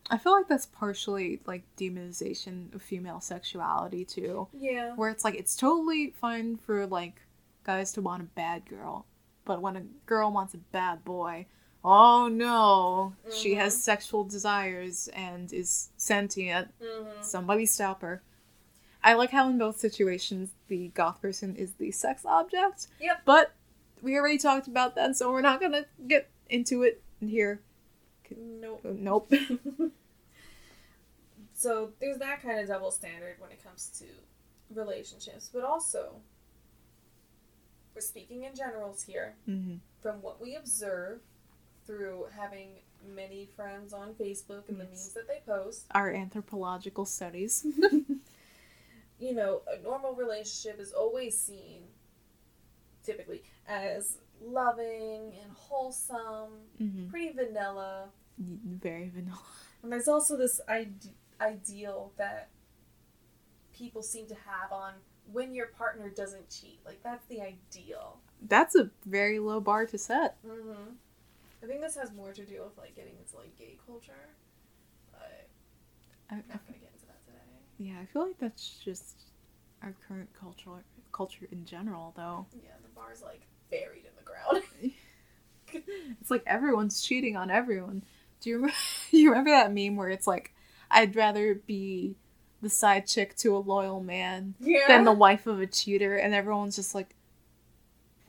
[0.10, 4.47] I feel like that's partially like demonization of female sexuality too.
[4.53, 7.22] yeah Where it's like it's totally fine for like
[7.64, 9.05] guys to want a bad girl,
[9.45, 11.45] but when a girl wants a bad boy,
[11.84, 16.70] oh no, she has sexual desires and is sentient.
[16.82, 17.22] mm-hmm.
[17.22, 18.22] Somebody stop her.
[19.03, 22.88] I like how in both situations the goth person is the sex object.
[22.99, 23.22] Yep.
[23.26, 23.53] But
[24.01, 27.62] we already talked about that, so we're not gonna get into it here.
[28.36, 29.32] nope Nope.
[31.60, 34.05] so there's that kind of double standard when it comes to
[34.74, 36.16] relationships but also
[37.93, 41.20] we're speaking in generals here hmm from what we observe
[41.86, 42.70] through having
[43.14, 44.93] many friends on Facebook and the Yes.
[44.93, 47.66] memes that they post, Our anthropological studies.
[49.20, 51.82] you know, a normal relationship is always seen
[53.03, 58.05] typically as loving and wholesome, hmm pretty vanilla.
[58.38, 59.39] Very vanilla.
[59.84, 61.10] And there's also this ide-
[61.41, 62.49] ideal that
[63.74, 64.93] people seem to have on
[65.32, 66.79] when your partner doesn't cheat.
[66.86, 68.20] Like, that's the ideal.
[68.47, 70.37] That's a very low bar to set.
[70.45, 70.93] Mm-hmm.
[71.61, 74.29] I think this has more to do with like getting into like gay culture.
[75.11, 75.49] But
[76.29, 77.37] I, I'm not gonna get into that today.
[77.78, 79.24] yeah, I feel like that's just
[79.83, 80.79] our current cultural
[81.11, 82.45] culture in general, though.
[82.63, 84.63] Yeah, the bar's like buried in the ground.
[86.21, 88.03] It's like everyone's cheating on everyone.
[88.41, 88.75] Do you remember,
[89.11, 90.53] you remember that meme where it's like,
[90.91, 92.16] I'd rather be
[92.61, 94.87] the side chick to a loyal man yeah.
[94.87, 97.16] than the wife of a cheater, and everyone's just like,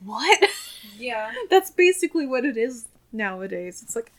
[0.03, 0.49] what?
[0.97, 1.31] yeah.
[1.49, 3.81] That's basically what it is nowadays.
[3.81, 4.11] It's like,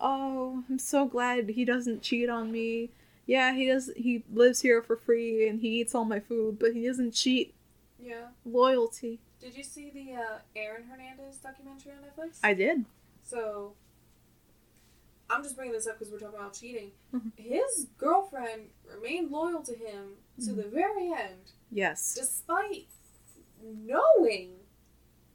[0.00, 2.90] oh, I'm so glad he doesn't cheat on me.
[3.26, 3.90] Yeah, he does.
[3.94, 7.54] He lives here for free and he eats all my food, but he doesn't cheat.
[8.00, 8.28] Yeah.
[8.46, 9.20] Loyalty.
[9.40, 12.38] Did you see the uh, Aaron Hernandez documentary on Netflix?
[12.42, 12.84] I did.
[13.22, 13.74] So,
[15.30, 16.90] I'm just bringing this up because we're talking about cheating.
[17.14, 17.32] Mhm.
[17.36, 20.56] His girlfriend remained loyal to him to Mhm.
[20.56, 22.14] the very end, Yes.
[22.14, 22.86] despite
[23.62, 24.52] knowing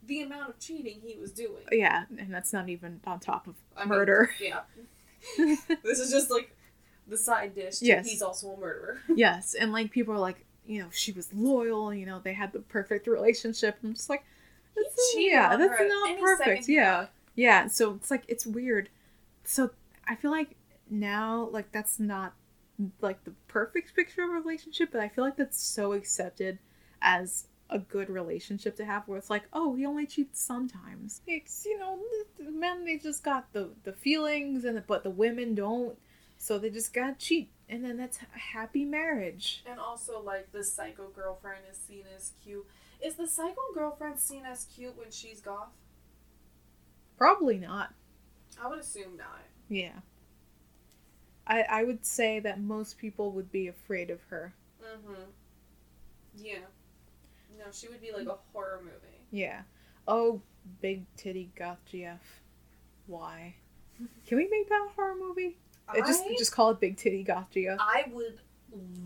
[0.06, 1.64] the amount of cheating he was doing.
[1.72, 4.30] Yeah, and that's not even on top of I mean, murder.
[4.40, 4.61] Yeah.
[5.38, 6.56] This is just like
[7.07, 7.80] the side dish.
[7.80, 8.10] to Yes.
[8.10, 8.99] He's also a murderer.
[9.15, 11.94] yes, and like people are like, you know, she was loyal.
[11.94, 13.78] You know, they had the perfect relationship.
[13.84, 14.24] I'm just like,
[14.76, 16.68] that's, yeah, that's at not perfect.
[16.68, 17.11] Yeah, got.
[17.36, 17.68] yeah.
[17.68, 18.90] So it's like it's weird.
[19.45, 19.72] So
[20.08, 20.56] I feel like
[20.90, 22.34] now, like that's not
[23.02, 26.60] like the perfect picture of a relationship, but I feel like that's so accepted
[27.02, 31.22] as a good relationship to have where it's like, oh, he only cheats sometimes.
[31.28, 31.98] It's you know,
[32.38, 35.98] the the men they just got the the feelings and the, but the women don't,
[36.38, 39.64] so they just got to cheat, and then that's a happy marriage.
[39.70, 42.66] And also, like, the psycho girlfriend is seen as cute.
[43.04, 45.70] Is the psycho girlfriend seen as cute when she's goth?
[47.18, 47.94] Probably not.
[48.62, 49.42] I would assume not.
[49.74, 50.00] Yeah.
[51.48, 54.54] I I would say that most people would be afraid of her.
[54.82, 55.24] Mm-hmm.
[56.38, 56.60] Yeah.
[57.58, 59.22] No, she would be like a horror movie.
[59.32, 59.62] Yeah.
[60.08, 60.41] Oh,
[60.82, 62.20] big titty goth GF.
[63.08, 63.56] Why?
[64.28, 65.58] Can we make that a horror movie?
[65.94, 67.78] It just just call it big titty goth GF.
[67.80, 68.40] I would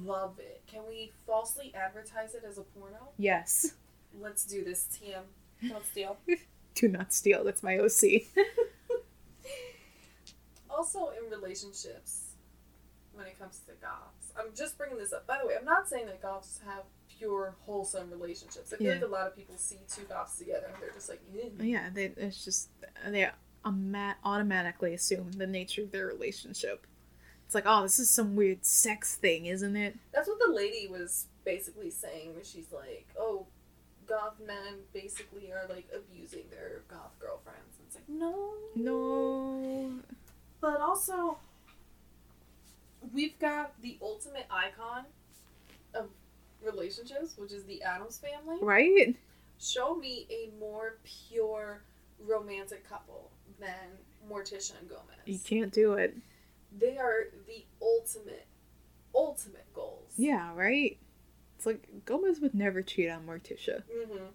[0.04, 0.62] love it.
[0.68, 3.10] Can we falsely advertise it as a porno?
[3.18, 3.74] Yes.
[4.20, 5.70] Let's do this, TM.
[5.70, 6.18] Don't steal.
[6.76, 7.44] Do not steal.
[7.44, 8.24] That's my OC.
[10.78, 12.24] also, in relationships,
[13.14, 15.26] when it comes to goths, I'm just bringing this up.
[15.26, 16.84] By the way, I'm not saying that goths have
[17.18, 18.72] pure, wholesome relationships.
[18.72, 18.94] I feel Yeah.
[18.94, 21.90] like a lot of people see two goths together and they're just like, "Ew." yeah,
[21.92, 22.70] they, it's just
[23.08, 23.28] they
[24.24, 26.86] automatically assume the nature of their relationship.
[27.46, 29.96] It's like, oh, this is some weird sex thing, isn't it?
[30.14, 33.48] That's what the lady was basically saying, where she's like, "Oh,
[34.06, 39.92] goth men basically are like abusing their goth girlfriends." And it's like, no, No.
[40.60, 41.38] But also,
[43.14, 45.06] we've got the ultimate icon
[45.94, 46.08] of
[46.64, 48.58] relationships, which is the Addams family.
[48.62, 49.16] Right?
[49.60, 51.82] Show me a more pure
[52.26, 53.70] romantic couple than
[54.30, 55.04] Morticia and Gomez.
[55.26, 56.16] You can't do it.
[56.78, 58.46] They are the ultimate,
[59.16, 60.14] ultimate goals.
[60.18, 60.98] Yeah, right?
[61.56, 63.84] It's like Gomez would never cheat on Morticia.
[63.84, 64.26] Mm-hmm.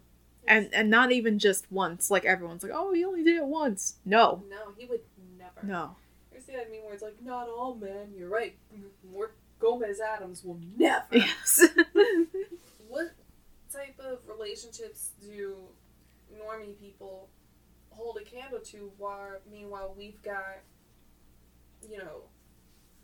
[0.45, 2.11] And and not even just once.
[2.11, 3.95] Like everyone's like, oh, he only did it once.
[4.03, 4.43] No.
[4.49, 4.99] no, he would
[5.37, 5.65] never.
[5.65, 5.95] No.
[6.53, 8.13] That meme where it's like, not all men.
[8.17, 8.55] You're right.
[9.11, 11.05] More Gomez Addams will never.
[11.11, 11.61] Yes.
[12.87, 13.11] what
[13.71, 15.55] type of relationships do
[16.33, 17.27] normie people
[17.89, 20.57] hold a candle to while meanwhile we've got
[21.87, 22.21] you know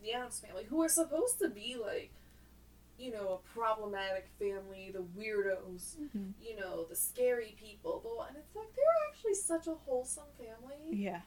[0.03, 2.11] the Addams family who are supposed to be like
[2.97, 6.33] you know a problematic family the weirdos Mhm.
[6.41, 10.75] you know the scary people but and it's like they're actually such a wholesome family
[10.91, 11.21] yeah.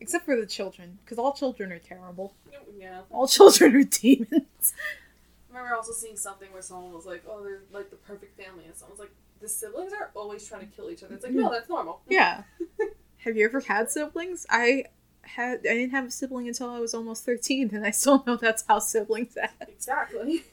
[0.00, 2.34] Except for the children, because all children are terrible.
[2.78, 4.72] yeah All children are demons.
[5.52, 8.64] I remember also seeing something where someone was like oh they're like the perfect family
[8.66, 9.10] and someone's like
[9.40, 12.42] the siblings are always trying to kill each other it's like no that's normal Yeah.
[13.24, 14.46] Have you ever had siblings?
[14.48, 14.84] I
[15.22, 15.58] had.
[15.60, 18.62] I didn't have a sibling until I was almost thirteen, and I still know that's
[18.68, 19.64] how siblings act.
[19.68, 20.44] Exactly.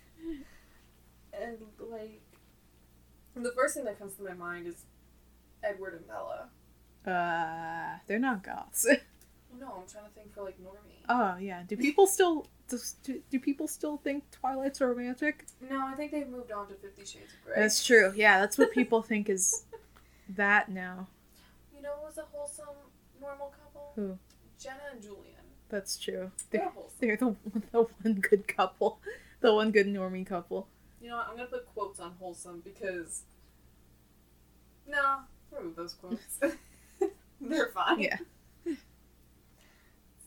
[1.31, 2.21] and like
[3.35, 4.83] the first thing that comes to my mind is
[5.63, 6.49] Edward and Bella.
[7.05, 8.87] Uh, they're not goths.
[9.59, 11.03] No, I'm trying to think for like Normie.
[11.09, 11.63] Oh yeah.
[11.67, 12.47] Do people still
[13.03, 15.45] do, do people still think Twilight's romantic?
[15.69, 17.53] No, I think they've moved on to Fifty Shades of Grey.
[17.61, 18.11] That's true.
[18.15, 19.63] Yeah, that's what people think is
[20.29, 21.07] that now.
[21.75, 22.65] You know, who was a wholesome,
[23.21, 23.91] normal couple.
[23.95, 24.17] Who?
[24.61, 25.21] Jenna and Julien.
[25.69, 26.31] That's true.
[26.51, 26.95] They're They're, wholesome.
[26.99, 27.35] they're the
[27.71, 28.99] the one good couple,
[29.41, 30.67] the one good normie couple.
[31.01, 31.27] You know what?
[31.29, 33.23] I'm gonna put quotes on wholesome because.
[34.87, 35.17] No,
[35.51, 36.39] remove those quotes.
[37.41, 37.99] They're fine.
[37.99, 38.17] Yeah.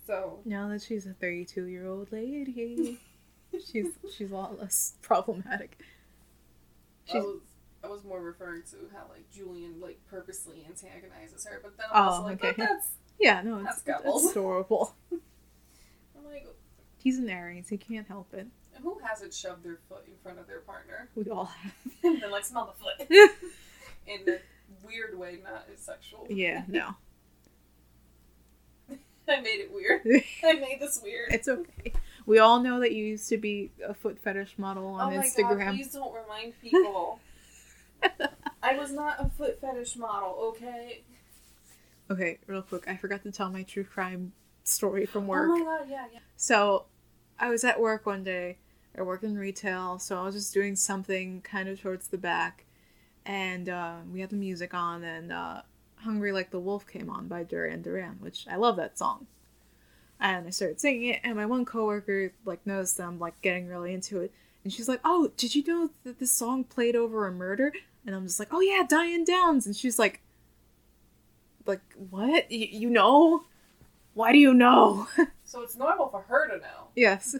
[0.09, 2.98] So Now that she's a thirty-two year old lady,
[3.52, 5.78] she's she's a lot less problematic.
[7.12, 7.40] I was
[7.85, 12.02] I was more referring to how like Julien like purposely antagonizes her, but then I'm
[12.05, 12.55] Oh, also like, okay.
[12.56, 12.89] that's
[13.20, 14.28] yeah, no, it's, That's it's couple.
[14.30, 14.94] adorable.
[15.12, 16.47] I'm like,
[16.97, 17.68] He's an Aries.
[17.68, 18.47] He can't help it.
[18.82, 21.72] who hasn't shoved their foot in front of their partner We all have.
[22.02, 23.10] and then like smell the foot
[24.06, 24.39] in a
[24.86, 26.26] weird way, not as sexual.
[26.30, 26.94] yeah, no,
[29.30, 30.02] I made it weird.
[30.44, 31.32] I made this weird.
[31.32, 31.92] it's okay.
[32.26, 35.16] We all know that you used to be a foot fetish model on oh my
[35.16, 35.24] god!
[35.24, 35.70] Instagram.
[35.76, 37.20] Please don't remind people.
[38.62, 41.02] I was not a foot fetish model, okay?
[42.10, 44.32] Okay, real quick, I forgot to tell my true crime
[44.64, 45.48] story from work.
[45.50, 45.86] Oh my god!
[45.88, 46.20] Yeah, yeah.
[46.36, 46.86] So,
[47.38, 48.59] I was at work one day.
[48.96, 52.64] I work in retail, so I was just doing something kind of towards the back,
[53.24, 55.62] and uh, we had the music on, and uh,
[56.01, 59.27] "Hungry Like the Wolf" came on by Duran Duran, which I love that song.
[60.20, 63.69] And I started singing it, and my one coworker like noticed that I'm like getting
[63.69, 64.33] really into it,
[64.65, 67.73] and she's like, "Oh, did you know that this song played over a murder?"
[68.07, 70.20] And I'm just like, "Oh yeah, Diane Downs," and she's like,
[71.66, 72.47] "Like what?
[72.51, 73.45] Y- you know?
[74.15, 75.07] Why do you know?"
[75.45, 77.35] So it's normal for her to know, yes,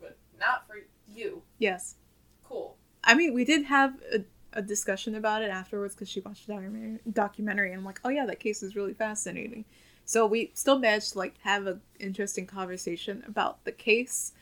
[0.00, 0.76] but not for
[1.06, 1.42] you.
[1.58, 1.96] yes.
[2.42, 2.78] Cool.
[3.04, 4.20] I mean, we did have a,
[4.58, 8.08] a discussion about it afterwards because she watched the documentary, documentary, and I'm like, oh
[8.08, 9.64] yeah, that case is really fascinating.
[10.04, 14.32] So we still managed to like have an interesting conversation about the case,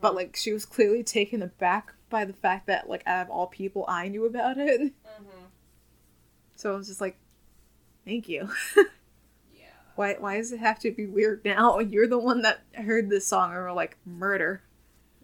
[0.00, 3.48] but like she was clearly taken aback by the fact that like out of all
[3.48, 4.80] people, I knew about it.
[4.80, 5.44] Mm-hmm.
[6.54, 7.18] So I was just like,
[8.04, 8.48] thank you.
[9.56, 9.66] Yeah.
[9.96, 11.78] Why why does it have to be weird now?
[11.80, 14.62] You're the one that heard this song and were like murder.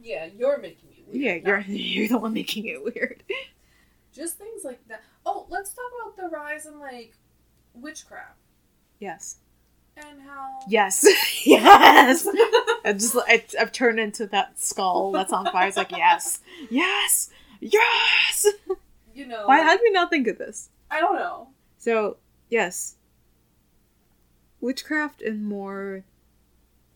[0.03, 1.45] Yeah, you're making me weird.
[1.45, 3.23] Yeah, you're you're the one making it weird.
[4.13, 5.03] Just things like that.
[5.25, 7.15] Oh, let's talk about the rise in like
[7.75, 8.37] witchcraft
[8.99, 9.37] Yes.
[9.97, 10.61] and how.
[10.69, 11.07] Yes.
[11.47, 12.27] yes.
[12.85, 15.69] I just I, I've turned into that skull that's on fire.
[15.69, 17.31] It's like yes, yes,
[17.61, 18.47] yes.
[19.15, 19.47] You know.
[19.47, 19.63] Why?
[19.63, 20.71] How did we not think of this?
[20.91, 21.49] I don't know.
[21.79, 22.17] So
[22.49, 22.97] yes,
[24.61, 26.05] witchcraft and more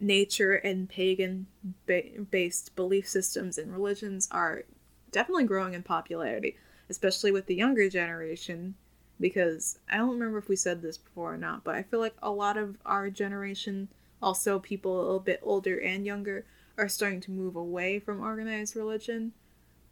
[0.00, 1.46] nature and pagan
[1.86, 4.64] ba- based belief systems and religions are
[5.10, 6.56] definitely growing in popularity,
[6.90, 8.74] especially with the younger generation.
[9.20, 12.16] Because I don't remember if we said this before or not, but I feel like
[12.20, 13.88] a lot of our generation,
[14.20, 16.44] also people a little bit older and younger,
[16.76, 19.32] are starting to move away from organized religion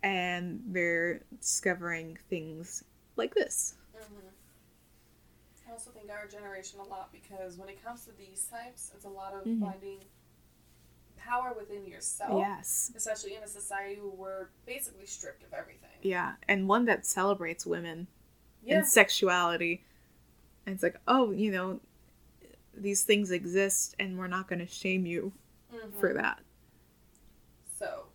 [0.02, 2.85] and they're discovering things
[3.16, 3.74] like this.
[3.94, 4.28] hmm
[5.69, 9.05] I also think our generation a lot because when it comes to these types, it's
[9.05, 9.60] a lot of Mhm.
[9.60, 10.01] finding
[11.16, 12.39] power within yourself.
[12.39, 12.93] Yes.
[12.94, 15.91] Especially in a society where we're basically stripped of everything.
[16.03, 18.09] Yeah, and one that celebrates women
[18.62, 18.79] Yeah.
[18.79, 19.85] and sexuality.
[20.66, 21.81] And it's like, oh, you know,
[22.74, 25.33] these things exist and we're not going to shame you
[25.73, 25.93] Mhm.
[26.01, 26.41] for that.
[27.79, 28.07] So,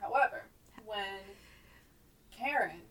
[0.00, 0.44] however,
[0.84, 1.20] when
[2.30, 2.82] Karen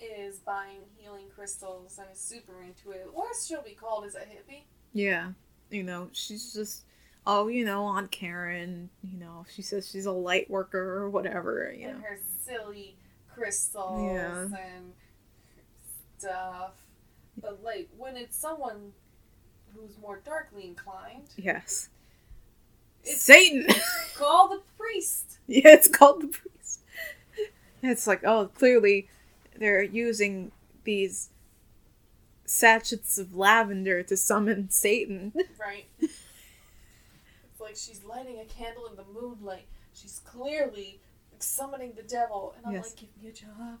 [0.00, 4.20] is buying healing crystals and is super into it, or she'll be called as a
[4.20, 4.64] hippie.
[4.92, 5.32] Yeah.
[5.70, 6.84] You know, she's just,
[7.26, 11.72] oh, you know, Aunt Karen, you know, she says she's a light worker or whatever,
[11.72, 12.06] you and know.
[12.06, 12.96] her silly
[13.34, 14.42] crystals Yeah.
[14.44, 14.92] and
[16.18, 16.72] stuff.
[17.40, 18.92] But like when it's someone
[19.74, 21.88] who's more darkly inclined, Yes.
[23.02, 23.66] It's- Satan!
[24.16, 25.38] call the priest.
[25.46, 26.80] yeah, it's called the priest.
[27.82, 29.08] It's like, oh, clearly
[29.58, 30.52] they're using
[30.84, 31.28] these
[32.46, 35.32] sachets of lavender to summon Satan.
[35.58, 35.86] Right.
[36.00, 39.66] it's like she's lighting a candle in the moonlight.
[39.92, 41.00] She's clearly
[41.44, 42.84] summoning the devil, and I'm Yes.
[42.84, 43.78] like, give me a job.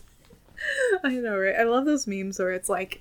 [1.04, 1.54] I know, right?
[1.56, 3.00] I love those memes where it's like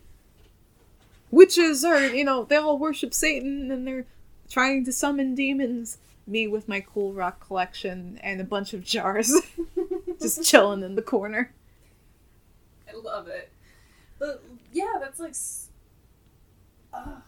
[1.31, 4.05] witches are, you know, they all worship Satan and they're
[4.49, 5.97] trying to summon demons.
[6.29, 9.33] Me with my cool rock collection and a bunch of jars
[10.21, 11.53] just chilling in the corner.
[12.89, 13.49] I love it.
[14.19, 14.43] But
[14.73, 15.35] yeah, that's like.
[16.93, 17.21] Ugh.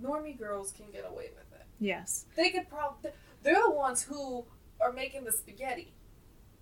[0.00, 1.66] Normie girls can get away with it.
[1.80, 3.10] Yes, They could probably.
[3.42, 4.44] They're the ones who
[4.80, 5.92] are making the spaghetti.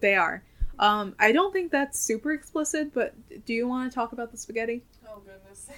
[0.00, 0.42] they are.
[0.78, 3.14] Um, I don't think that's super explicit, but
[3.46, 4.82] do you want to talk about the spaghetti?
[5.08, 5.70] Oh goodness.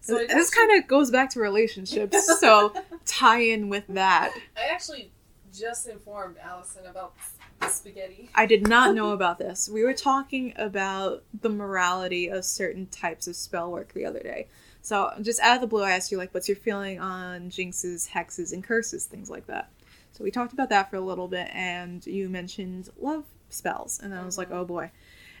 [0.00, 2.74] So this kind of goes back to relationships, so
[3.06, 4.34] tie in with that.
[4.56, 5.12] I actually
[5.54, 7.14] just informed Allison about
[7.60, 8.30] the spaghetti.
[8.34, 9.68] I did not know about this.
[9.72, 14.48] We were talking about the morality of certain types of spell work the other day.
[14.80, 18.08] So, just out of the blue, I asked you, like, what's your feeling on jinxes,
[18.10, 19.70] hexes, and curses, things like that.
[20.12, 24.14] So, we talked about that for a little bit, and you mentioned love spells, and
[24.14, 24.56] I was like, Mhm.
[24.56, 24.90] oh boy.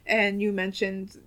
[0.06, 1.20] And you mentioned,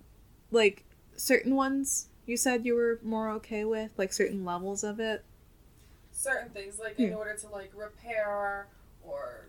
[0.50, 0.84] like,
[1.16, 5.24] certain ones you said you were more okay with, like, certain levels of it.
[6.10, 7.14] Certain things, like in Yeah.
[7.16, 8.66] order to like repair
[9.04, 9.46] or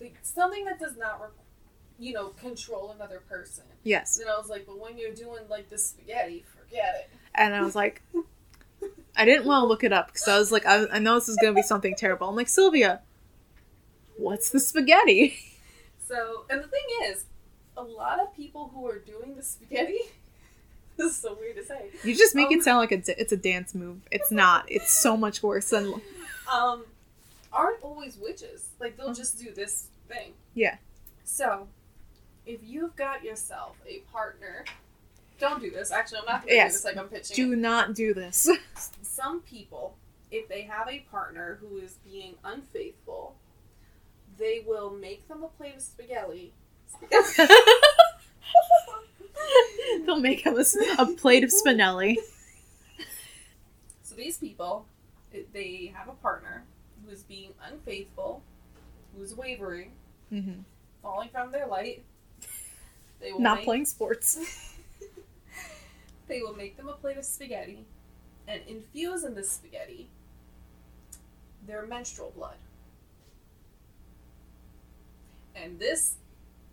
[0.00, 1.32] like, something that does not,
[1.98, 3.64] you know, control another person.
[3.82, 4.18] Yes.
[4.20, 7.10] And I was like, but when you're doing like the spaghetti, forget it.
[7.34, 8.00] And I was like,
[9.18, 11.28] I didn't want to look it up because I was like, I, I know this
[11.28, 12.28] is going to be something terrible.
[12.28, 13.00] I'm like, Sylvia,
[14.16, 15.36] what's the spaghetti?
[16.06, 17.26] So, and the thing is,
[17.76, 19.98] a lot of people who are doing the spaghetti,
[20.96, 23.30] this is so weird to say, You just make Um, it sound like a, it's
[23.32, 23.98] a dance move.
[24.10, 24.64] It's not.
[24.68, 26.00] It's so much worse than.
[26.50, 26.86] um,
[27.52, 28.70] aren't always witches.
[28.80, 30.32] Like they'll just do this thing.
[30.54, 30.76] Yeah.
[31.24, 31.68] So,
[32.46, 34.64] if you've got yourself a partner,
[35.38, 35.90] don't do this.
[35.92, 36.72] Actually, I'm not going to Yes.
[36.72, 37.36] do this like I'm pitching.
[37.36, 37.56] Do it.
[37.56, 38.48] not do this.
[39.18, 39.96] Some people,
[40.30, 43.34] if they have a partner who is being unfaithful,
[44.38, 46.52] they will make them a plate of spaghetti.
[50.06, 52.14] They'll make him a plate of spinelli.
[54.04, 54.86] So these people,
[55.52, 56.62] they have a partner
[57.04, 58.40] who is being unfaithful,
[59.16, 59.90] who's wavering,
[60.30, 60.60] hmm
[61.02, 62.04] falling from their light.
[63.20, 64.38] They will Not make, playing sports.
[66.28, 67.86] They will make them a plate of spaghetti,
[68.48, 70.08] and infuse in this spaghetti
[71.66, 72.56] their menstrual blood.
[75.54, 76.16] And this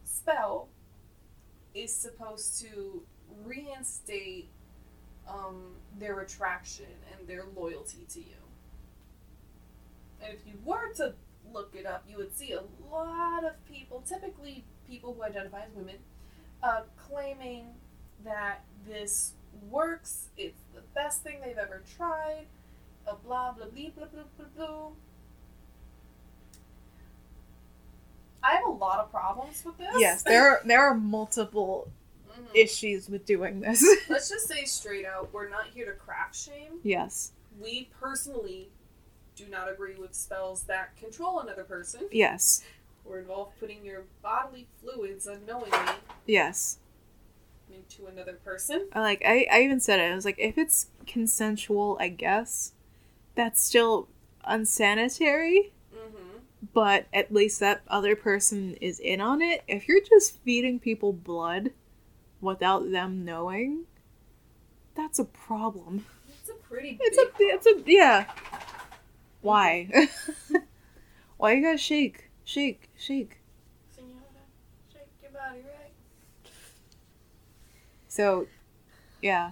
[0.06, 0.70] spell
[1.74, 3.04] is supposed to
[3.44, 4.48] reinstate
[5.28, 8.36] um, their attraction and their loyalty to you.
[10.24, 11.14] And if you were to
[11.54, 12.62] look it up, you would see a
[12.92, 15.96] lot of people, typically people who identify as women,
[16.64, 17.68] uh, claiming
[18.24, 19.34] that this
[19.70, 22.46] works, it's the best thing they've ever tried,
[23.08, 24.90] a blah blah blah blah blah blah blah.
[28.44, 29.96] I have a lot of problems with this.
[29.98, 31.88] Yes, there are there are multiple
[32.30, 32.48] Mhm.
[32.54, 33.82] issues with doing this.
[34.10, 36.80] Let's just say straight out, we're not here to craft shame.
[36.84, 37.32] yes.
[37.62, 38.70] We personally
[39.38, 42.62] do not agree with spells that control another person Yes.
[43.06, 45.78] or involve putting your bodily fluids unknowingly
[46.26, 46.80] Yes.
[47.76, 48.88] Into another person.
[48.94, 50.12] I like I, I even said it.
[50.12, 52.74] I was like, if it's consensual, I guess
[53.36, 54.08] that's still
[54.44, 55.74] unsanitary.
[55.94, 56.38] Mm-hmm.
[56.74, 59.64] But at least that other person is in on it.
[59.68, 61.72] If you're just feeding people blood
[62.42, 63.84] without them knowing,
[64.96, 66.06] that's a problem.
[66.30, 68.26] It's a pretty It's a big it's a yeah.
[69.42, 69.90] Why?
[71.38, 73.40] Why you gotta shake, shake, shake?
[73.94, 74.16] Senora,
[74.92, 75.92] shake your body right.
[78.16, 78.48] So,
[79.22, 79.52] yeah,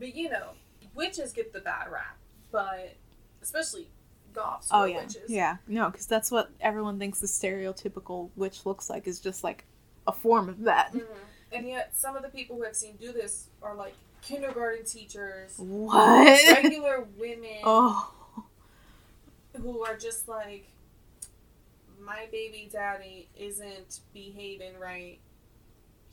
[0.00, 0.48] But you know,
[0.96, 2.16] witches get the bad rap,
[2.50, 2.96] but
[3.40, 3.86] especially
[4.34, 5.30] goths oh yeah, witches.
[5.30, 5.58] yeah.
[5.68, 9.64] No, because that's what everyone thinks the stereotypical witch looks like is just like
[10.08, 10.92] a form of that.
[10.92, 11.04] Mhm.
[11.52, 15.54] And yet, some of the people who I've seen do this are like kindergarten teachers,
[15.56, 16.56] What?
[16.56, 18.12] regular women oh,
[19.56, 20.66] who are just like,
[22.00, 25.20] my baby daddy isn't behaving right.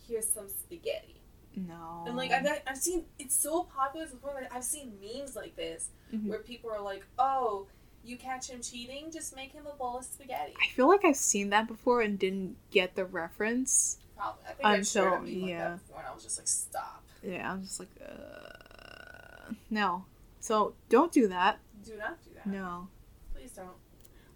[0.07, 1.21] Here's some spaghetti.
[1.55, 2.03] no.
[2.07, 5.35] And like I've, I've seen it's so popular to the point where I've seen memes
[5.35, 6.27] like this Mhm.
[6.27, 7.67] where people are like, "Oh,
[8.03, 11.15] you catch him cheating, just make him a bowl of spaghetti." I feel like I've
[11.17, 13.97] seen that before and didn't get the reference.
[14.15, 14.43] Probably.
[14.45, 15.69] I think I Until- like yeah.
[15.69, 17.03] that before, and I was just like, "Stop!
[17.23, 20.05] Yeah, I'm just like, uh, no.
[20.39, 21.59] So don't do that.
[21.83, 22.47] Do not do that.
[22.47, 22.87] No.
[23.33, 23.75] Please don't."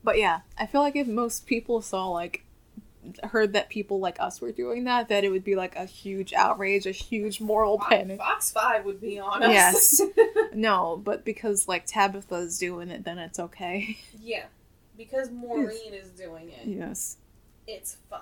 [0.04, 2.44] But yeah, I feel like if most people saw like
[3.24, 6.34] heard that people like us were doing that, that it would be like a huge
[6.34, 8.18] outrage, a huge moral Fox, panic.
[8.20, 9.52] Fox Five would be on us.
[9.52, 10.02] Yes.
[10.54, 13.98] No, but because like Tabitha's doing it, then it's okay.
[14.22, 14.46] yeah,
[14.98, 16.68] because Maureen is doing it.
[16.68, 17.16] yes.
[17.68, 18.20] It's fine.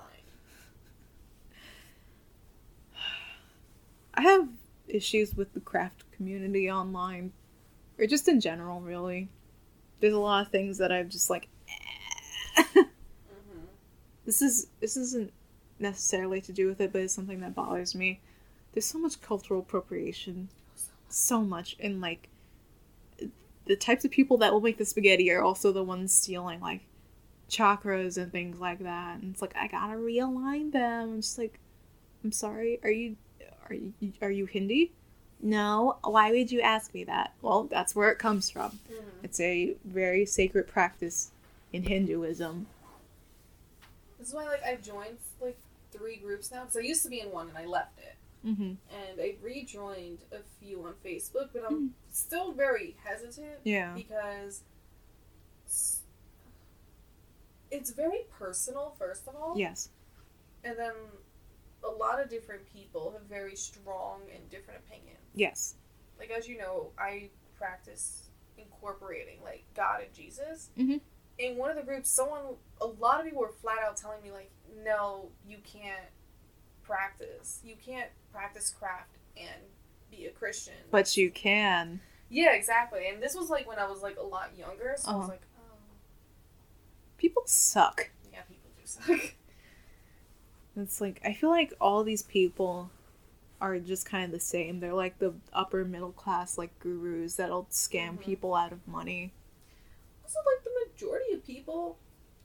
[4.14, 4.47] I have
[4.88, 7.31] issues with the craft community online,
[7.97, 9.30] or just in general, really.
[10.01, 11.47] There's a lot of things that I've just like.
[14.30, 15.34] this is this isn't
[15.80, 18.19] necessarily to do with it, but it's something that bothers me.
[18.72, 20.49] There's so much cultural appropriation,
[21.07, 22.30] so much, and like
[23.65, 26.81] the types of people that will make the spaghetti are also the ones stealing like
[27.49, 29.19] chakras and things like that.
[29.19, 31.10] And it's like I gotta realign them.
[31.10, 31.60] I'm just like,
[32.23, 32.80] I'm sorry.
[32.84, 33.15] Are you
[33.68, 34.91] are you are you Hindi?
[35.41, 35.97] No.
[36.03, 37.34] Why would you ask me that?
[37.41, 38.73] Well, that's where it comes from.
[38.91, 39.23] Mm-hmm.
[39.23, 41.31] It's a very sacred practice
[41.73, 42.68] in Hinduism.
[44.20, 45.58] This is why, like, I've joined like
[45.91, 48.16] three groups now because I used to be in one and I left it.
[48.46, 48.64] Mm-hmm.
[48.64, 53.94] and I rejoined a few on Facebook, but I'm still very hesitant Yeah.
[53.94, 54.62] because
[57.72, 59.90] it's very personal, first of all, Yes.
[60.64, 60.94] and then
[61.84, 65.20] a lot of different people have very strong and different opinions.
[65.36, 65.76] Yes.
[66.18, 70.70] Like as you know, I practice incorporating like God and Jesus.
[70.78, 71.02] Mhm.
[71.40, 72.41] In one of the groups, someone,
[72.82, 74.52] a lot of people were flat out telling me like,
[74.84, 76.10] no, you can't
[76.84, 77.61] practice.
[77.64, 79.61] You can't practice craft and
[80.11, 80.74] be a Christian.
[80.91, 82.02] But you can.
[82.30, 83.07] yeah, exactly.
[83.07, 85.32] And this was like when I was like a lot younger, so I was Uh-huh.
[85.32, 85.78] like, oh,
[87.18, 88.10] People suck.
[88.32, 89.34] yeah, people do suck.
[90.78, 92.90] It's like I feel like all these people
[93.60, 94.80] are just kind of the same.
[94.80, 98.20] They're like the upper middle class like gurus that'll scam Mhm.
[98.22, 99.34] people out of money.
[100.24, 100.64] also, like
[101.02, 101.98] majority of people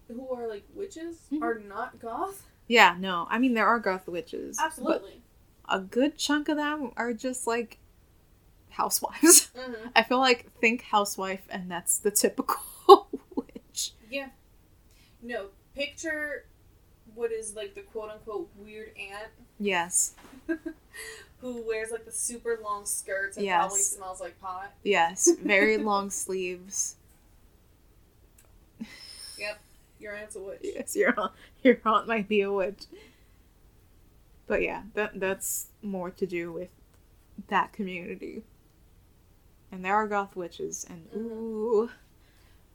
[0.08, 1.42] who are like witches Mhm.
[1.42, 2.46] are not goth.
[2.68, 3.26] Yeah, no.
[3.30, 4.58] I mean there are goth witches.
[4.60, 5.22] Absolutely.
[5.68, 7.78] A good chunk of them are just like
[8.70, 9.50] housewives.
[9.56, 12.62] hmm I feel like think housewife and that's the typical
[13.34, 13.92] witch.
[14.10, 14.28] Yeah.
[15.22, 16.46] No, picture
[17.14, 20.14] what is like the quote unquote weird aunt Yes.
[21.40, 23.58] who wears like the super long skirts and Yes.
[23.60, 24.72] probably smells like pot.
[24.82, 25.28] Yes.
[25.42, 26.96] Very long sleeves.
[30.00, 30.60] Your aunt's a witch.
[30.62, 31.32] Yes, your aunt,
[31.62, 32.84] your aunt might be a witch.
[34.46, 36.68] But yeah, that that's more to do with
[37.48, 38.42] that community.
[39.72, 41.16] And there are goth witches, and Mhm.
[41.16, 41.90] ooh,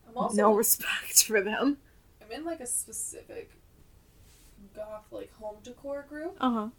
[0.07, 1.77] I'm also no respect for them.
[2.21, 3.51] I'm in like a specific
[4.75, 6.69] goth like home decor group Uh huh.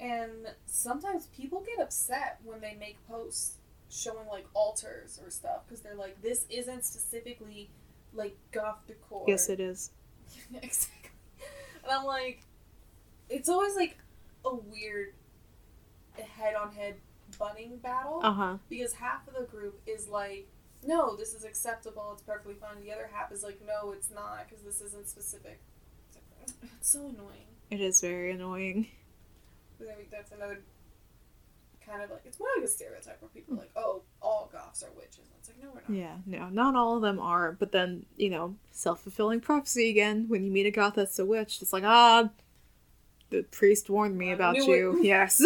[0.00, 3.56] and sometimes people get upset when they make posts
[3.90, 7.70] showing like altars or stuff because they're like this isn't specifically
[8.14, 9.24] like goth decor.
[9.28, 9.90] Yes, it is.
[10.54, 11.10] exactly.
[11.84, 12.40] And I'm like,
[13.28, 13.96] it's always like
[14.44, 15.14] a weird
[16.14, 16.96] head-on-head
[17.38, 18.56] bunning battle Uh huh.
[18.68, 20.46] because half of the group is like,
[20.84, 22.80] no, this is acceptable, it's perfectly fine.
[22.82, 25.60] The other half is like, no, it's not because this isn't specific.
[26.08, 26.16] It's
[26.62, 27.46] like, It's so annoying.
[27.70, 28.88] It is very annoying.
[29.78, 30.60] But I think that's another
[31.84, 34.82] kind of like it's more like a stereotype where people are like, oh, all goths
[34.82, 35.28] are witches.
[35.62, 36.22] And it's like, no, we're not.
[36.26, 37.52] Yeah, no, not all of them are.
[37.52, 40.26] But then, you know, self fulfilling prophecy again.
[40.28, 42.30] When you meet a goth that's a witch, it's like, ah,
[43.30, 44.98] the priest warned me I about you.
[44.98, 45.04] it.
[45.04, 45.42] Yes.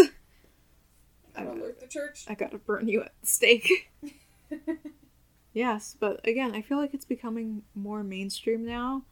[1.38, 2.24] I don't alert the church.
[2.28, 3.90] I gotta burn you at the stake.
[5.52, 9.02] yes, but again, I feel like it's becoming more mainstream now.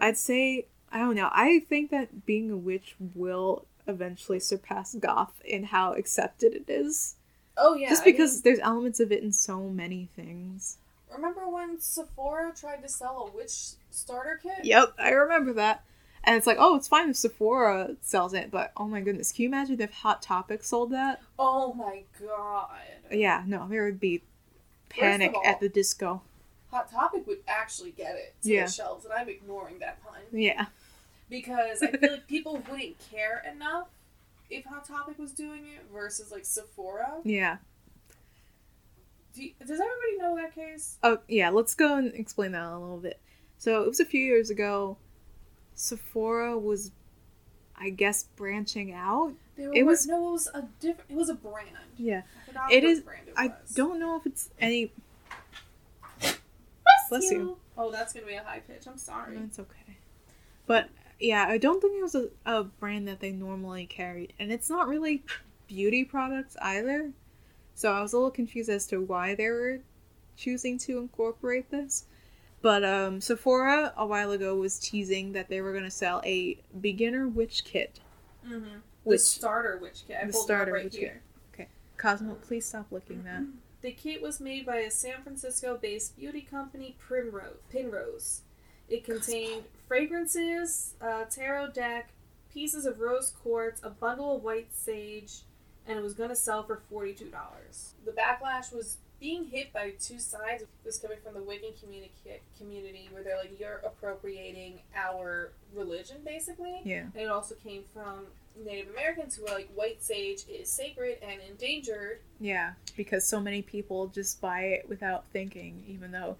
[0.00, 5.40] I'd say, I don't know, I think that being a witch will eventually surpass goth
[5.44, 7.16] in how accepted it is.
[7.56, 10.78] Oh yeah, Just I mean, because there's elements of it in so many things.
[11.14, 14.64] remember when Sephora tried to sell a witch starter kit?
[14.64, 15.84] Yep, I remember that.
[16.26, 19.42] And it's like, oh, it's fine if Sephora sells it, but oh my goodness, can
[19.42, 21.20] you imagine if Hot Topic sold that?
[21.38, 22.70] Oh my god.
[23.12, 24.22] Yeah, no, there would be
[24.88, 26.22] panic all- at the disco.
[26.70, 28.64] Hot Topic would actually get it to Yeah.
[28.64, 30.66] the shelves, and I'm ignoring that pun Yeah.
[31.28, 33.88] because I feel like people wouldn't care enough
[34.54, 37.14] if Hot Topic was doing it versus like Sephora.
[37.24, 37.58] Yeah.
[39.34, 40.96] Do you, does everybody know that case?
[41.02, 43.20] Oh, yeah, let's go and explain that a little bit.
[43.58, 44.96] So, it was a few years ago.
[45.74, 46.92] Sephora was,
[47.76, 49.32] I guess, branching out.
[49.58, 51.10] Were, It was- no, it was a different.
[51.10, 51.68] It was a brand.
[51.96, 52.22] Yeah.
[52.70, 54.92] It is- brand it I don't know if it's any.
[57.10, 57.58] Bless you.
[57.76, 58.86] Oh, that's gonna be a high pitch.
[58.86, 59.36] I'm sorry.
[59.38, 59.96] It's okay.
[60.66, 60.88] But,
[61.20, 64.32] yeah, I don't think it was a, a brand that they normally carried.
[64.38, 65.24] And it's not really
[65.66, 67.10] beauty products either.
[67.74, 69.80] So, I was a little confused as to why they were
[70.36, 72.06] choosing to incorporate this.
[72.62, 76.58] But um, Sephora a while ago was teasing that they were going to sell a
[76.80, 78.00] beginner witch kit.
[78.46, 78.78] Mm-hmm.
[79.06, 80.16] The starter witch kit.
[80.22, 81.20] I the starter right witch here.
[81.54, 81.66] Kit.
[81.66, 81.68] Okay,
[81.98, 83.42] Cosmo, please stop looking that.
[83.82, 87.58] The kit was made by a San Francisco-based beauty company, Primrose.
[87.70, 88.40] Pinrose.
[88.88, 92.10] It contained fragrances, a tarot deck,
[92.52, 95.40] pieces of rose quartz, a bundle of white sage,
[95.86, 97.94] and it was going to sell for forty-two dollars.
[98.04, 100.62] The backlash was being hit by two sides.
[100.62, 102.12] It was coming from the Wiccan community,
[102.58, 107.06] community where they're like, "You're appropriating our religion, basically." Yeah.
[107.14, 108.26] And it also came from
[108.64, 113.62] Native Americans who are like, "White sage is sacred and endangered." Yeah, because so many
[113.62, 116.36] people just buy it without thinking, even though,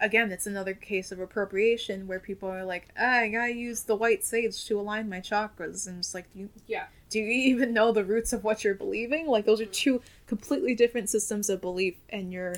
[0.00, 3.96] again, it's another case of appropriation where people are like, ah, I gotta use the
[3.96, 5.86] white sage to align my chakras.
[5.86, 6.86] And it's like, do you, Yeah.
[7.10, 9.26] do you even know the roots of what you're believing?
[9.26, 12.54] Like, those are two completely different systems of belief, and you're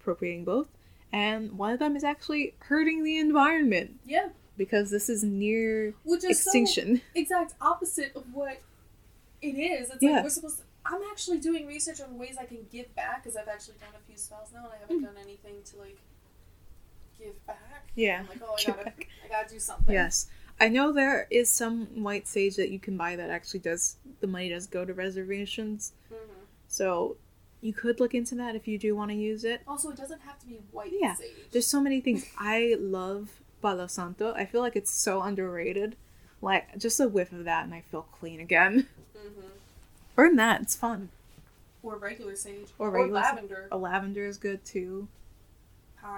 [0.00, 0.68] appropriating both.
[1.12, 6.24] And one of them is actually hurting the environment Yeah, because this is near which
[6.24, 7.00] is so extinction.
[7.14, 8.60] exact opposite of what
[9.40, 9.88] it is.
[9.90, 10.10] It's Yeah.
[10.16, 10.64] like we're supposed to.
[10.84, 14.06] I'm actually doing research on ways I can give back because I've actually done a
[14.06, 15.98] few spells now and I haven't done anything to like
[17.18, 17.84] give back.
[17.94, 18.20] Yeah.
[18.20, 19.08] I'm like, oh, I give gotta, back.
[19.24, 19.94] I gotta do something.
[19.94, 20.28] Yes.
[20.60, 24.26] I know there is some white sage that you can buy that actually does the
[24.26, 25.92] money does go to reservations.
[26.08, 26.16] hmm
[26.68, 27.16] So
[27.60, 29.60] you could look into that if you do want to use it.
[29.66, 31.30] Also, it doesn't have to be white Yeah, sage.
[31.52, 32.26] There's so many things.
[32.38, 34.32] I love Palo Santo.
[34.34, 35.96] I feel like it's so underrated.
[36.40, 38.86] Like just a whiff of that and I feel clean again.
[39.16, 39.40] hmm
[40.16, 41.10] Burn that, it's fun.
[41.82, 42.68] Or regular sage.
[42.78, 43.68] Or regular sa- lavender.
[43.70, 45.06] A lavender is good too.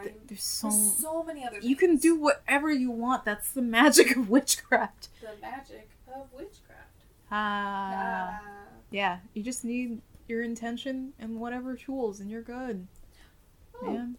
[0.03, 1.59] Th- There's so There's so many other.
[1.61, 3.25] you can do whatever you want.
[3.25, 5.09] That's the magic of witchcraft.
[5.21, 7.05] the magic of witchcraft.
[7.31, 8.41] Ah.
[8.43, 8.47] Ah.
[8.91, 12.87] Yeah, you just need your intention and whatever tools and you're good.
[13.83, 14.17] Oh, Man.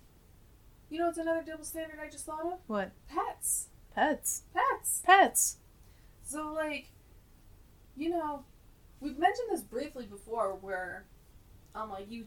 [0.90, 2.60] You know what's another double standard I just thought of?
[2.68, 2.92] What?
[3.10, 3.68] Pets.
[3.96, 4.44] Pets.
[4.54, 5.02] Pets.
[5.06, 5.58] Pets.
[6.26, 6.88] So like,
[7.96, 8.44] you know,
[9.00, 11.06] we've mentioned this briefly before, where,
[11.76, 12.26] um, like you,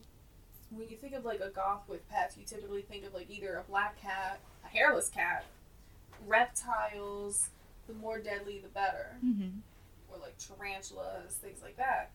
[0.77, 3.57] when you think of like a goth with pets, you typically think of like either
[3.57, 5.45] a black cat, a hairless cat,
[6.27, 7.49] reptiles.
[7.87, 9.59] The more deadly, the better, Mm-hmm.
[10.11, 12.11] or like tarantulas, things like that.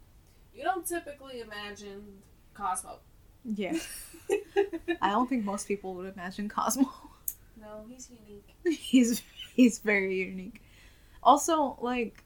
[0.56, 2.02] You don't typically imagine
[2.56, 2.98] Cosmo.
[3.45, 3.77] Yeah.
[5.02, 6.91] I don't think most people would imagine Cosmo.
[7.61, 8.56] no, he's unique.
[8.80, 9.22] he's
[9.53, 10.64] he's very unique.
[11.22, 12.23] Also, like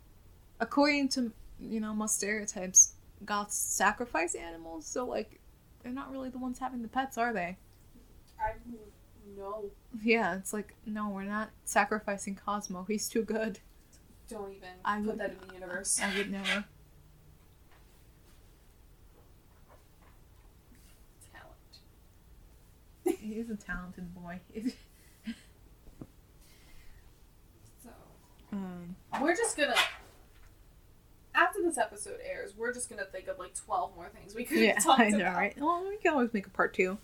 [0.62, 2.94] according to you know most stereotypes,
[3.26, 5.42] goths sacrifice animals, so like
[5.84, 7.58] they're not really the ones having the pets, are they?
[8.40, 8.54] I
[9.38, 9.66] no.
[10.02, 12.86] Yeah, it's like no, we're not sacrificing Cosmo.
[12.88, 13.60] He's too good.
[14.30, 16.00] Don't even I put would, that in the universe.
[16.02, 16.66] I would never.
[21.34, 23.20] Talent.
[23.20, 24.40] He's a talented boy.
[27.84, 27.90] so,
[28.52, 29.76] um, we're just gonna
[31.36, 34.60] after this episode airs, we're just gonna think of like twelve more things we could
[34.60, 35.36] Yeah, talked I know, about.
[35.38, 35.56] right?
[35.60, 36.98] Well, we can always make a part two.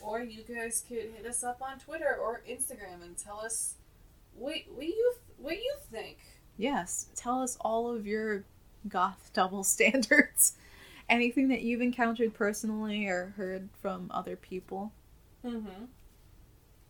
[0.00, 3.74] Or you guys could hit us up on Twitter or Instagram and tell us
[4.34, 6.18] what what you what you think.
[6.58, 8.44] Yes, tell us all of your
[8.88, 10.54] goth double standards.
[11.08, 14.90] Anything that you've encountered personally or heard from other people.
[15.44, 15.84] Mm-hmm.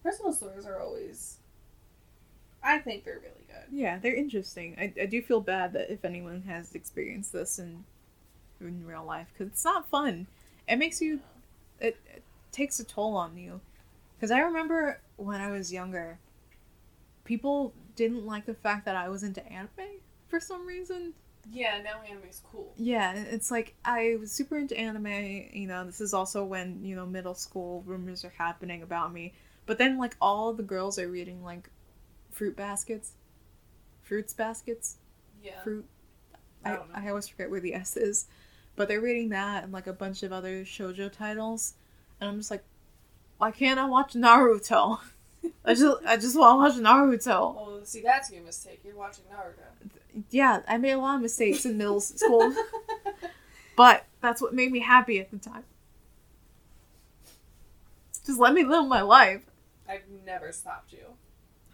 [0.02, 1.36] Personal stories are always.
[2.66, 3.72] I think they're really good.
[3.72, 4.76] Yeah, they're interesting.
[4.78, 7.84] I, I do feel bad that if anyone has experienced this in
[8.60, 10.26] in real life, because it's not fun.
[10.68, 11.20] It makes you.
[11.80, 12.22] It, it
[12.52, 13.60] takes a toll on you.
[14.16, 16.18] Because I remember when I was younger,
[17.24, 21.12] people didn't like the fact that I was into anime for some reason.
[21.52, 22.72] Yeah, now anime's cool.
[22.76, 25.06] Yeah, it's like I was super into anime.
[25.52, 29.34] You know, this is also when you know middle school rumors are happening about me.
[29.66, 31.68] But then like all the girls are reading like
[32.36, 33.12] fruit baskets,
[34.02, 34.98] fruits baskets,
[35.42, 35.58] Yeah.
[35.62, 35.86] fruit.
[36.64, 36.80] I I.
[36.94, 38.26] I always forget where the S is,
[38.76, 41.74] but they're reading that and like a bunch of other shojo titles,
[42.20, 42.62] and I'm just like,
[43.38, 45.00] why can't I watch Naruto?
[45.64, 47.54] I just I just want to watch Naruto.
[47.54, 48.80] Well, see, that's your mistake.
[48.84, 50.22] You're watching Naruto.
[50.30, 52.54] Yeah, I made a lot of mistakes in middle school,
[53.76, 55.64] but that's what made me happy at the time.
[58.26, 59.42] Just let me live my life.
[59.88, 61.04] I've never stopped you.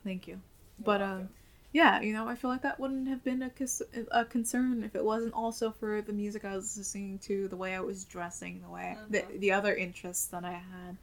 [0.04, 0.40] Thank you.
[0.84, 1.28] But, um,
[1.72, 4.94] Yeah, you know, I feel like that wouldn't have been a, cons- a concern if
[4.94, 8.60] it wasn't also for the music I was listening to, the way I was dressing,
[8.60, 9.40] the way the, Mhm.
[9.40, 10.96] the other interests that I had.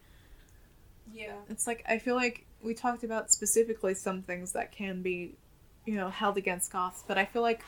[1.13, 1.33] yeah.
[1.49, 5.35] It's like I feel like we talked about specifically some things that can be,
[5.85, 7.63] you know, held against goths, but I feel like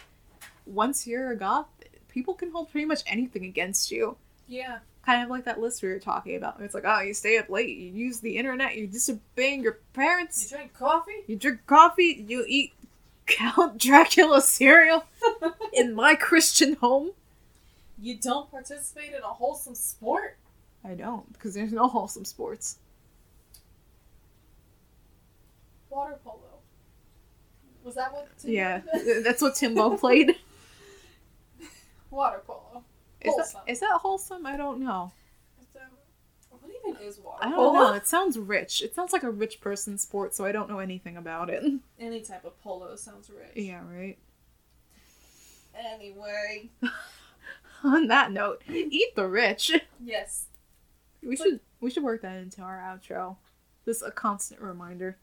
[0.66, 1.68] once you're a goth,
[2.10, 4.18] people can hold pretty much anything against you.
[4.48, 4.80] Yeah.
[5.06, 6.62] Kind of like that list we were talking about.
[6.62, 10.52] It's like, oh, you stay up late, you use the internet, you disobeying your parents.
[10.52, 11.24] You drink coffee?
[11.28, 12.74] you drink coffee, you eat
[13.26, 15.06] Count Dracula cereal
[15.74, 17.12] in my Christian home.
[18.00, 20.38] you don't participate in a wholesome sport?
[20.84, 22.78] I don't, because there's no wholesome sports.
[25.90, 26.38] Water polo.
[27.84, 28.28] Was that what?
[28.38, 28.82] Tim Yeah,
[29.24, 30.36] that's what Timbo played.
[32.10, 32.71] Water polo.
[33.22, 33.62] Is Wholesome.
[33.66, 34.46] that, is that wholesome?
[34.46, 35.12] I don't know.
[35.62, 35.88] Is um,
[36.60, 37.74] What even is water I don't polo?
[37.74, 37.94] know.
[37.94, 38.82] It sounds rich.
[38.82, 41.64] It sounds like a rich person's sport, so I don't know anything about it.
[42.00, 43.52] Any type of polo sounds rich.
[43.56, 44.18] Yeah, right.
[45.76, 46.70] Anyway.
[47.84, 49.72] On that note, eat the rich.
[50.04, 50.46] Yes.
[51.24, 53.38] We should we should work that into our outro.
[53.86, 55.18] This a constant reminder.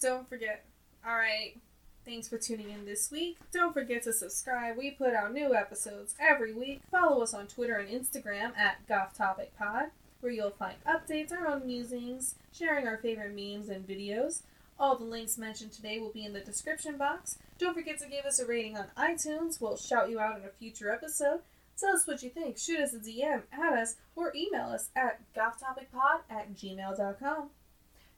[0.00, 0.64] Don't forget.
[1.06, 1.56] All right.
[2.04, 3.36] Thanks for tuning in this week.
[3.52, 4.76] Don't forget to subscribe.
[4.76, 6.80] We put out new episodes every week.
[6.90, 9.90] Follow us on Twitter and Instagram at Goth Topic Pod,
[10.20, 14.42] where you'll find updates, our own musings, sharing our favorite memes and videos.
[14.78, 17.36] All the links mentioned today will be in the description box.
[17.58, 19.60] Don't forget to give us a rating on iTunes.
[19.60, 21.40] We'll shout you out in a future episode.
[21.78, 22.56] Tell us what you think.
[22.56, 27.50] Shoot us a DM, add us, or email us at gothtopicpod at gmail.com.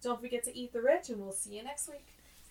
[0.03, 2.07] Don't forget to eat the rich, and we'll see you next week.